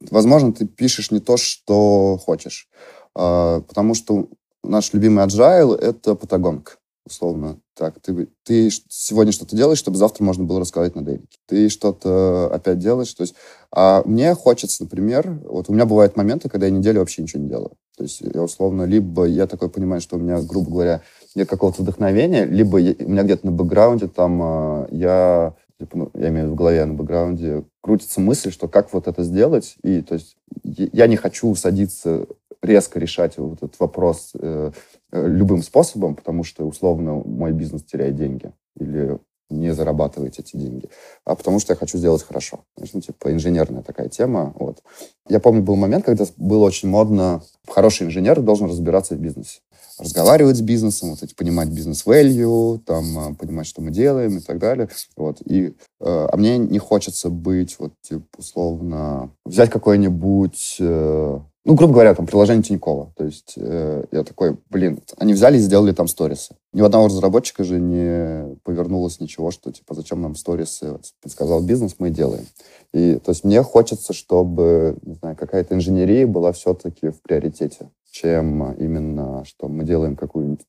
возможно, 0.00 0.52
ты 0.52 0.66
пишешь 0.66 1.10
не 1.10 1.20
то, 1.20 1.36
что 1.36 2.18
хочешь. 2.18 2.68
А, 3.14 3.60
потому 3.62 3.94
что 3.94 4.28
наш 4.62 4.92
любимый 4.92 5.24
agile— 5.24 5.76
это 5.80 6.14
патагонка, 6.14 6.72
условно. 7.06 7.58
Так, 7.74 8.00
ты, 8.00 8.28
ты 8.44 8.70
сегодня 8.88 9.32
что-то 9.32 9.56
делаешь, 9.56 9.78
чтобы 9.78 9.98
завтра 9.98 10.24
можно 10.24 10.44
было 10.44 10.60
рассказать 10.60 10.96
на 10.96 11.02
дейлике. 11.02 11.38
Ты 11.46 11.68
что-то 11.68 12.50
опять 12.52 12.78
делаешь. 12.78 13.12
То 13.14 13.22
есть, 13.22 13.34
а 13.70 14.02
мне 14.04 14.34
хочется, 14.34 14.82
например, 14.82 15.40
вот 15.44 15.68
у 15.68 15.72
меня 15.72 15.86
бывают 15.86 16.16
моменты, 16.16 16.48
когда 16.48 16.66
я 16.66 16.72
неделю 16.72 17.00
вообще 17.00 17.22
ничего 17.22 17.42
не 17.42 17.48
делаю. 17.48 17.72
То 17.96 18.04
есть 18.04 18.20
я 18.20 18.42
условно, 18.42 18.84
либо 18.84 19.24
я 19.24 19.46
такой 19.46 19.68
понимаю, 19.68 20.00
что 20.00 20.16
у 20.16 20.20
меня, 20.20 20.40
грубо 20.40 20.70
говоря, 20.70 21.02
нет 21.34 21.48
какого-то 21.48 21.82
вдохновения, 21.82 22.44
либо 22.44 22.78
я, 22.78 22.94
у 22.98 23.08
меня 23.08 23.22
где-то 23.22 23.46
на 23.46 23.52
бэкграунде 23.52 24.08
там 24.08 24.40
а, 24.42 24.88
я 24.90 25.54
типа, 25.78 25.96
ну, 25.96 26.10
я 26.14 26.28
имею 26.28 26.42
в 26.42 26.46
виду 26.46 26.54
в 26.54 26.58
голове, 26.58 26.84
на 26.84 26.94
бэкграунде, 26.94 27.64
крутится 27.80 28.20
мысль, 28.20 28.50
что 28.50 28.68
как 28.68 28.92
вот 28.92 29.06
это 29.06 29.22
сделать. 29.22 29.76
И 29.82 30.02
то 30.02 30.14
есть 30.14 30.36
я 30.64 31.06
не 31.06 31.16
хочу 31.16 31.54
садиться 31.54 32.26
резко 32.62 32.98
решать 32.98 33.38
вот 33.38 33.58
этот 33.58 33.78
вопрос 33.78 34.32
э, 34.34 34.72
э, 35.12 35.28
любым 35.28 35.62
способом, 35.62 36.16
потому 36.16 36.42
что, 36.42 36.66
условно, 36.66 37.14
мой 37.24 37.52
бизнес 37.52 37.84
теряет 37.84 38.16
деньги. 38.16 38.52
Или 38.76 39.18
не 39.50 39.72
зарабатывать 39.72 40.38
эти 40.38 40.56
деньги, 40.56 40.90
а 41.24 41.34
потому 41.34 41.58
что 41.58 41.72
я 41.72 41.76
хочу 41.76 41.96
сделать 41.96 42.22
хорошо. 42.22 42.60
Знаешь, 42.76 42.92
ну, 42.92 43.00
типа 43.00 43.32
инженерная 43.32 43.82
такая 43.82 44.08
тема. 44.08 44.52
Вот. 44.58 44.82
Я 45.28 45.40
помню, 45.40 45.62
был 45.62 45.76
момент, 45.76 46.04
когда 46.04 46.26
было 46.36 46.64
очень 46.64 46.88
модно, 46.88 47.42
хороший 47.66 48.06
инженер 48.06 48.40
должен 48.40 48.68
разбираться 48.68 49.14
в 49.14 49.18
бизнесе. 49.18 49.60
Разговаривать 49.98 50.56
с 50.56 50.60
бизнесом, 50.60 51.10
вот 51.10 51.22
эти, 51.22 51.34
понимать 51.34 51.68
бизнес-value, 51.68 52.78
там, 52.84 53.18
а, 53.18 53.34
понимать, 53.34 53.66
что 53.66 53.82
мы 53.82 53.90
делаем 53.90 54.38
и 54.38 54.40
так 54.40 54.58
далее. 54.58 54.88
Вот. 55.16 55.40
И, 55.44 55.66
э, 55.66 55.72
а 56.00 56.36
мне 56.36 56.58
не 56.58 56.78
хочется 56.78 57.30
быть, 57.30 57.76
вот, 57.78 57.92
типа, 58.02 58.24
условно, 58.36 59.30
взять 59.44 59.70
какой-нибудь 59.70 60.76
э, 60.80 61.38
ну, 61.68 61.74
грубо 61.74 61.92
говоря, 61.92 62.14
там, 62.14 62.26
приложение 62.26 62.62
Тинькова. 62.62 63.12
То 63.14 63.24
есть 63.26 63.52
э, 63.58 64.04
я 64.10 64.24
такой, 64.24 64.56
блин, 64.70 65.00
они 65.18 65.34
взяли 65.34 65.58
и 65.58 65.60
сделали 65.60 65.92
там 65.92 66.08
сторисы. 66.08 66.56
Ни 66.72 66.80
у 66.80 66.86
одного 66.86 67.08
разработчика 67.08 67.62
же 67.62 67.78
не 67.78 68.56
повернулось 68.64 69.20
ничего, 69.20 69.50
что, 69.50 69.70
типа, 69.70 69.94
зачем 69.94 70.22
нам 70.22 70.34
сторисы? 70.34 70.98
Сказал 71.26 71.62
бизнес, 71.62 71.96
мы 71.98 72.08
делаем. 72.08 72.46
И, 72.94 73.16
то 73.16 73.32
есть 73.32 73.44
мне 73.44 73.62
хочется, 73.62 74.14
чтобы, 74.14 74.96
не 75.02 75.12
знаю, 75.16 75.36
какая-то 75.36 75.74
инженерия 75.74 76.26
была 76.26 76.52
все-таки 76.52 77.10
в 77.10 77.20
приоритете, 77.20 77.90
чем 78.10 78.72
именно, 78.72 79.44
что 79.44 79.68
мы 79.68 79.84
делаем 79.84 80.16
какую-нибудь 80.16 80.66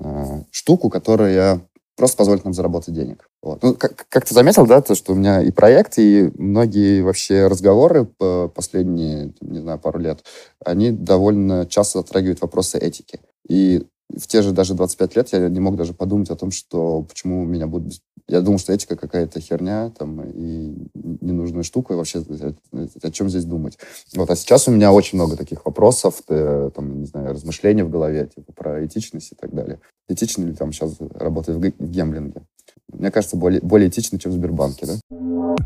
э, 0.00 0.42
штуку, 0.50 0.90
которая 0.90 1.60
просто 1.96 2.16
позволит 2.16 2.44
нам 2.44 2.54
заработать 2.54 2.94
денег. 2.94 3.28
Вот. 3.42 3.62
Ну, 3.62 3.74
как, 3.74 4.06
как 4.08 4.24
ты 4.24 4.32
заметил, 4.32 4.66
да, 4.66 4.80
то, 4.80 4.94
что 4.94 5.12
у 5.12 5.16
меня 5.16 5.42
и 5.42 5.50
проект, 5.50 5.98
и 5.98 6.30
многие 6.36 7.02
вообще 7.02 7.48
разговоры 7.48 8.04
по 8.04 8.48
последние, 8.48 9.34
не 9.40 9.58
знаю, 9.58 9.78
пару 9.78 9.98
лет, 9.98 10.24
они 10.64 10.92
довольно 10.92 11.66
часто 11.66 11.98
затрагивают 11.98 12.40
вопросы 12.40 12.78
этики. 12.78 13.20
И 13.48 13.84
в 14.14 14.26
те 14.26 14.42
же 14.42 14.52
даже 14.52 14.74
25 14.74 15.16
лет 15.16 15.28
я 15.32 15.48
не 15.48 15.60
мог 15.60 15.76
даже 15.76 15.92
подумать 15.92 16.30
о 16.30 16.36
том, 16.36 16.50
что 16.50 17.02
почему 17.02 17.44
меня 17.44 17.66
будут... 17.66 18.00
Я 18.26 18.40
думал, 18.40 18.58
что 18.58 18.72
этика 18.72 18.96
какая-то 18.96 19.40
херня 19.40 19.90
там, 19.90 20.22
и 20.22 20.74
ненужная 20.94 21.62
штука, 21.62 21.94
и 21.94 21.96
вообще 21.96 22.22
о 23.02 23.10
чем 23.10 23.28
здесь 23.28 23.44
думать. 23.44 23.78
Вот, 24.14 24.30
а 24.30 24.36
сейчас 24.36 24.68
у 24.68 24.70
меня 24.70 24.92
очень 24.92 25.18
много 25.18 25.36
таких 25.36 25.64
вопросов, 25.64 26.22
э, 26.28 26.70
там, 26.74 27.00
не 27.00 27.06
знаю, 27.06 27.32
размышлений 27.32 27.82
в 27.82 27.90
голове, 27.90 28.28
типа 28.34 28.52
про 28.52 28.84
этичность 28.84 29.32
и 29.32 29.34
так 29.34 29.54
далее. 29.54 29.80
Этично 30.08 30.44
ли 30.44 30.54
там 30.54 30.72
сейчас 30.72 30.96
работать 31.14 31.56
в 31.56 31.90
гемблинге? 31.90 32.42
Мне 32.92 33.10
кажется, 33.10 33.36
более, 33.36 33.60
более 33.60 33.88
этично, 33.88 34.18
чем 34.18 34.32
в 34.32 34.34
Сбербанке, 34.34 34.86
да? 34.86 35.56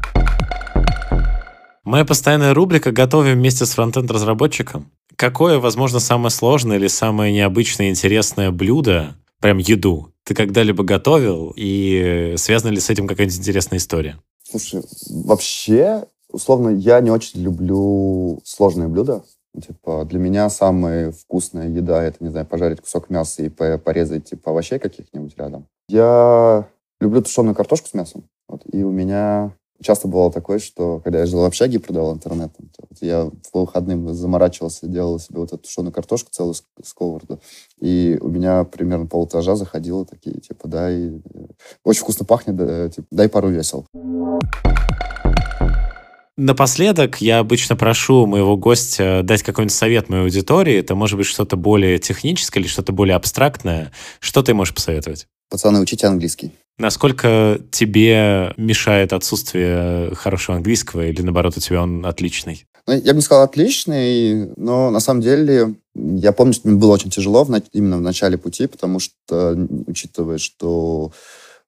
Моя 1.85 2.05
постоянная 2.05 2.55
рубрика 2.55 2.93
«Готовим 2.93 3.35
вместе 3.35 3.67
с 3.67 3.73
фронтенд-разработчиком». 3.73 4.91
Какое, 5.23 5.61
возможно, 5.61 6.01
самое 6.01 6.31
сложное 6.31 6.79
или 6.79 6.89
самое 6.89 7.33
необычное 7.33 7.91
интересное 7.91 8.51
блюдо, 8.51 9.15
прям 9.41 9.59
еду, 9.59 10.09
ты 10.25 10.35
когда-либо 10.35 10.83
готовил? 10.83 11.55
И 11.55 12.35
связана 12.39 12.73
ли 12.73 12.81
с 12.81 12.91
этим 12.91 13.07
какая-нибудь 13.07 13.39
интересная 13.39 13.79
история? 13.79 14.19
Слушай, 14.43 14.83
вообще, 15.09 16.07
условно, 16.29 16.71
я 16.71 17.01
не 17.01 17.13
очень 17.13 17.41
люблю 17.41 18.41
сложные 18.43 18.89
блюда. 18.89 19.23
Типа, 19.65 20.05
для 20.07 20.19
меня 20.19 20.51
самая 20.51 21.13
вкусная 21.13 21.69
еда— 21.69 22.03
это, 22.05 22.17
не 22.19 22.31
знаю, 22.31 22.45
пожарить 22.45 22.81
кусок 22.81 23.09
мяса 23.09 23.45
и 23.45 23.49
порезать, 23.49 24.25
типа, 24.25 24.51
овощей 24.51 24.81
каких-нибудь 24.81 25.39
рядом. 25.39 25.69
Я 25.89 26.67
люблю 27.01 27.23
тушеную 27.23 27.55
картошку 27.55 27.87
с 27.87 27.95
мясом. 27.95 28.25
Вот, 28.49 28.63
и 28.73 28.83
у 28.83 28.91
меня 28.91 29.53
часто 29.83 30.09
бывало 30.09 30.33
такое, 30.33 30.59
что 30.59 31.01
когда 31.01 31.21
я 31.21 31.27
жил 31.27 31.41
в 31.41 31.45
общаге 31.45 31.77
и 31.77 31.79
продавал 31.79 32.15
интернет, 32.15 32.53
то 32.57 32.85
вот 32.89 32.99
я 33.01 33.31
по 33.53 33.61
выходным 33.61 34.15
заморачивался, 34.15 34.87
делал 34.87 35.19
себе 35.19 35.41
вот 35.41 35.53
эту 35.53 35.59
тушеную 35.59 35.93
картошку, 35.93 36.31
целую 36.31 36.55
сковороду. 36.83 37.41
И 37.81 38.19
у 38.21 38.29
меня 38.29 38.65
примерно 38.65 39.07
полэтажа 39.07 39.57
заходило 39.57 40.05
такие, 40.07 40.41
типа, 40.41 40.69
дай... 40.69 41.09
Э, 41.09 41.21
очень 41.85 42.03
вкусно 42.03 42.25
пахнет, 42.25 42.57
да, 42.57 42.89
типа, 42.89 43.07
дай 43.11 43.29
пару 43.29 43.51
весел. 43.51 43.87
Напоследок 46.39 47.21
я 47.21 47.41
обычно 47.41 47.77
прошу 47.77 48.25
моего 48.27 48.57
гостя 48.57 49.21
дать 49.23 49.43
какой-нибудь 49.43 49.75
совет 49.75 50.09
моей 50.09 50.23
аудитории. 50.23 50.79
Это 50.79 50.95
может 50.95 51.19
быть 51.19 51.27
что-то 51.27 51.57
более 51.57 51.99
техническое 51.99 52.61
или 52.61 52.67
что-то 52.67 52.93
более 52.93 53.17
абстрактное. 53.17 53.93
Что 54.19 54.43
ты 54.43 54.55
можешь 54.55 54.75
посоветовать? 54.75 55.27
Пацаны, 55.51 55.81
учите 55.81 56.07
английский. 56.07 56.53
Насколько 56.79 57.61
тебе 57.71 58.55
мешает 58.57 59.13
отсутствие 59.13 60.15
хорошего 60.15 60.57
английского 60.57 61.07
или, 61.07 61.23
наоборот, 61.23 61.57
у 61.57 61.61
тебя 61.61 61.83
он 61.83 62.05
отличный? 62.07 62.67
Ну, 62.87 62.95
я 62.95 63.13
бы 63.13 63.17
не 63.17 63.23
сказал 63.23 63.45
отличный, 63.45 64.53
но 64.57 64.91
на 64.91 64.99
самом 64.99 65.21
деле 65.21 65.75
я 65.95 66.33
помню, 66.33 66.53
что 66.53 66.69
мне 66.69 66.77
было 66.77 66.93
очень 66.93 67.11
тяжело 67.11 67.45
в, 67.45 67.63
именно 67.73 67.99
в 67.99 68.03
начале 68.03 68.39
пути, 68.39 68.67
потому 68.67 68.99
что, 68.99 69.57
учитывая, 69.87 70.39
что 70.39 71.13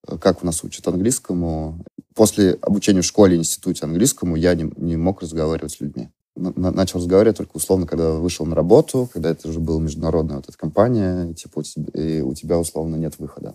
э, 0.08 0.18
как 0.18 0.42
у 0.42 0.46
нас 0.46 0.64
учат 0.64 0.88
английскому, 0.88 1.84
после 2.14 2.58
обучения 2.60 3.02
в 3.02 3.06
школе 3.06 3.36
и 3.36 3.38
институте 3.38 3.84
английскому 3.84 4.34
я 4.34 4.54
не, 4.54 4.72
не 4.76 4.96
мог 4.96 5.22
разговаривать 5.22 5.72
с 5.72 5.80
людьми 5.80 6.08
начал 6.36 6.98
разговаривать 6.98 7.36
только 7.36 7.56
условно, 7.56 7.86
когда 7.86 8.12
вышел 8.12 8.44
на 8.44 8.56
работу, 8.56 9.08
когда 9.12 9.30
это 9.30 9.48
уже 9.48 9.60
была 9.60 9.80
международная 9.80 10.36
вот 10.36 10.48
эта 10.48 10.58
компания, 10.58 11.32
типа 11.34 11.60
у 11.60 11.62
тебя, 11.62 11.90
и 11.94 12.20
у 12.20 12.34
тебя 12.34 12.58
условно 12.58 12.96
нет 12.96 13.14
выхода. 13.18 13.54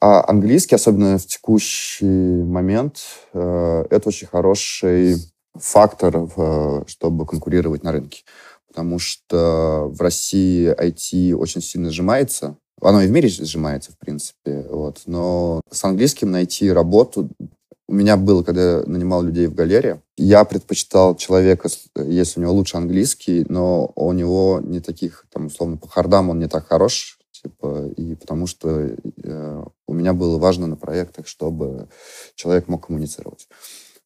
А 0.00 0.24
английский, 0.28 0.76
особенно 0.76 1.18
в 1.18 1.26
текущий 1.26 2.04
момент, 2.04 2.98
э, 3.32 3.84
это 3.90 4.08
очень 4.08 4.28
хороший 4.28 5.16
фактор, 5.54 6.28
чтобы 6.86 7.26
конкурировать 7.26 7.82
на 7.82 7.90
рынке. 7.90 8.22
Потому 8.68 9.00
что 9.00 9.90
в 9.92 10.00
России 10.00 10.68
IT 10.68 11.34
очень 11.34 11.60
сильно 11.60 11.90
сжимается. 11.90 12.56
Оно 12.80 13.02
и 13.02 13.08
в 13.08 13.10
мире 13.10 13.28
сжимается, 13.28 13.90
в 13.90 13.98
принципе. 13.98 14.66
Вот. 14.70 15.02
Но 15.06 15.60
с 15.70 15.82
английским 15.84 16.30
найти 16.30 16.70
работу 16.70 17.28
у 17.88 17.94
меня 17.94 18.16
было, 18.16 18.42
когда 18.42 18.78
я 18.78 18.82
нанимал 18.86 19.22
людей 19.22 19.46
в 19.46 19.54
галерее, 19.54 20.02
я 20.18 20.44
предпочитал 20.44 21.16
человека, 21.16 21.70
если 21.96 22.38
у 22.38 22.42
него 22.42 22.52
лучше 22.52 22.76
английский, 22.76 23.46
но 23.48 23.90
у 23.94 24.12
него 24.12 24.60
не 24.62 24.80
таких, 24.80 25.24
там, 25.32 25.46
условно, 25.46 25.78
по 25.78 25.88
хардам 25.88 26.28
он 26.28 26.38
не 26.38 26.48
так 26.48 26.68
хорош, 26.68 27.17
типа, 27.42 27.88
и 27.96 28.14
потому 28.14 28.46
что 28.46 28.68
э, 28.68 29.64
у 29.86 29.92
меня 29.92 30.12
было 30.12 30.38
важно 30.38 30.66
на 30.66 30.76
проектах, 30.76 31.26
чтобы 31.26 31.88
человек 32.34 32.68
мог 32.68 32.86
коммуницировать. 32.86 33.48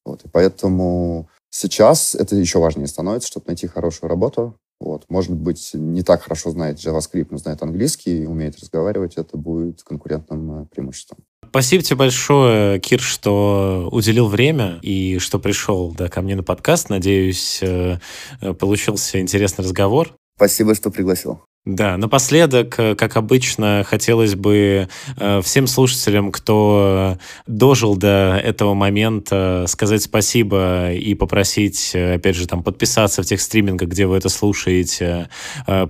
Вот, 0.04 0.24
и 0.24 0.28
поэтому 0.28 1.28
сейчас 1.50 2.14
это 2.14 2.36
еще 2.36 2.58
важнее 2.58 2.88
становится, 2.88 3.28
чтобы 3.28 3.46
найти 3.48 3.66
хорошую 3.66 4.10
работу. 4.10 4.56
Вот. 4.80 5.04
Может 5.08 5.32
быть, 5.32 5.70
не 5.74 6.02
так 6.02 6.22
хорошо 6.22 6.50
знает 6.50 6.78
JavaScript, 6.78 7.28
но 7.30 7.38
знает 7.38 7.62
английский 7.62 8.24
и 8.24 8.26
умеет 8.26 8.58
разговаривать, 8.58 9.16
это 9.16 9.36
будет 9.36 9.82
конкурентным 9.84 10.62
э, 10.62 10.66
преимуществом. 10.66 11.18
Спасибо 11.48 11.84
тебе 11.84 11.96
большое, 11.96 12.80
Кир, 12.80 13.00
что 13.00 13.88
уделил 13.92 14.26
время 14.26 14.78
и 14.82 15.18
что 15.18 15.38
пришел 15.38 15.92
да, 15.92 16.08
ко 16.08 16.22
мне 16.22 16.34
на 16.34 16.42
подкаст. 16.42 16.88
Надеюсь, 16.88 17.60
э, 17.62 17.98
э, 18.40 18.54
получился 18.54 19.20
интересный 19.20 19.62
разговор. 19.62 20.16
Спасибо, 20.36 20.74
что 20.74 20.90
пригласил. 20.90 21.42
Да, 21.64 21.96
напоследок, 21.96 22.74
э, 22.78 22.96
как 22.96 23.16
обычно, 23.16 23.84
хотелось 23.86 24.34
бы 24.34 24.88
э, 25.16 25.40
всем 25.42 25.68
слушателям, 25.68 26.32
кто 26.32 27.18
дожил 27.46 27.96
до 27.96 28.40
этого 28.42 28.74
момента, 28.74 29.66
сказать 29.68 30.02
спасибо 30.02 30.92
и 30.92 31.14
попросить, 31.14 31.92
э, 31.94 32.14
опять 32.14 32.34
же, 32.34 32.48
там 32.48 32.64
подписаться 32.64 33.22
в 33.22 33.26
тех 33.26 33.40
стримингах, 33.40 33.90
где 33.90 34.06
вы 34.06 34.16
это 34.16 34.28
слушаете, 34.28 35.28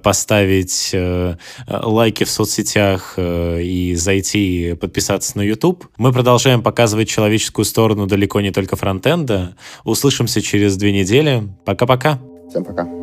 поставить 0.02 0.94
лайки 1.66 2.24
в 2.24 2.30
соцсетях 2.30 3.14
и 3.18 3.94
зайти 3.96 4.74
подписаться 4.78 5.38
на 5.38 5.42
YouTube. 5.42 5.86
Мы 5.96 6.12
продолжаем 6.12 6.62
показывать 6.62 7.08
человеческую 7.08 7.64
сторону 7.64 8.06
далеко 8.06 8.40
не 8.40 8.50
только 8.50 8.76
фронтенда. 8.76 9.56
Услышимся 9.84 10.42
через 10.42 10.76
две 10.76 10.92
недели. 10.92 11.48
Пока-пока. 11.64 12.18
Всем 12.50 12.64
пока. 12.64 13.01